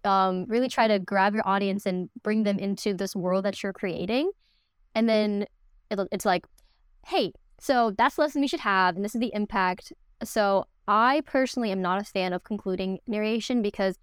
um, 0.03 0.45
really 0.47 0.67
try 0.67 0.87
to 0.87 0.99
grab 0.99 1.33
your 1.33 1.47
audience 1.47 1.85
and 1.85 2.09
bring 2.23 2.43
them 2.43 2.57
into 2.57 2.93
this 2.93 3.15
world 3.15 3.45
that 3.45 3.61
you're 3.61 3.73
creating. 3.73 4.31
And 4.95 5.07
then 5.07 5.45
it's 5.91 6.25
like, 6.25 6.45
hey, 7.05 7.31
so 7.59 7.93
that's 7.97 8.15
the 8.15 8.21
lesson 8.21 8.41
we 8.41 8.47
should 8.47 8.59
have, 8.61 8.95
and 8.95 9.05
this 9.05 9.13
is 9.13 9.21
the 9.21 9.31
impact. 9.33 9.93
So 10.23 10.65
I 10.87 11.21
personally 11.25 11.71
am 11.71 11.81
not 11.81 12.01
a 12.01 12.03
fan 12.03 12.33
of 12.33 12.43
concluding 12.43 12.99
narration 13.07 13.61
because 13.61 13.97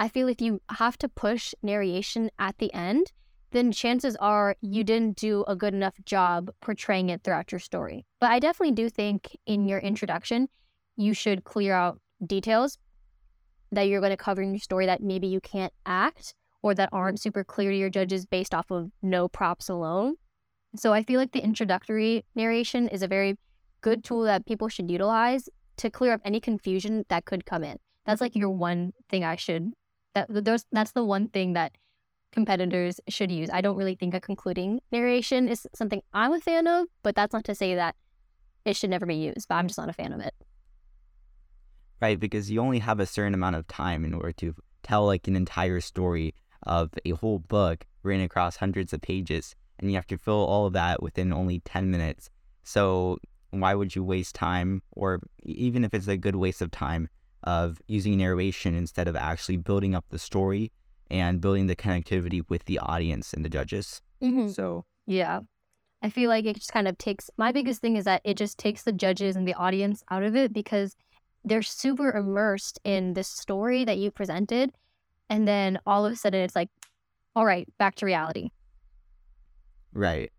I 0.00 0.06
feel 0.08 0.28
if 0.28 0.40
you 0.40 0.60
have 0.70 0.96
to 0.98 1.08
push 1.08 1.54
narration 1.60 2.30
at 2.38 2.56
the 2.58 2.72
end, 2.72 3.10
then 3.50 3.72
chances 3.72 4.14
are 4.16 4.54
you 4.60 4.84
didn't 4.84 5.16
do 5.16 5.44
a 5.48 5.56
good 5.56 5.74
enough 5.74 5.94
job 6.04 6.50
portraying 6.60 7.08
it 7.08 7.24
throughout 7.24 7.50
your 7.50 7.58
story. 7.58 8.06
But 8.20 8.30
I 8.30 8.38
definitely 8.38 8.74
do 8.74 8.88
think 8.88 9.36
in 9.44 9.66
your 9.66 9.80
introduction, 9.80 10.48
you 10.96 11.14
should 11.14 11.42
clear 11.42 11.74
out 11.74 12.00
details 12.24 12.78
that 13.72 13.82
you're 13.82 14.00
going 14.00 14.10
to 14.10 14.16
cover 14.16 14.40
in 14.40 14.52
your 14.52 14.60
story 14.60 14.86
that 14.86 15.02
maybe 15.02 15.26
you 15.26 15.40
can't 15.40 15.72
act 15.84 16.34
or 16.62 16.74
that 16.74 16.90
aren't 16.92 17.20
super 17.20 17.42
clear 17.42 17.70
to 17.72 17.76
your 17.76 17.90
judges 17.90 18.24
based 18.24 18.54
off 18.54 18.70
of 18.70 18.90
no 19.02 19.26
props 19.26 19.68
alone. 19.68 20.14
So 20.76 20.92
I 20.92 21.02
feel 21.02 21.18
like 21.18 21.32
the 21.32 21.42
introductory 21.42 22.24
narration 22.36 22.86
is 22.88 23.02
a 23.02 23.08
very 23.08 23.36
good 23.80 24.04
tool 24.04 24.22
that 24.22 24.46
people 24.46 24.68
should 24.68 24.90
utilize 24.90 25.48
to 25.78 25.90
clear 25.90 26.12
up 26.12 26.20
any 26.24 26.40
confusion 26.40 27.04
that 27.08 27.24
could 27.24 27.46
come 27.46 27.64
in. 27.64 27.78
That's 28.06 28.20
like 28.20 28.36
your 28.36 28.50
one 28.50 28.92
thing 29.08 29.24
I 29.24 29.36
should 29.36 29.72
that 30.14 30.28
that's 30.72 30.92
the 30.92 31.04
one 31.04 31.28
thing 31.28 31.52
that 31.52 31.76
competitors 32.32 33.00
should 33.08 33.30
use. 33.30 33.48
I 33.52 33.60
don't 33.60 33.76
really 33.76 33.94
think 33.94 34.14
a 34.14 34.20
concluding 34.20 34.80
narration 34.92 35.48
is 35.48 35.66
something 35.74 36.02
I'm 36.12 36.32
a 36.32 36.40
fan 36.40 36.66
of, 36.66 36.88
but 37.02 37.14
that's 37.14 37.32
not 37.32 37.44
to 37.44 37.54
say 37.54 37.74
that 37.74 37.96
it 38.64 38.76
should 38.76 38.90
never 38.90 39.06
be 39.06 39.14
used, 39.14 39.48
but 39.48 39.56
I'm 39.56 39.66
just 39.66 39.78
not 39.78 39.88
a 39.88 39.94
fan 39.94 40.12
of 40.12 40.20
it. 40.20 40.34
Right, 42.00 42.20
because 42.20 42.50
you 42.50 42.60
only 42.60 42.78
have 42.78 43.00
a 43.00 43.06
certain 43.06 43.34
amount 43.34 43.56
of 43.56 43.66
time 43.66 44.04
in 44.04 44.14
order 44.14 44.32
to 44.32 44.54
tell 44.82 45.06
like 45.06 45.26
an 45.26 45.36
entire 45.36 45.80
story 45.80 46.34
of 46.64 46.90
a 47.04 47.10
whole 47.10 47.38
book 47.38 47.86
written 48.02 48.24
across 48.24 48.56
hundreds 48.56 48.92
of 48.92 49.00
pages, 49.00 49.54
and 49.78 49.90
you 49.90 49.96
have 49.96 50.06
to 50.08 50.18
fill 50.18 50.44
all 50.44 50.66
of 50.66 50.72
that 50.74 51.02
within 51.02 51.32
only 51.32 51.60
10 51.60 51.90
minutes. 51.90 52.30
So, 52.62 53.18
why 53.50 53.74
would 53.74 53.96
you 53.96 54.04
waste 54.04 54.34
time, 54.34 54.82
or 54.92 55.20
even 55.42 55.82
if 55.82 55.94
it's 55.94 56.08
a 56.08 56.16
good 56.16 56.36
waste 56.36 56.60
of 56.60 56.70
time, 56.70 57.08
of 57.44 57.80
using 57.86 58.18
narration 58.18 58.74
instead 58.74 59.08
of 59.08 59.16
actually 59.16 59.56
building 59.56 59.94
up 59.94 60.04
the 60.10 60.18
story 60.18 60.72
and 61.10 61.40
building 61.40 61.66
the 61.66 61.76
connectivity 61.76 62.42
with 62.48 62.64
the 62.64 62.78
audience 62.78 63.32
and 63.32 63.44
the 63.44 63.48
judges? 63.48 64.02
Mm-hmm. 64.22 64.48
So, 64.48 64.84
yeah. 65.06 65.40
I 66.00 66.10
feel 66.10 66.28
like 66.28 66.44
it 66.44 66.56
just 66.56 66.72
kind 66.72 66.86
of 66.86 66.96
takes 66.96 67.28
my 67.36 67.50
biggest 67.50 67.80
thing 67.80 67.96
is 67.96 68.04
that 68.04 68.20
it 68.24 68.36
just 68.36 68.56
takes 68.56 68.82
the 68.84 68.92
judges 68.92 69.34
and 69.34 69.48
the 69.48 69.54
audience 69.54 70.04
out 70.10 70.22
of 70.22 70.36
it 70.36 70.52
because 70.52 70.94
they're 71.44 71.62
super 71.62 72.10
immersed 72.10 72.78
in 72.84 73.14
this 73.14 73.28
story 73.28 73.84
that 73.84 73.98
you 73.98 74.10
presented. 74.10 74.70
And 75.28 75.48
then 75.48 75.78
all 75.86 76.06
of 76.06 76.12
a 76.12 76.16
sudden 76.16 76.40
it's 76.42 76.54
like, 76.54 76.68
all 77.34 77.44
right, 77.44 77.68
back 77.78 77.96
to 77.96 78.06
reality. 78.06 78.50
Right. 79.92 80.30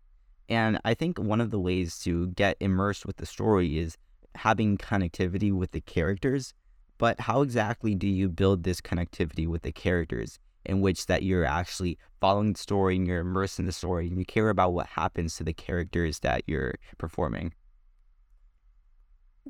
And 0.48 0.80
I 0.84 0.94
think 0.94 1.18
one 1.18 1.40
of 1.40 1.50
the 1.50 1.60
ways 1.60 1.98
to 2.00 2.28
get 2.28 2.56
immersed 2.60 3.06
with 3.06 3.18
the 3.18 3.26
story 3.26 3.78
is 3.78 3.96
having 4.34 4.78
connectivity 4.78 5.52
with 5.52 5.72
the 5.72 5.80
characters. 5.80 6.54
But 7.00 7.18
how 7.18 7.40
exactly 7.40 7.94
do 7.94 8.06
you 8.06 8.28
build 8.28 8.62
this 8.62 8.82
connectivity 8.82 9.48
with 9.48 9.62
the 9.62 9.72
characters 9.72 10.38
in 10.66 10.82
which 10.82 11.06
that 11.06 11.22
you're 11.22 11.46
actually 11.46 11.96
following 12.20 12.52
the 12.52 12.58
story 12.58 12.96
and 12.96 13.06
you're 13.06 13.20
immersed 13.20 13.58
in 13.58 13.64
the 13.64 13.72
story 13.72 14.06
and 14.06 14.18
you 14.18 14.26
care 14.26 14.50
about 14.50 14.74
what 14.74 14.86
happens 14.86 15.34
to 15.36 15.44
the 15.44 15.54
characters 15.54 16.18
that 16.18 16.42
you're 16.46 16.74
performing? 16.98 17.54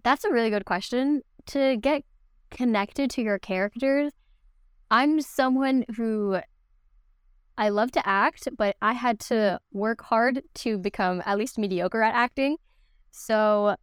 That's 0.05 0.25
a 0.25 0.31
really 0.31 0.51
good 0.51 0.65
question. 0.65 1.23
To 1.47 1.77
get 1.77 2.05
connected 2.53 3.11
to 3.11 3.23
your 3.23 3.41
characters, 3.41 4.13
I'm 4.93 5.21
someone 5.21 5.85
who 5.97 6.39
I 7.59 7.71
love 7.71 7.91
to 7.93 8.09
act, 8.09 8.47
but 8.57 8.77
I 8.81 8.93
had 8.93 9.19
to 9.23 9.59
work 9.73 10.03
hard 10.03 10.43
to 10.55 10.79
become 10.79 11.21
at 11.27 11.37
least 11.37 11.59
mediocre 11.59 12.01
at 12.01 12.15
acting. 12.15 12.59
So 13.11 13.75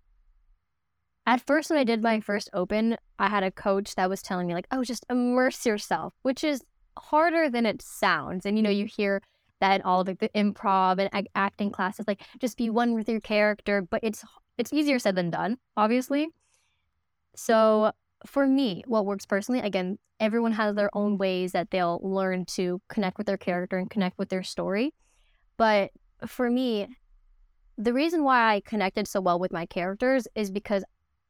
at 1.28 1.46
first, 1.46 1.70
when 1.70 1.78
I 1.78 1.84
did 1.84 2.02
my 2.02 2.22
first 2.22 2.50
open, 2.54 2.96
I 3.20 3.28
had 3.28 3.44
a 3.44 3.52
coach 3.52 3.96
that 3.96 4.10
was 4.10 4.22
telling 4.22 4.48
me, 4.48 4.54
like, 4.54 4.68
oh, 4.72 4.84
just 4.84 5.06
immerse 5.10 5.66
yourself, 5.66 6.14
which 6.22 6.42
is 6.42 6.64
harder 6.98 7.50
than 7.50 7.66
it 7.66 7.82
sounds. 7.82 8.46
And, 8.46 8.58
you 8.58 8.64
know, 8.64 8.70
you 8.70 8.86
hear 8.86 9.22
that 9.60 9.76
in 9.76 9.82
all 9.82 10.02
of 10.02 10.06
the 10.06 10.30
improv 10.30 11.00
and 11.00 11.28
acting 11.36 11.70
classes, 11.70 12.08
like, 12.08 12.22
just 12.40 12.58
be 12.58 12.70
one 12.70 12.94
with 12.94 13.10
your 13.10 13.20
character, 13.20 13.82
but 13.82 14.00
it's 14.04 14.24
it's 14.58 14.72
easier 14.72 15.00
said 15.00 15.16
than 15.16 15.30
done, 15.30 15.58
obviously. 15.76 16.30
So 17.36 17.92
for 18.26 18.48
me, 18.48 18.84
what 18.88 19.06
works 19.06 19.26
personally, 19.26 19.60
again, 19.60 20.00
everyone 20.20 20.54
has 20.54 20.76
their 20.76 20.90
own 20.96 21.18
ways 21.18 21.52
that 21.52 21.70
they'll 21.72 22.00
learn 22.02 22.46
to 22.46 22.82
connect 22.88 23.18
with 23.18 23.28
their 23.28 23.38
character 23.38 23.78
and 23.78 23.90
connect 23.90 24.18
with 24.18 24.30
their 24.30 24.44
story. 24.44 24.94
But 25.58 25.92
for 26.26 26.50
me, 26.50 26.88
the 27.78 27.94
reason 27.94 28.24
why 28.24 28.56
I 28.56 28.62
connected 28.62 29.08
so 29.08 29.22
well 29.22 29.38
with 29.38 29.52
my 29.52 29.68
characters 29.68 30.28
is 30.34 30.50
because 30.50 30.84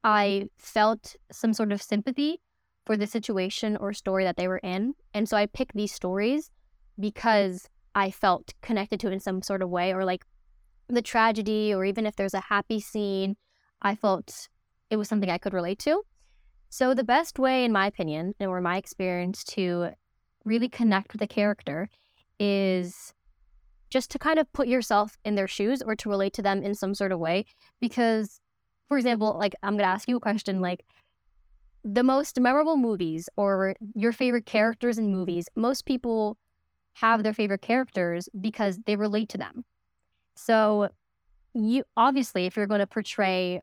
I 0.07 0.47
felt 0.57 1.17
some 1.33 1.51
sort 1.51 1.73
of 1.73 1.81
sympathy 1.81 2.39
for 2.85 2.95
the 2.95 3.05
situation 3.05 3.75
or 3.75 3.91
story 3.91 4.23
that 4.23 4.37
they 4.37 4.47
were 4.47 4.59
in. 4.59 4.93
And 5.13 5.27
so 5.27 5.35
I 5.35 5.47
picked 5.47 5.75
these 5.75 5.91
stories 5.91 6.49
because 6.97 7.67
I 7.93 8.09
felt 8.09 8.53
connected 8.61 9.01
to 9.01 9.07
it 9.07 9.13
in 9.13 9.19
some 9.19 9.41
sort 9.41 9.61
of 9.61 9.69
way, 9.69 9.93
or 9.93 10.05
like 10.05 10.23
the 10.87 11.01
tragedy, 11.01 11.73
or 11.73 11.83
even 11.83 12.05
if 12.05 12.15
there's 12.15 12.33
a 12.33 12.39
happy 12.39 12.79
scene, 12.79 13.35
I 13.81 13.95
felt 13.95 14.47
it 14.89 14.95
was 14.95 15.09
something 15.09 15.29
I 15.29 15.37
could 15.37 15.53
relate 15.53 15.79
to. 15.79 16.03
So, 16.69 16.93
the 16.93 17.03
best 17.03 17.37
way, 17.37 17.65
in 17.65 17.73
my 17.73 17.85
opinion, 17.85 18.33
and 18.39 18.49
or 18.49 18.61
my 18.61 18.77
experience, 18.77 19.43
to 19.55 19.89
really 20.45 20.69
connect 20.69 21.11
with 21.11 21.21
a 21.21 21.27
character 21.27 21.89
is 22.39 23.13
just 23.89 24.09
to 24.11 24.19
kind 24.19 24.39
of 24.39 24.53
put 24.53 24.69
yourself 24.69 25.17
in 25.25 25.35
their 25.35 25.47
shoes 25.49 25.81
or 25.81 25.97
to 25.97 26.09
relate 26.09 26.31
to 26.33 26.41
them 26.41 26.63
in 26.63 26.75
some 26.75 26.95
sort 26.95 27.11
of 27.11 27.19
way. 27.19 27.43
Because, 27.81 28.39
for 28.87 28.97
example, 28.97 29.35
like 29.37 29.55
I'm 29.63 29.73
going 29.73 29.83
to 29.83 29.89
ask 29.89 30.07
you 30.07 30.17
a 30.17 30.21
question 30.21 30.61
like, 30.61 30.83
the 31.83 32.03
most 32.03 32.39
memorable 32.39 32.75
movies 32.75 33.29
or 33.37 33.75
your 33.95 34.11
favorite 34.11 34.45
characters 34.45 34.97
in 34.97 35.11
movies, 35.11 35.47
most 35.55 35.85
people 35.85 36.37
have 36.93 37.23
their 37.23 37.33
favorite 37.33 37.61
characters 37.61 38.27
because 38.41 38.79
they 38.85 38.95
relate 38.95 39.29
to 39.29 39.37
them. 39.37 39.63
So, 40.35 40.89
you 41.53 41.83
obviously, 41.95 42.45
if 42.45 42.55
you're 42.55 42.67
going 42.67 42.79
to 42.79 42.87
portray 42.87 43.61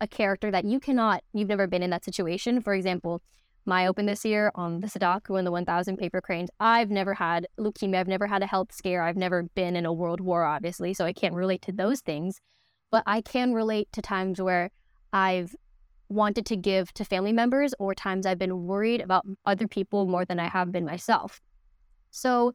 a 0.00 0.06
character 0.06 0.50
that 0.50 0.64
you 0.64 0.80
cannot, 0.80 1.22
you've 1.32 1.48
never 1.48 1.66
been 1.66 1.82
in 1.82 1.90
that 1.90 2.04
situation. 2.04 2.60
For 2.60 2.74
example, 2.74 3.22
my 3.66 3.86
open 3.86 4.06
this 4.06 4.24
year 4.24 4.52
on 4.54 4.80
the 4.80 4.88
Sadako 4.88 5.36
and 5.36 5.46
the 5.46 5.50
1000 5.50 5.96
paper 5.96 6.20
cranes, 6.20 6.50
I've 6.60 6.90
never 6.90 7.14
had 7.14 7.46
leukemia. 7.58 7.96
I've 7.96 8.08
never 8.08 8.26
had 8.26 8.42
a 8.42 8.46
health 8.46 8.72
scare. 8.72 9.02
I've 9.02 9.16
never 9.16 9.44
been 9.54 9.76
in 9.76 9.86
a 9.86 9.92
world 9.92 10.20
war, 10.20 10.44
obviously. 10.44 10.94
So 10.94 11.04
I 11.04 11.12
can't 11.12 11.34
relate 11.34 11.62
to 11.62 11.72
those 11.72 12.00
things. 12.00 12.40
But 12.90 13.02
I 13.06 13.20
can 13.20 13.54
relate 13.54 13.88
to 13.92 14.02
times 14.02 14.40
where 14.40 14.70
I've 15.12 15.54
wanted 16.08 16.46
to 16.46 16.56
give 16.56 16.92
to 16.94 17.04
family 17.04 17.32
members 17.32 17.74
or 17.78 17.94
times 17.94 18.26
I've 18.26 18.38
been 18.38 18.66
worried 18.66 19.00
about 19.00 19.26
other 19.46 19.66
people 19.66 20.06
more 20.06 20.24
than 20.24 20.38
I 20.38 20.48
have 20.48 20.70
been 20.70 20.84
myself. 20.84 21.40
So 22.10 22.52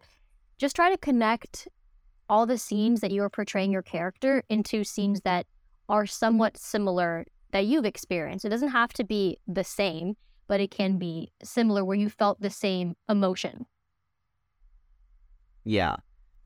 just 0.57 0.75
try 0.75 0.89
to 0.91 0.97
connect 0.97 1.67
all 2.29 2.45
the 2.45 2.57
scenes 2.57 3.01
that 3.01 3.11
you 3.11 3.23
are 3.23 3.29
portraying 3.29 3.71
your 3.71 3.81
character 3.81 4.43
into 4.49 4.83
scenes 4.83 5.21
that 5.21 5.47
are 5.89 6.05
somewhat 6.05 6.57
similar 6.57 7.25
that 7.51 7.65
you've 7.65 7.85
experienced. 7.85 8.45
It 8.45 8.49
doesn't 8.49 8.69
have 8.69 8.93
to 8.93 9.03
be 9.03 9.39
the 9.47 9.63
same, 9.63 10.15
but 10.47 10.61
it 10.61 10.69
can 10.69 10.97
be 10.97 11.31
similar 11.43 11.83
where 11.83 11.97
you 11.97 12.09
felt 12.09 12.39
the 12.39 12.51
same 12.51 12.95
emotion. 13.09 13.65
Yeah. 15.63 15.95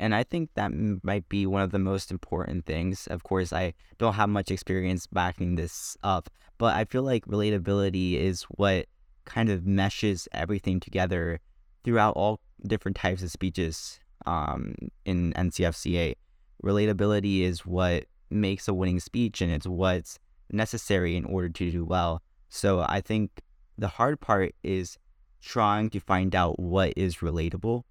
And 0.03 0.13
I 0.13 0.23
think 0.23 0.49
that 0.55 0.73
might 1.01 1.29
be 1.29 1.45
one 1.45 1.61
of 1.61 1.71
the 1.71 1.79
most 1.79 2.11
important 2.11 2.65
things. 2.65 3.07
Of 3.07 3.23
course, 3.23 3.53
I 3.53 3.73
don't 3.99 4.15
have 4.15 4.27
much 4.27 4.51
experience 4.51 5.07
backing 5.07 5.55
this 5.55 5.95
up, 6.03 6.29
but 6.57 6.75
I 6.75 6.83
feel 6.83 7.03
like 7.03 7.25
relatability 7.25 8.19
is 8.19 8.43
what 8.49 8.87
kind 9.23 9.47
of 9.47 9.65
meshes 9.65 10.27
everything 10.33 10.81
together 10.81 11.39
throughout 11.85 12.17
all 12.17 12.41
different 12.67 12.97
types 12.97 13.23
of 13.23 13.31
speeches 13.31 14.01
um, 14.25 14.75
in 15.05 15.31
NCFCA. 15.37 16.15
Relatability 16.61 17.43
is 17.43 17.65
what 17.65 18.03
makes 18.29 18.67
a 18.67 18.73
winning 18.73 18.99
speech 18.99 19.39
and 19.39 19.53
it's 19.53 19.67
what's 19.67 20.19
necessary 20.51 21.15
in 21.15 21.23
order 21.23 21.47
to 21.47 21.71
do 21.71 21.85
well. 21.85 22.21
So 22.49 22.81
I 22.81 22.99
think 22.99 23.39
the 23.77 23.87
hard 23.87 24.19
part 24.19 24.53
is 24.63 24.97
trying 25.41 25.89
to 25.91 26.01
find 26.01 26.35
out 26.35 26.59
what 26.59 26.91
is 26.97 27.19
relatable 27.19 27.83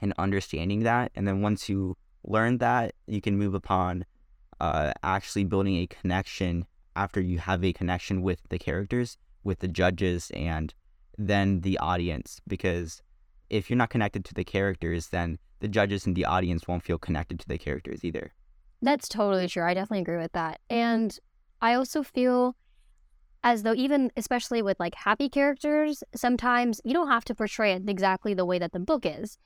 and 0.00 0.12
understanding 0.18 0.80
that. 0.80 1.12
And 1.14 1.26
then 1.26 1.40
once 1.40 1.68
you 1.68 1.96
learn 2.24 2.58
that, 2.58 2.94
you 3.06 3.20
can 3.20 3.38
move 3.38 3.54
upon 3.54 4.04
uh, 4.60 4.92
actually 5.02 5.44
building 5.44 5.76
a 5.76 5.86
connection 5.86 6.66
after 6.96 7.20
you 7.20 7.38
have 7.38 7.64
a 7.64 7.72
connection 7.72 8.22
with 8.22 8.40
the 8.48 8.58
characters, 8.58 9.18
with 9.42 9.58
the 9.58 9.68
judges, 9.68 10.30
and 10.34 10.72
then 11.18 11.60
the 11.60 11.78
audience. 11.78 12.40
Because 12.46 13.02
if 13.50 13.68
you're 13.68 13.76
not 13.76 13.90
connected 13.90 14.24
to 14.26 14.34
the 14.34 14.44
characters, 14.44 15.08
then 15.08 15.38
the 15.60 15.68
judges 15.68 16.06
and 16.06 16.14
the 16.14 16.24
audience 16.24 16.66
won't 16.68 16.82
feel 16.82 16.98
connected 16.98 17.40
to 17.40 17.48
the 17.48 17.58
characters 17.58 18.04
either. 18.04 18.32
That's 18.82 19.08
totally 19.08 19.48
true. 19.48 19.64
I 19.64 19.74
definitely 19.74 20.00
agree 20.00 20.18
with 20.18 20.32
that. 20.32 20.60
And 20.68 21.18
I 21.60 21.74
also 21.74 22.02
feel 22.02 22.54
as 23.42 23.62
though 23.62 23.74
even 23.74 24.10
especially 24.16 24.62
with 24.62 24.78
like 24.80 24.94
happy 24.94 25.28
characters, 25.28 26.02
sometimes 26.14 26.80
you 26.84 26.92
don't 26.92 27.08
have 27.08 27.24
to 27.26 27.34
portray 27.34 27.72
it 27.72 27.88
exactly 27.88 28.34
the 28.34 28.44
way 28.44 28.58
that 28.58 28.72
the 28.72 28.80
book 28.80 29.04
is. 29.06 29.38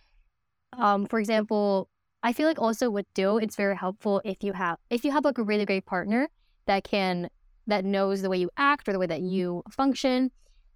Um, 0.73 1.07
for 1.07 1.19
example, 1.19 1.89
I 2.23 2.33
feel 2.33 2.47
like 2.47 2.61
also 2.61 2.91
with 2.91 3.07
Duo, 3.15 3.37
it's 3.37 3.57
very 3.57 3.77
helpful 3.77 4.21
if 4.25 4.43
you 4.43 4.53
have 4.53 4.79
if 4.91 5.05
you 5.05 5.13
have 5.13 5.25
like 5.25 5.39
a 5.39 5.43
really 5.43 5.65
great 5.65 5.87
partner 5.87 6.29
that 6.67 6.85
can 6.85 7.29
that 7.67 7.85
knows 7.85 8.23
the 8.23 8.31
way 8.31 8.39
you 8.39 8.51
act 8.57 8.89
or 8.89 8.93
the 8.93 8.99
way 8.99 9.07
that 9.07 9.21
you 9.21 9.63
function, 9.71 10.31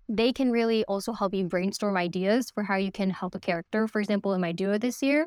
they 0.08 0.32
can 0.32 0.50
really 0.50 0.84
also 0.84 1.12
help 1.12 1.34
you 1.34 1.46
brainstorm 1.46 1.96
ideas 1.96 2.50
for 2.50 2.62
how 2.62 2.76
you 2.76 2.92
can 2.92 3.10
help 3.10 3.34
a 3.34 3.40
character. 3.40 3.88
For 3.88 4.00
example, 4.00 4.34
in 4.34 4.40
my 4.40 4.52
duo 4.52 4.78
this 4.78 5.02
year, 5.02 5.26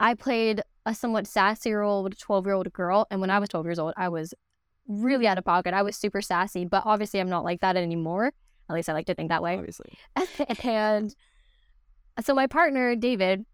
I 0.00 0.14
played 0.14 0.62
a 0.86 0.94
somewhat 0.94 1.26
sassy 1.26 1.74
old 1.74 2.18
12 2.18 2.46
year 2.46 2.54
old 2.54 2.72
girl. 2.72 3.06
And 3.10 3.20
when 3.20 3.30
I 3.30 3.38
was 3.38 3.48
12 3.48 3.66
years 3.66 3.78
old, 3.78 3.94
I 3.96 4.08
was 4.08 4.34
really 4.86 5.26
out 5.26 5.36
of 5.36 5.44
pocket. 5.44 5.74
I 5.74 5.82
was 5.82 5.96
super 5.96 6.22
sassy, 6.22 6.64
but 6.64 6.84
obviously 6.86 7.20
I'm 7.20 7.28
not 7.28 7.44
like 7.44 7.60
that 7.60 7.76
anymore. 7.76 8.32
At 8.70 8.74
least 8.74 8.88
I 8.88 8.92
like 8.92 9.06
to 9.06 9.14
think 9.14 9.30
that 9.30 9.42
way. 9.42 9.58
Obviously. 9.58 9.98
and 10.64 11.14
so 12.22 12.34
my 12.34 12.46
partner, 12.46 12.96
David, 12.96 13.44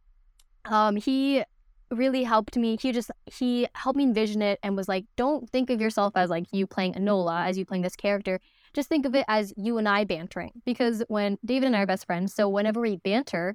um, 0.64 0.96
he 0.96 1.44
really 1.90 2.24
helped 2.24 2.56
me. 2.56 2.76
He 2.80 2.92
just 2.92 3.10
he 3.26 3.68
helped 3.74 3.96
me 3.96 4.04
envision 4.04 4.42
it 4.42 4.58
and 4.62 4.76
was 4.76 4.88
like, 4.88 5.04
don't 5.16 5.48
think 5.50 5.70
of 5.70 5.80
yourself 5.80 6.12
as 6.16 6.30
like 6.30 6.46
you 6.52 6.66
playing 6.66 6.94
Enola, 6.94 7.46
as 7.46 7.58
you 7.58 7.64
playing 7.64 7.82
this 7.82 7.96
character. 7.96 8.40
Just 8.72 8.88
think 8.88 9.06
of 9.06 9.14
it 9.14 9.24
as 9.28 9.52
you 9.56 9.78
and 9.78 9.88
I 9.88 10.04
bantering. 10.04 10.50
Because 10.64 11.04
when 11.08 11.38
David 11.44 11.66
and 11.66 11.76
I 11.76 11.82
are 11.82 11.86
best 11.86 12.06
friends, 12.06 12.34
so 12.34 12.48
whenever 12.48 12.80
we 12.80 12.96
banter, 12.96 13.54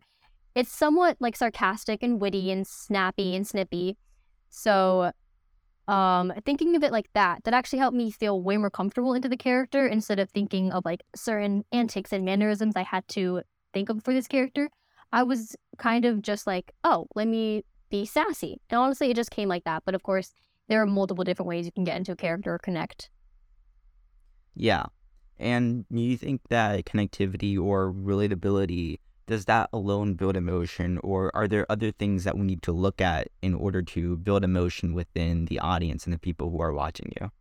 it's 0.56 0.72
somewhat 0.72 1.18
like 1.20 1.36
sarcastic 1.36 2.02
and 2.02 2.22
witty 2.22 2.52
and 2.52 2.66
snappy 2.66 3.36
and 3.36 3.46
snippy. 3.46 3.98
So 4.50 5.12
um 5.88 6.32
thinking 6.46 6.76
of 6.76 6.84
it 6.84 6.92
like 6.92 7.10
that, 7.14 7.44
that 7.44 7.54
actually 7.54 7.80
helped 7.80 7.98
me 7.98 8.12
feel 8.12 8.42
way 8.42 8.58
more 8.58 8.70
comfortable 8.70 9.14
into 9.14 9.30
the 9.30 9.38
character 9.38 9.88
instead 9.88 10.20
of 10.20 10.30
thinking 10.30 10.72
of 10.72 10.86
like 10.86 11.04
certain 11.16 11.66
antics 11.72 12.14
and 12.14 12.24
mannerisms 12.24 12.76
I 12.76 12.84
had 12.84 13.08
to 13.10 13.42
think 13.74 13.90
of 13.90 14.04
for 14.04 14.14
this 14.14 14.28
character. 14.28 14.70
I 15.12 15.24
was 15.24 15.56
kind 15.78 16.06
of 16.06 16.22
just 16.22 16.46
like, 16.46 16.72
oh, 16.84 17.08
let 17.16 17.28
me 17.28 17.64
be 17.90 18.06
sassy. 18.06 18.62
And 18.70 18.80
honestly, 18.80 19.10
it 19.10 19.16
just 19.16 19.32
came 19.32 19.50
like 19.50 19.64
that. 19.64 19.84
But 19.86 19.96
of 19.96 20.04
course, 20.04 20.34
there 20.68 20.82
are 20.82 20.86
multiple 20.86 21.24
different 21.24 21.48
ways 21.48 21.66
you 21.66 21.72
can 21.72 21.84
get 21.84 21.98
into 21.98 22.12
a 22.12 22.16
character 22.16 22.54
or 22.54 22.60
connect. 22.60 23.10
Yeah. 24.56 24.86
And 25.40 25.86
you 25.90 26.18
think 26.18 26.42
that 26.50 26.86
connectivity 26.86 27.60
or 27.60 27.92
relatability 27.92 29.00
does 29.26 29.46
that 29.46 29.70
alone 29.72 30.16
build 30.16 30.36
emotion 30.36 31.00
or 31.04 31.32
are 31.36 31.48
there 31.48 31.66
other 31.70 31.92
things 31.92 32.24
that 32.24 32.36
we 32.36 32.46
need 32.46 32.64
to 32.64 32.72
look 32.72 33.00
at 33.00 33.28
in 33.44 33.54
order 33.54 33.82
to 33.82 34.18
build 34.18 34.44
emotion 34.44 34.94
within 34.94 35.46
the 35.46 35.60
audience 35.60 36.06
and 36.06 36.14
the 36.14 36.20
people 36.20 36.50
who 36.50 36.60
are 36.60 36.74
watching 36.74 37.12
you? 37.22 37.32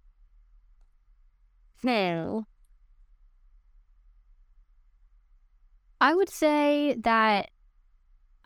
No. 1.83 2.47
I 6.01 6.15
would 6.15 6.29
say 6.29 6.95
that 7.01 7.51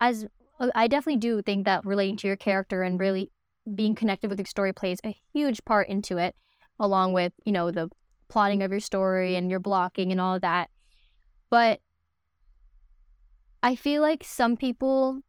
as 0.03 0.25
uh, 0.59 0.67
I 0.75 0.87
definitely 0.87 1.19
do 1.19 1.41
think 1.41 1.65
that 1.65 1.85
relating 1.85 2.17
to 2.17 2.27
your 2.27 2.35
character 2.35 2.83
and 2.83 2.99
really 2.99 3.31
being 3.73 3.95
connected 3.95 4.29
with 4.29 4.37
your 4.37 4.45
story 4.45 4.73
plays 4.73 4.99
a 5.05 5.15
huge 5.33 5.63
part 5.63 5.87
into 5.87 6.17
it, 6.17 6.35
along 6.77 7.13
with, 7.13 7.31
you 7.45 7.53
know, 7.53 7.71
the 7.71 7.89
plotting 8.27 8.61
of 8.61 8.71
your 8.71 8.81
story 8.81 9.35
and 9.37 9.49
your 9.49 9.61
blocking 9.61 10.11
and 10.11 10.19
all 10.19 10.35
of 10.35 10.41
that. 10.41 10.69
But 11.49 11.79
I 13.61 13.75
feel 13.75 14.01
like 14.01 14.25
some 14.25 14.57
people, 14.57 15.21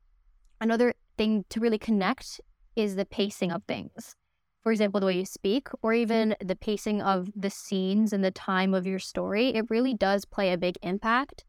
another 0.60 0.94
thing 1.16 1.44
to 1.50 1.60
really 1.60 1.78
connect 1.78 2.40
is 2.74 2.96
the 2.96 3.06
pacing 3.06 3.52
of 3.52 3.62
things. 3.68 4.16
For 4.64 4.72
example, 4.72 4.98
the 4.98 5.06
way 5.06 5.18
you 5.18 5.26
speak, 5.26 5.68
or 5.82 5.92
even 5.92 6.34
the 6.40 6.56
pacing 6.56 7.00
of 7.00 7.30
the 7.36 7.50
scenes 7.50 8.12
and 8.12 8.24
the 8.24 8.32
time 8.32 8.74
of 8.74 8.86
your 8.86 8.98
story. 8.98 9.54
It 9.54 9.70
really 9.70 9.94
does 9.94 10.24
play 10.24 10.52
a 10.52 10.58
big 10.58 10.78
impact. 10.82 11.44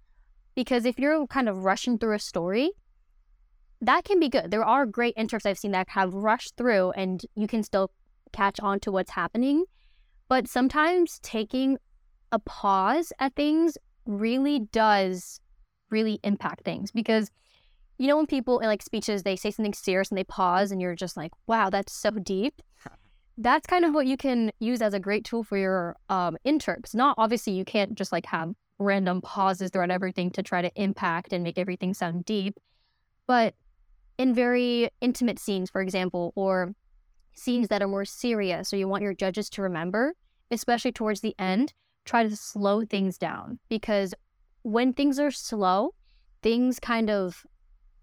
Because 0.54 0.86
if 0.86 1.00
you're 1.00 1.26
kind 1.26 1.50
of 1.50 1.64
rushing 1.64 1.98
through 1.98 2.14
a 2.14 2.20
story, 2.20 2.72
that 3.86 4.04
can 4.04 4.20
be 4.20 4.30
good. 4.30 4.52
There 4.52 4.64
are 4.64 4.86
great 4.86 5.16
interps 5.16 5.46
I've 5.46 5.58
seen 5.58 5.72
that 5.72 5.90
have 5.90 6.14
rushed 6.14 6.56
through 6.58 6.92
and 6.92 7.22
you 7.36 7.48
can 7.48 7.64
still 7.64 7.92
catch 8.34 8.60
on 8.60 8.80
to 8.82 8.92
what's 8.92 9.12
happening. 9.12 9.66
But 10.28 10.48
sometimes 10.48 11.20
taking 11.20 11.78
a 12.32 12.40
pause 12.40 13.14
at 13.20 13.36
things 13.36 13.78
really 14.06 14.60
does 14.60 15.40
really 15.90 16.20
impact 16.24 16.66
things 16.66 16.92
because 16.92 17.30
you 17.98 18.08
know 18.08 18.18
when 18.18 18.26
people 18.26 18.60
in 18.60 18.68
like 18.68 18.82
speeches 18.82 19.24
they 19.24 19.36
say 19.36 19.52
something 19.52 19.74
serious 19.74 20.10
and 20.10 20.18
they 20.18 20.24
pause 20.24 20.72
and 20.72 20.82
you're 20.82 20.96
just 20.96 21.16
like 21.16 21.32
wow 21.48 21.70
that's 21.70 21.94
so 21.94 22.10
deep 22.12 22.62
that's 23.38 23.68
kind 23.68 23.86
of 23.86 23.94
what 23.94 24.08
you 24.08 24.18
can 24.18 24.52
use 24.60 24.82
as 24.82 24.94
a 24.94 25.00
great 25.00 25.24
tool 25.24 25.44
for 25.44 25.58
your 25.58 25.96
um 26.10 26.36
not 26.94 27.16
obviously 27.18 27.54
you 27.54 27.64
can't 27.64 27.96
just 27.96 28.12
like 28.12 28.26
have 28.26 28.54
random 28.80 29.22
pauses 29.22 29.70
throughout 29.70 29.92
everything 29.92 30.30
to 30.32 30.44
try 30.44 30.62
to 30.62 30.72
impact 30.76 31.32
and 31.32 31.44
make 31.44 31.58
everything 31.58 31.94
sound 31.94 32.26
deep 32.26 32.58
but 33.28 33.54
in 34.18 34.34
very 34.34 34.90
intimate 35.02 35.40
scenes, 35.40 35.70
for 35.70 35.82
example, 35.82 36.32
or 36.36 36.74
scenes 37.34 37.68
that 37.68 37.82
are 37.82 37.88
more 37.88 38.06
serious, 38.06 38.74
or 38.74 38.78
you 38.78 38.88
want 38.88 39.04
your 39.04 39.14
judges 39.14 39.50
to 39.52 39.62
remember, 39.62 40.14
especially 40.52 40.92
towards 40.92 41.22
the 41.22 41.36
end, 41.38 41.74
try 42.06 42.24
to 42.24 42.36
slow 42.36 42.86
things 42.86 43.18
down 43.18 43.60
because 43.68 44.14
when 44.62 44.94
things 44.94 45.20
are 45.20 45.32
slow, 45.32 45.94
things 46.42 46.80
kind 46.80 47.10
of 47.10 47.46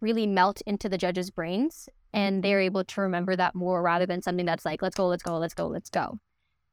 really 0.01 0.27
melt 0.27 0.61
into 0.67 0.89
the 0.89 0.99
judges' 0.99 1.31
brains 1.31 1.89
and 2.13 2.43
they're 2.43 2.61
able 2.61 2.85
to 2.85 3.01
remember 3.01 3.37
that 3.37 3.55
more 3.55 3.83
rather 3.83 4.05
than 4.05 4.21
something 4.21 4.45
that's 4.45 4.65
like, 4.65 4.83
let's 4.83 4.97
go, 4.97 5.07
let's 5.07 5.23
go, 5.23 5.39
let's 5.39 5.55
go, 5.55 5.67
let's 5.67 5.89
go. 5.91 6.19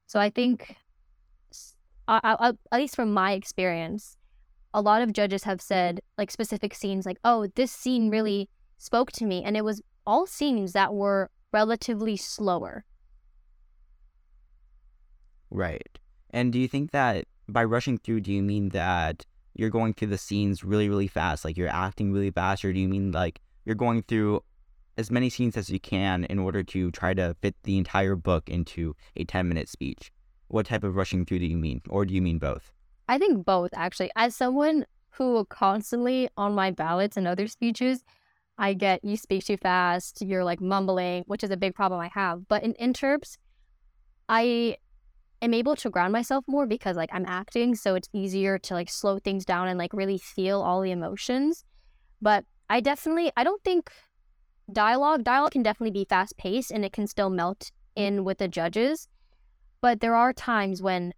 So 0.08 0.19
I 0.19 0.30
think, 0.30 0.75
I, 2.08 2.19
I, 2.23 2.49
at 2.71 2.78
least 2.80 2.95
from 2.95 3.13
my 3.13 3.34
experience, 3.34 4.17
a 4.73 4.82
lot 4.82 5.02
of 5.02 5.13
judges 5.13 5.43
have 5.43 5.62
said 5.62 6.02
like 6.17 6.32
specific 6.32 6.73
scenes 6.73 7.06
like, 7.06 7.19
oh, 7.23 7.47
this 7.56 7.71
scene 7.71 8.10
really 8.10 8.49
spoke 8.80 9.12
to 9.12 9.26
me, 9.26 9.44
and 9.44 9.56
it 9.56 9.63
was 9.63 9.84
all 10.08 10.26
scenes 10.26 10.74
that 10.74 10.94
were 10.96 11.30
relatively 11.54 12.18
slower. 12.18 12.86
Right. 15.52 16.00
And 16.32 16.52
do 16.52 16.60
you 16.60 16.68
think 16.68 16.92
that 16.92 17.26
by 17.48 17.63
rushing 17.63 17.98
through, 17.98 18.22
do 18.22 18.34
you 18.34 18.42
mean 18.42 18.70
that 18.70 19.26
you're 19.54 19.70
going 19.70 19.94
through 19.94 20.08
the 20.08 20.18
scenes 20.18 20.63
really, 20.63 20.89
really 20.89 21.08
fast, 21.08 21.44
like 21.44 21.58
you're 21.58 21.68
acting 21.68 22.12
really 22.12 22.32
fast, 22.32 22.63
or 22.63 22.74
do 22.74 22.80
you 22.80 22.88
mean 22.88 23.12
like 23.12 23.39
you're 23.65 23.76
going 23.76 24.04
through 24.04 24.42
as 24.98 25.12
many 25.12 25.30
scenes 25.30 25.58
as 25.58 25.70
you 25.70 25.80
can 25.80 26.24
in 26.26 26.39
order 26.39 26.63
to 26.63 26.92
try 26.92 27.13
to 27.13 27.36
fit 27.42 27.56
the 27.63 27.78
entire 27.78 28.15
book 28.15 28.50
into 28.50 28.96
a 29.15 29.24
10 29.26 29.48
minute 29.48 29.70
speech? 29.70 30.12
What 30.48 30.68
type 30.68 30.84
of 30.84 30.96
rushing 30.96 31.26
through 31.26 31.39
do 31.39 31.46
you 31.46 31.58
mean? 31.58 31.82
Or 31.89 32.06
do 32.06 32.13
you 32.13 32.22
mean 32.22 32.39
both? 32.39 32.72
I 33.08 33.18
think 33.18 33.46
both, 33.46 33.72
actually. 33.74 34.12
As 34.15 34.36
someone 34.36 34.86
who 35.12 35.46
constantly 35.46 36.30
on 36.38 36.54
my 36.54 36.72
ballots 36.72 37.18
and 37.18 37.28
other 37.28 37.48
speeches 37.48 38.04
I 38.60 38.74
get 38.74 39.06
you 39.06 39.15
speak 39.15 39.45
too 39.45 39.56
fast, 39.56 40.22
you're 40.22 40.43
like 40.43 40.60
mumbling, 40.60 41.24
which 41.28 41.45
is 41.45 41.50
a 41.50 41.58
big 41.58 41.74
problem 41.74 42.02
I 42.02 42.10
have. 42.13 42.45
But 42.50 42.62
in 42.62 42.74
interps, 42.74 43.38
I 44.28 44.76
am 45.41 45.54
able 45.54 45.78
to 45.78 45.89
ground 45.89 46.12
myself 46.12 46.43
more 46.45 46.67
because 46.67 46.98
like 46.98 47.10
I'm 47.13 47.26
acting, 47.26 47.74
so 47.74 47.95
it's 47.95 48.10
easier 48.12 48.60
to 48.60 48.74
like 48.74 48.89
slow 48.89 49.17
things 49.17 49.45
down 49.45 49.69
and 49.69 49.80
like 49.80 49.93
really 49.93 50.17
feel 50.17 50.62
all 50.62 50.82
the 50.82 50.91
emotions. 50.91 51.63
But 52.22 52.43
I 52.69 52.82
definitely 52.82 53.32
I 53.38 53.45
don't 53.45 53.63
think 53.63 53.91
dialogue 54.72 55.24
dialogue 55.24 55.54
can 55.54 55.63
definitely 55.63 55.98
be 55.98 56.06
fast 56.06 56.38
paced 56.38 56.69
and 56.69 56.84
it 56.84 56.91
can 56.91 57.08
still 57.08 57.30
melt 57.30 57.72
in 57.95 58.26
with 58.26 58.39
the 58.39 58.50
judges. 58.50 59.08
But 59.80 60.02
there 60.02 60.15
are 60.15 60.34
times 60.34 60.82
when 60.82 61.13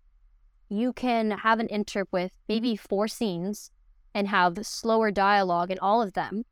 you 0.69 0.93
can 0.93 1.31
have 1.31 1.59
an 1.59 1.67
interp 1.69 2.05
with 2.11 2.31
maybe 2.47 2.75
four 2.75 3.07
scenes 3.07 3.71
and 4.13 4.27
have 4.27 4.63
slower 4.63 5.09
dialogue 5.09 5.71
in 5.71 5.79
all 5.79 6.03
of 6.03 6.13
them 6.13 6.45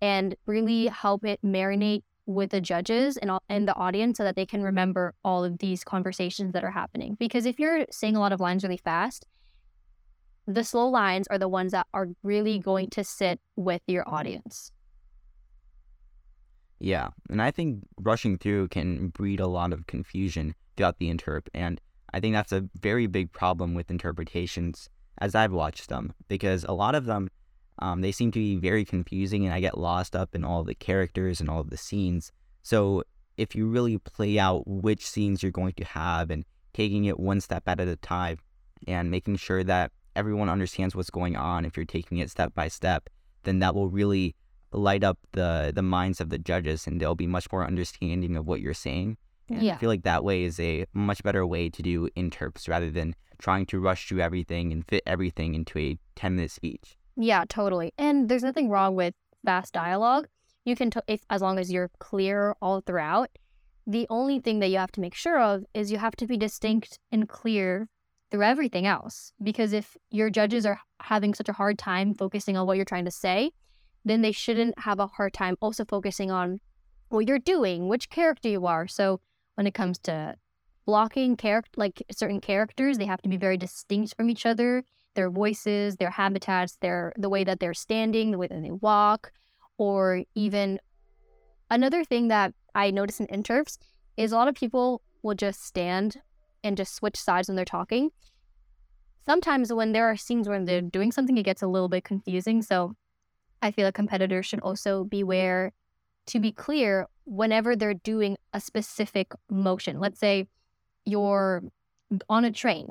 and 0.00 0.34
really 0.46 0.84
mm-hmm. 0.84 0.94
help 0.94 1.24
it 1.24 1.40
marinate 1.44 2.02
with 2.26 2.50
the 2.50 2.60
judges 2.60 3.16
and, 3.16 3.30
and 3.48 3.66
the 3.66 3.74
audience 3.74 4.18
so 4.18 4.24
that 4.24 4.36
they 4.36 4.44
can 4.44 4.62
remember 4.62 5.14
all 5.24 5.44
of 5.44 5.58
these 5.58 5.82
conversations 5.82 6.52
that 6.52 6.62
are 6.62 6.70
happening. 6.70 7.16
Because 7.18 7.46
if 7.46 7.58
you're 7.58 7.86
saying 7.90 8.16
a 8.16 8.20
lot 8.20 8.32
of 8.32 8.40
lines 8.40 8.62
really 8.62 8.76
fast, 8.76 9.26
the 10.46 10.64
slow 10.64 10.88
lines 10.88 11.26
are 11.28 11.38
the 11.38 11.48
ones 11.48 11.72
that 11.72 11.86
are 11.92 12.08
really 12.22 12.58
going 12.58 12.90
to 12.90 13.02
sit 13.02 13.40
with 13.56 13.82
your 13.86 14.06
audience. 14.08 14.72
Yeah, 16.80 17.08
and 17.28 17.42
I 17.42 17.50
think 17.50 17.82
rushing 18.00 18.38
through 18.38 18.68
can 18.68 19.08
breed 19.08 19.40
a 19.40 19.46
lot 19.46 19.72
of 19.72 19.86
confusion 19.86 20.54
throughout 20.76 20.98
the 20.98 21.12
interp, 21.12 21.48
and 21.52 21.80
I 22.14 22.20
think 22.20 22.34
that's 22.34 22.52
a 22.52 22.68
very 22.80 23.06
big 23.06 23.32
problem 23.32 23.74
with 23.74 23.90
interpretations 23.90 24.88
as 25.18 25.34
I've 25.34 25.52
watched 25.52 25.88
them 25.88 26.14
because 26.28 26.64
a 26.64 26.72
lot 26.72 26.94
of 26.94 27.04
them 27.04 27.28
um, 27.80 28.00
they 28.00 28.12
seem 28.12 28.30
to 28.32 28.38
be 28.38 28.56
very 28.56 28.84
confusing, 28.84 29.44
and 29.44 29.54
I 29.54 29.60
get 29.60 29.78
lost 29.78 30.16
up 30.16 30.34
in 30.34 30.44
all 30.44 30.64
the 30.64 30.74
characters 30.74 31.40
and 31.40 31.48
all 31.48 31.60
of 31.60 31.70
the 31.70 31.76
scenes. 31.76 32.32
So 32.62 33.04
if 33.36 33.54
you 33.54 33.66
really 33.66 33.98
play 33.98 34.38
out 34.38 34.66
which 34.66 35.06
scenes 35.06 35.42
you're 35.42 35.52
going 35.52 35.74
to 35.74 35.84
have 35.84 36.30
and 36.30 36.44
taking 36.72 37.04
it 37.04 37.18
one 37.18 37.40
step 37.40 37.62
at 37.66 37.80
a 37.80 37.96
time 37.96 38.38
and 38.86 39.10
making 39.10 39.36
sure 39.36 39.64
that 39.64 39.92
everyone 40.16 40.48
understands 40.48 40.94
what's 40.94 41.10
going 41.10 41.36
on, 41.36 41.64
if 41.64 41.76
you're 41.76 41.86
taking 41.86 42.18
it 42.18 42.30
step 42.30 42.54
by 42.54 42.68
step, 42.68 43.08
then 43.44 43.60
that 43.60 43.74
will 43.74 43.88
really 43.88 44.34
light 44.72 45.02
up 45.02 45.18
the 45.32 45.72
the 45.74 45.82
minds 45.82 46.20
of 46.20 46.28
the 46.28 46.38
judges, 46.38 46.86
and 46.86 47.00
they'll 47.00 47.14
be 47.14 47.26
much 47.26 47.50
more 47.50 47.66
understanding 47.66 48.36
of 48.36 48.46
what 48.46 48.60
you're 48.60 48.74
saying. 48.74 49.16
And 49.48 49.62
yeah. 49.62 49.74
I 49.74 49.78
feel 49.78 49.88
like 49.88 50.02
that 50.02 50.24
way 50.24 50.42
is 50.42 50.60
a 50.60 50.84
much 50.92 51.22
better 51.22 51.46
way 51.46 51.70
to 51.70 51.82
do 51.82 52.08
interps 52.16 52.68
rather 52.68 52.90
than 52.90 53.14
trying 53.38 53.66
to 53.66 53.80
rush 53.80 54.08
through 54.08 54.20
everything 54.20 54.72
and 54.72 54.86
fit 54.86 55.02
everything 55.06 55.54
into 55.54 55.78
a 55.78 55.96
10 56.16 56.36
minute 56.36 56.50
speech. 56.50 56.97
Yeah, 57.20 57.44
totally. 57.48 57.92
And 57.98 58.28
there's 58.28 58.44
nothing 58.44 58.70
wrong 58.70 58.94
with 58.94 59.12
fast 59.44 59.72
dialogue. 59.74 60.28
You 60.64 60.76
can, 60.76 60.90
t- 60.90 61.00
if 61.08 61.22
as 61.28 61.42
long 61.42 61.58
as 61.58 61.70
you're 61.70 61.90
clear 61.98 62.54
all 62.62 62.80
throughout. 62.80 63.30
The 63.86 64.06
only 64.08 64.38
thing 64.38 64.60
that 64.60 64.68
you 64.68 64.78
have 64.78 64.92
to 64.92 65.00
make 65.00 65.14
sure 65.14 65.40
of 65.40 65.64
is 65.74 65.90
you 65.90 65.98
have 65.98 66.14
to 66.16 66.26
be 66.26 66.36
distinct 66.36 67.00
and 67.10 67.28
clear 67.28 67.88
through 68.30 68.44
everything 68.44 68.86
else. 68.86 69.32
Because 69.42 69.72
if 69.72 69.96
your 70.10 70.30
judges 70.30 70.64
are 70.64 70.80
having 71.00 71.34
such 71.34 71.48
a 71.48 71.54
hard 71.54 71.76
time 71.76 72.14
focusing 72.14 72.56
on 72.56 72.66
what 72.66 72.76
you're 72.76 72.84
trying 72.84 73.06
to 73.06 73.10
say, 73.10 73.50
then 74.04 74.22
they 74.22 74.32
shouldn't 74.32 74.78
have 74.80 75.00
a 75.00 75.08
hard 75.08 75.32
time 75.32 75.56
also 75.60 75.84
focusing 75.84 76.30
on 76.30 76.60
what 77.08 77.26
you're 77.26 77.40
doing, 77.40 77.88
which 77.88 78.10
character 78.10 78.48
you 78.48 78.64
are. 78.66 78.86
So 78.86 79.20
when 79.56 79.66
it 79.66 79.74
comes 79.74 79.98
to 80.00 80.36
blocking 80.86 81.36
character 81.36 81.72
like 81.76 82.02
certain 82.12 82.40
characters, 82.40 82.96
they 82.96 83.06
have 83.06 83.22
to 83.22 83.28
be 83.28 83.36
very 83.36 83.56
distinct 83.56 84.14
from 84.16 84.30
each 84.30 84.46
other 84.46 84.84
their 85.14 85.30
voices, 85.30 85.96
their 85.96 86.10
habitats, 86.10 86.76
their 86.80 87.12
the 87.16 87.28
way 87.28 87.44
that 87.44 87.60
they're 87.60 87.74
standing, 87.74 88.30
the 88.30 88.38
way 88.38 88.46
that 88.46 88.62
they 88.62 88.70
walk, 88.70 89.32
or 89.76 90.24
even 90.34 90.78
another 91.70 92.04
thing 92.04 92.28
that 92.28 92.54
I 92.74 92.90
notice 92.90 93.20
in 93.20 93.26
interps 93.26 93.78
is 94.16 94.32
a 94.32 94.36
lot 94.36 94.48
of 94.48 94.54
people 94.54 95.02
will 95.22 95.34
just 95.34 95.64
stand 95.64 96.20
and 96.62 96.76
just 96.76 96.94
switch 96.94 97.16
sides 97.16 97.48
when 97.48 97.56
they're 97.56 97.64
talking. 97.64 98.10
Sometimes 99.24 99.72
when 99.72 99.92
there 99.92 100.08
are 100.08 100.16
scenes 100.16 100.48
where 100.48 100.64
they're 100.64 100.80
doing 100.80 101.12
something, 101.12 101.36
it 101.36 101.42
gets 101.42 101.62
a 101.62 101.66
little 101.66 101.88
bit 101.88 102.04
confusing. 102.04 102.62
So 102.62 102.94
I 103.60 103.70
feel 103.70 103.86
a 103.86 103.92
competitor 103.92 104.42
should 104.42 104.60
also 104.60 105.04
beware 105.04 105.72
to 106.26 106.40
be 106.40 106.52
clear 106.52 107.06
whenever 107.24 107.76
they're 107.76 107.94
doing 107.94 108.36
a 108.52 108.60
specific 108.60 109.32
motion. 109.50 110.00
Let's 110.00 110.18
say 110.18 110.48
you're 111.04 111.64
on 112.28 112.44
a 112.44 112.50
train. 112.50 112.88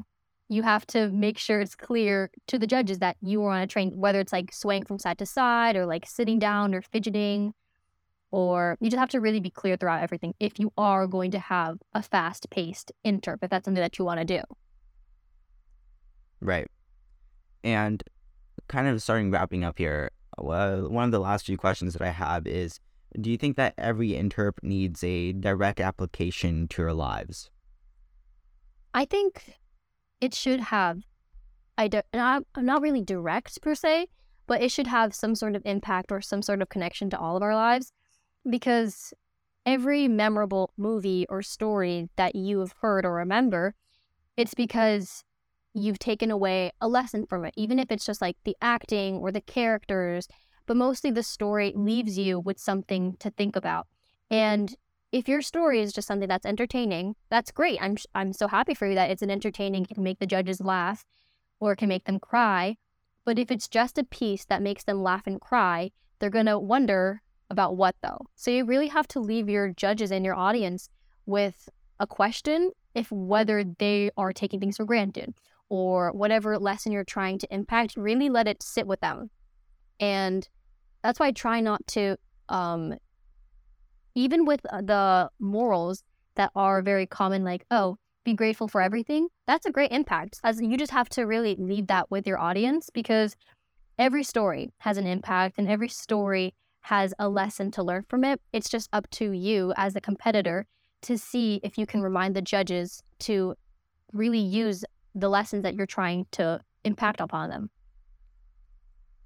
You 0.49 0.63
have 0.63 0.87
to 0.87 1.09
make 1.09 1.37
sure 1.37 1.59
it's 1.59 1.75
clear 1.75 2.31
to 2.47 2.57
the 2.57 2.67
judges 2.67 2.99
that 2.99 3.17
you 3.21 3.43
are 3.43 3.51
on 3.51 3.61
a 3.61 3.67
train, 3.67 3.91
whether 3.97 4.19
it's 4.19 4.31
like 4.31 4.53
swaying 4.53 4.85
from 4.85 4.99
side 4.99 5.17
to 5.17 5.25
side 5.25 5.75
or 5.75 5.85
like 5.85 6.05
sitting 6.07 6.39
down 6.39 6.73
or 6.73 6.81
fidgeting, 6.81 7.53
or 8.31 8.77
you 8.79 8.89
just 8.89 8.99
have 8.99 9.09
to 9.09 9.19
really 9.19 9.39
be 9.39 9.49
clear 9.49 9.75
throughout 9.77 10.01
everything 10.01 10.33
if 10.39 10.59
you 10.59 10.71
are 10.77 11.07
going 11.07 11.31
to 11.31 11.39
have 11.39 11.79
a 11.93 12.01
fast 12.01 12.49
paced 12.49 12.91
interp, 13.05 13.39
if 13.41 13.49
that's 13.49 13.65
something 13.65 13.81
that 13.81 13.99
you 13.99 14.05
want 14.05 14.19
to 14.19 14.25
do. 14.25 14.41
Right. 16.39 16.67
And 17.63 18.03
kind 18.67 18.87
of 18.87 19.01
starting 19.01 19.31
wrapping 19.31 19.63
up 19.63 19.77
here, 19.77 20.11
well, 20.37 20.89
one 20.89 21.05
of 21.05 21.11
the 21.11 21.19
last 21.19 21.45
few 21.45 21.57
questions 21.57 21.93
that 21.93 22.01
I 22.01 22.11
have 22.11 22.47
is 22.47 22.79
Do 23.19 23.31
you 23.31 23.37
think 23.37 23.57
that 23.57 23.73
every 23.77 24.09
interp 24.09 24.53
needs 24.61 25.03
a 25.03 25.31
direct 25.33 25.79
application 25.79 26.67
to 26.69 26.81
your 26.83 26.93
lives? 26.93 27.49
I 28.93 29.05
think 29.05 29.55
it 30.22 30.34
should 30.34 30.59
have, 30.59 31.01
I 31.78 31.88
do, 31.88 32.01
not, 32.13 32.43
not 32.57 32.82
really 32.82 33.01
direct 33.01 33.61
per 33.61 33.76
se, 33.76 34.07
but 34.47 34.61
it 34.61 34.72
should 34.72 34.88
have 34.88 35.13
some 35.13 35.36
sort 35.36 35.55
of 35.55 35.61
impact 35.65 36.11
or 36.11 36.22
some 36.22 36.41
sort 36.41 36.61
of 36.61 36.70
connection 36.70 37.09
to 37.09 37.20
all 37.20 37.36
of 37.36 37.43
our 37.43 37.55
lives 37.55 37.91
because 38.49 39.13
every 39.65 40.07
memorable 40.07 40.72
movie 40.78 41.26
or 41.30 41.41
story 41.41 42.09
that 42.15 42.36
you 42.36 42.59
have 42.59 42.74
heard 42.82 43.05
or 43.05 43.13
remember, 43.13 43.76
it's 44.38 44.53
because 44.53 45.24
you've 45.74 45.99
taken 45.99 46.32
away 46.32 46.72
a 46.82 46.88
lesson 46.88 47.26
from 47.26 47.45
it, 47.45 47.53
even 47.57 47.78
if 47.78 47.91
it's 47.91 48.05
just 48.05 48.22
like 48.22 48.38
the 48.45 48.55
acting 48.61 49.18
or 49.18 49.32
the 49.32 49.41
characters, 49.41 50.28
but 50.65 50.78
mostly 50.78 51.11
the 51.11 51.24
story 51.24 51.74
leaves 51.76 52.18
you 52.18 52.39
with 52.39 52.59
something 52.59 53.15
to 53.20 53.30
think 53.32 53.55
about. 53.55 53.88
And 54.32 54.74
if 55.12 55.28
your 55.28 55.41
story 55.41 55.82
is 55.82 55.93
just 55.93 56.08
something 56.08 56.28
that's 56.28 56.45
entertaining, 56.45 57.16
that's 57.30 57.51
great. 57.51 57.80
I'm 57.82 57.97
I'm 58.14 58.34
so 58.34 58.47
happy 58.47 58.74
for 58.74 58.88
you 58.88 58.95
that 58.95 59.10
it's 59.10 59.22
an 59.22 59.32
entertaining 59.32 59.86
can 59.86 60.03
make 60.03 60.20
the 60.20 60.28
judges 60.28 60.62
laugh 60.62 61.05
or 61.60 61.76
can 61.76 61.89
make 61.89 62.05
them 62.05 62.20
cry. 62.20 62.78
But 63.26 63.39
if 63.39 63.51
it's 63.51 63.68
just 63.68 63.97
a 63.97 64.03
piece 64.03 64.45
that 64.45 64.62
makes 64.62 64.84
them 64.84 65.03
laugh 65.03 65.28
and 65.28 65.39
cry, 65.41 65.91
they're 66.20 66.30
going 66.30 66.45
to 66.45 66.60
wonder 66.60 67.22
about 67.49 67.78
what 67.78 67.95
though. 68.01 68.26
So 68.36 68.51
you 68.51 68.66
really 68.66 68.88
have 68.88 69.08
to 69.10 69.20
leave 69.20 69.49
your 69.49 69.72
judges 69.72 70.12
and 70.12 70.26
your 70.26 70.36
audience 70.36 70.89
with 71.26 71.70
a 71.99 72.08
question 72.08 72.72
if 72.93 73.12
whether 73.12 73.64
they 73.64 74.12
are 74.18 74.34
taking 74.34 74.60
things 74.60 74.78
for 74.78 74.86
granted 74.86 75.34
or 75.70 76.12
whatever 76.12 76.58
lesson 76.58 76.91
you're 76.91 77.03
trying 77.03 77.38
to 77.39 77.53
impact, 77.53 77.95
really 77.97 78.30
let 78.30 78.47
it 78.47 78.64
sit 78.64 78.88
with 78.88 78.99
them. 79.01 79.30
And 79.99 80.47
that's 81.03 81.20
why 81.20 81.28
I 81.28 81.32
try 81.32 81.60
not 81.60 81.86
to, 81.88 82.18
um, 82.49 82.95
even 84.18 84.45
with 84.45 84.65
uh, 84.72 84.82
the 84.82 85.30
morals 85.39 86.03
that 86.36 86.49
are 86.55 86.82
very 86.82 87.05
common, 87.05 87.43
like, 87.43 87.63
oh, 87.70 87.97
be 88.26 88.34
grateful 88.34 88.68
for 88.68 88.82
everything, 88.82 89.28
that's 89.45 89.68
a 89.68 89.72
great 89.72 89.91
impact. 89.91 90.39
As 90.43 90.59
you 90.59 90.76
just 90.76 90.91
have 90.91 91.07
to 91.09 91.22
really 91.28 91.55
leave 91.59 91.86
that 91.88 92.09
with 92.09 92.26
your 92.26 92.39
audience 92.39 92.89
because 92.91 93.36
every 93.99 94.24
story 94.24 94.74
has 94.80 94.97
an 94.97 95.05
impact 95.05 95.59
and 95.59 95.70
every 95.70 95.88
story 95.88 96.55
has 96.82 97.13
a 97.20 97.30
lesson 97.30 97.70
to 97.70 97.84
learn 97.84 98.05
from 98.09 98.24
it. 98.24 98.41
It's 98.51 98.70
just 98.70 98.89
up 98.91 99.07
to 99.11 99.32
you 99.32 99.72
as 99.78 99.95
a 99.95 100.01
competitor 100.01 100.65
to 101.03 101.15
see 101.15 101.59
if 101.61 101.78
you 101.78 101.86
can 101.86 102.01
remind 102.01 102.36
the 102.36 102.41
judges 102.41 103.03
to 103.20 103.53
really 104.13 104.39
use 104.39 104.84
the 105.13 105.30
lessons 105.30 105.61
that 105.61 105.76
you're 105.76 105.86
trying 105.86 106.26
to 106.32 106.59
impact 106.84 107.22
upon 107.22 107.51
them. 107.51 107.70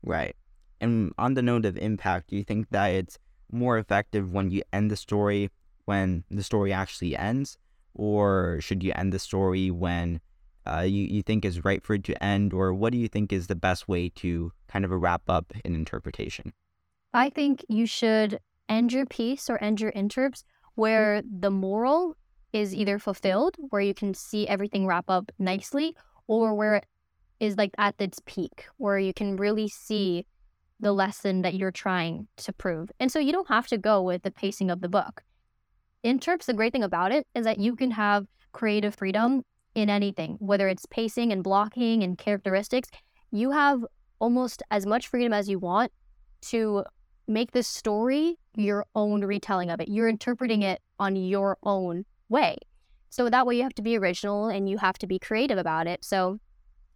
Right. 0.03 0.35
And 0.81 1.13
on 1.17 1.35
the 1.35 1.41
note 1.41 1.65
of 1.65 1.77
impact, 1.77 2.31
do 2.31 2.35
you 2.35 2.43
think 2.43 2.67
that 2.71 2.87
it's 2.87 3.17
more 3.51 3.77
effective 3.77 4.33
when 4.33 4.51
you 4.51 4.63
end 4.71 4.91
the 4.91 4.95
story 4.95 5.49
when 5.85 6.23
the 6.29 6.43
story 6.43 6.71
actually 6.71 7.15
ends? 7.15 7.57
Or 7.93 8.59
should 8.61 8.83
you 8.83 8.93
end 8.95 9.11
the 9.11 9.19
story 9.19 9.71
when 9.71 10.21
uh, 10.65 10.81
you, 10.81 11.03
you 11.03 11.21
think 11.21 11.43
is 11.43 11.65
right 11.65 11.83
for 11.83 11.95
it 11.95 12.03
to 12.05 12.23
end? 12.23 12.53
Or 12.53 12.73
what 12.73 12.91
do 12.93 12.97
you 12.97 13.07
think 13.07 13.33
is 13.33 13.47
the 13.47 13.55
best 13.55 13.87
way 13.87 14.09
to 14.15 14.51
kind 14.67 14.85
of 14.85 14.91
wrap 14.91 15.23
up 15.27 15.51
an 15.65 15.75
interpretation? 15.75 16.53
I 17.13 17.29
think 17.29 17.65
you 17.67 17.85
should 17.85 18.39
end 18.69 18.93
your 18.93 19.05
piece 19.05 19.49
or 19.49 19.61
end 19.61 19.81
your 19.81 19.91
interps 19.91 20.43
where 20.75 21.21
the 21.29 21.51
moral 21.51 22.15
is 22.53 22.73
either 22.73 22.99
fulfilled, 22.99 23.55
where 23.69 23.81
you 23.81 23.93
can 23.93 24.13
see 24.13 24.47
everything 24.47 24.85
wrap 24.85 25.09
up 25.09 25.31
nicely, 25.37 25.95
or 26.27 26.53
where 26.53 26.75
it 26.75 26.85
is 27.39 27.57
like 27.57 27.71
at 27.77 27.95
its 27.99 28.19
peak, 28.25 28.65
where 28.77 28.97
you 28.97 29.13
can 29.13 29.35
really 29.35 29.67
see 29.67 30.25
the 30.81 30.91
lesson 30.91 31.43
that 31.43 31.53
you're 31.53 31.71
trying 31.71 32.27
to 32.37 32.51
prove. 32.51 32.91
And 32.99 33.11
so 33.11 33.19
you 33.19 33.31
don't 33.31 33.47
have 33.47 33.67
to 33.67 33.77
go 33.77 34.01
with 34.01 34.23
the 34.23 34.31
pacing 34.31 34.69
of 34.69 34.81
the 34.81 34.89
book. 34.89 35.23
Interps, 36.03 36.45
the 36.45 36.53
great 36.53 36.73
thing 36.73 36.83
about 36.83 37.11
it 37.11 37.27
is 37.35 37.45
that 37.45 37.59
you 37.59 37.75
can 37.75 37.91
have 37.91 38.25
creative 38.51 38.95
freedom 38.95 39.43
in 39.75 39.89
anything, 39.89 40.37
whether 40.39 40.67
it's 40.67 40.85
pacing 40.87 41.31
and 41.31 41.43
blocking 41.43 42.03
and 42.03 42.17
characteristics. 42.17 42.89
You 43.31 43.51
have 43.51 43.85
almost 44.19 44.63
as 44.71 44.85
much 44.85 45.07
freedom 45.07 45.31
as 45.31 45.47
you 45.47 45.59
want 45.59 45.91
to 46.41 46.83
make 47.27 47.51
this 47.51 47.67
story 47.67 48.37
your 48.55 48.85
own 48.95 49.23
retelling 49.23 49.69
of 49.69 49.79
it. 49.79 49.87
You're 49.87 50.09
interpreting 50.09 50.63
it 50.63 50.81
on 50.99 51.15
your 51.15 51.57
own 51.63 52.05
way. 52.27 52.57
So 53.09 53.29
that 53.29 53.45
way 53.45 53.57
you 53.57 53.63
have 53.63 53.75
to 53.75 53.81
be 53.81 53.97
original 53.97 54.47
and 54.47 54.67
you 54.67 54.77
have 54.79 54.97
to 54.99 55.07
be 55.07 55.19
creative 55.19 55.57
about 55.57 55.87
it. 55.87 56.03
So 56.03 56.39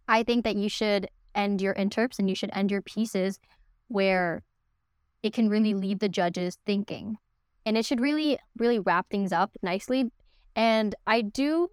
I 0.08 0.22
think 0.22 0.44
that 0.44 0.56
you 0.56 0.68
should 0.68 1.08
end 1.34 1.60
your 1.60 1.74
interps 1.74 2.18
and 2.18 2.28
you 2.28 2.34
should 2.34 2.50
end 2.52 2.70
your 2.70 2.82
pieces 2.82 3.38
where 3.88 4.42
it 5.22 5.32
can 5.32 5.48
really 5.48 5.72
mm-hmm. 5.72 5.80
leave 5.80 5.98
the 5.98 6.08
judges 6.08 6.58
thinking. 6.66 7.16
And 7.64 7.76
it 7.76 7.84
should 7.84 8.00
really, 8.00 8.38
really 8.56 8.78
wrap 8.78 9.08
things 9.10 9.32
up 9.32 9.52
nicely. 9.62 10.10
And 10.54 10.94
I 11.06 11.20
do 11.20 11.68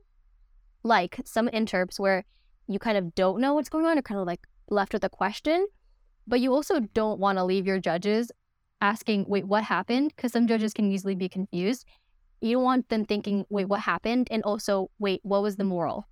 like 0.83 1.21
some 1.25 1.47
interps 1.49 1.99
where 1.99 2.25
you 2.67 2.79
kind 2.79 2.97
of 2.97 3.15
don't 3.15 3.39
know 3.39 3.53
what's 3.53 3.69
going 3.69 3.85
on 3.85 3.97
or 3.97 4.01
kind 4.01 4.19
of 4.19 4.27
like 4.27 4.41
left 4.69 4.93
with 4.93 5.03
a 5.03 5.09
question, 5.09 5.67
but 6.27 6.39
you 6.39 6.53
also 6.53 6.79
don't 6.79 7.19
want 7.19 7.37
to 7.37 7.43
leave 7.43 7.67
your 7.67 7.79
judges 7.79 8.31
asking, 8.81 9.25
wait, 9.27 9.47
what 9.47 9.63
happened? 9.63 10.13
Because 10.15 10.31
some 10.31 10.47
judges 10.47 10.73
can 10.73 10.91
easily 10.91 11.15
be 11.15 11.29
confused. 11.29 11.85
You 12.41 12.57
don't 12.57 12.63
want 12.63 12.89
them 12.89 13.05
thinking, 13.05 13.45
wait, 13.49 13.69
what 13.69 13.81
happened? 13.81 14.27
And 14.29 14.43
also, 14.43 14.89
wait, 14.99 15.21
what 15.23 15.41
was 15.41 15.55
the 15.55 15.63
moral? 15.63 16.07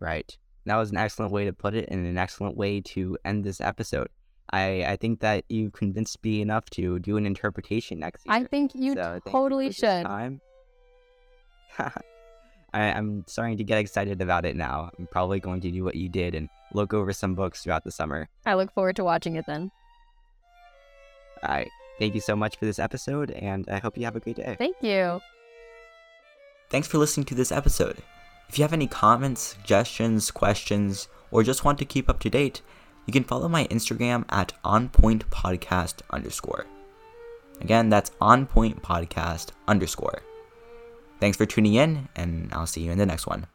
Right. 0.00 0.36
That 0.68 0.76
was 0.76 0.90
an 0.90 0.98
excellent 0.98 1.32
way 1.32 1.46
to 1.46 1.52
put 1.52 1.74
it 1.74 1.88
and 1.90 2.06
an 2.06 2.18
excellent 2.18 2.56
way 2.56 2.80
to 2.82 3.16
end 3.24 3.44
this 3.44 3.60
episode. 3.60 4.08
I, 4.50 4.84
I 4.84 4.96
think 4.96 5.20
that 5.20 5.44
you 5.48 5.70
convinced 5.70 6.22
me 6.22 6.40
enough 6.40 6.66
to 6.70 6.98
do 6.98 7.16
an 7.16 7.26
interpretation 7.26 7.98
next 7.98 8.26
year. 8.26 8.34
I 8.34 8.44
think 8.44 8.72
you 8.74 8.94
so 8.94 9.20
totally 9.26 9.66
you 9.66 9.72
should. 9.72 10.04
Time. 10.04 10.40
I, 11.78 11.92
I'm 12.72 13.24
starting 13.26 13.56
to 13.58 13.64
get 13.64 13.78
excited 13.78 14.20
about 14.20 14.44
it 14.44 14.56
now. 14.56 14.90
I'm 14.98 15.06
probably 15.06 15.40
going 15.40 15.62
to 15.62 15.70
do 15.70 15.84
what 15.84 15.94
you 15.94 16.08
did 16.08 16.34
and 16.34 16.48
look 16.74 16.92
over 16.92 17.12
some 17.12 17.34
books 17.34 17.62
throughout 17.62 17.84
the 17.84 17.90
summer. 17.90 18.28
I 18.44 18.54
look 18.54 18.72
forward 18.72 18.96
to 18.96 19.04
watching 19.04 19.36
it 19.36 19.46
then. 19.46 19.70
All 21.42 21.54
right. 21.54 21.68
Thank 21.98 22.14
you 22.14 22.20
so 22.20 22.36
much 22.36 22.56
for 22.58 22.64
this 22.64 22.78
episode, 22.78 23.30
and 23.30 23.66
I 23.68 23.78
hope 23.78 23.96
you 23.96 24.04
have 24.04 24.16
a 24.16 24.20
great 24.20 24.36
day. 24.36 24.54
Thank 24.58 24.76
you. 24.82 25.20
Thanks 26.70 26.86
for 26.86 26.98
listening 26.98 27.24
to 27.26 27.34
this 27.34 27.50
episode. 27.50 28.02
If 28.48 28.58
you 28.58 28.64
have 28.64 28.72
any 28.72 28.86
comments, 28.86 29.40
suggestions, 29.40 30.30
questions, 30.30 31.08
or 31.30 31.42
just 31.42 31.64
want 31.64 31.78
to 31.78 31.84
keep 31.84 32.08
up 32.08 32.18
to 32.20 32.30
date, 32.30 32.62
you 33.06 33.12
can 33.12 33.24
follow 33.24 33.48
my 33.48 33.66
Instagram 33.66 34.24
at 34.28 34.52
onpointpodcast 34.64 36.00
underscore. 36.10 36.66
Again, 37.60 37.88
that's 37.88 38.10
onpointpodcast 38.20 39.48
underscore. 39.66 40.22
Thanks 41.20 41.36
for 41.36 41.46
tuning 41.46 41.74
in, 41.74 42.08
and 42.14 42.48
I'll 42.52 42.66
see 42.66 42.82
you 42.82 42.92
in 42.92 42.98
the 42.98 43.06
next 43.06 43.26
one. 43.26 43.46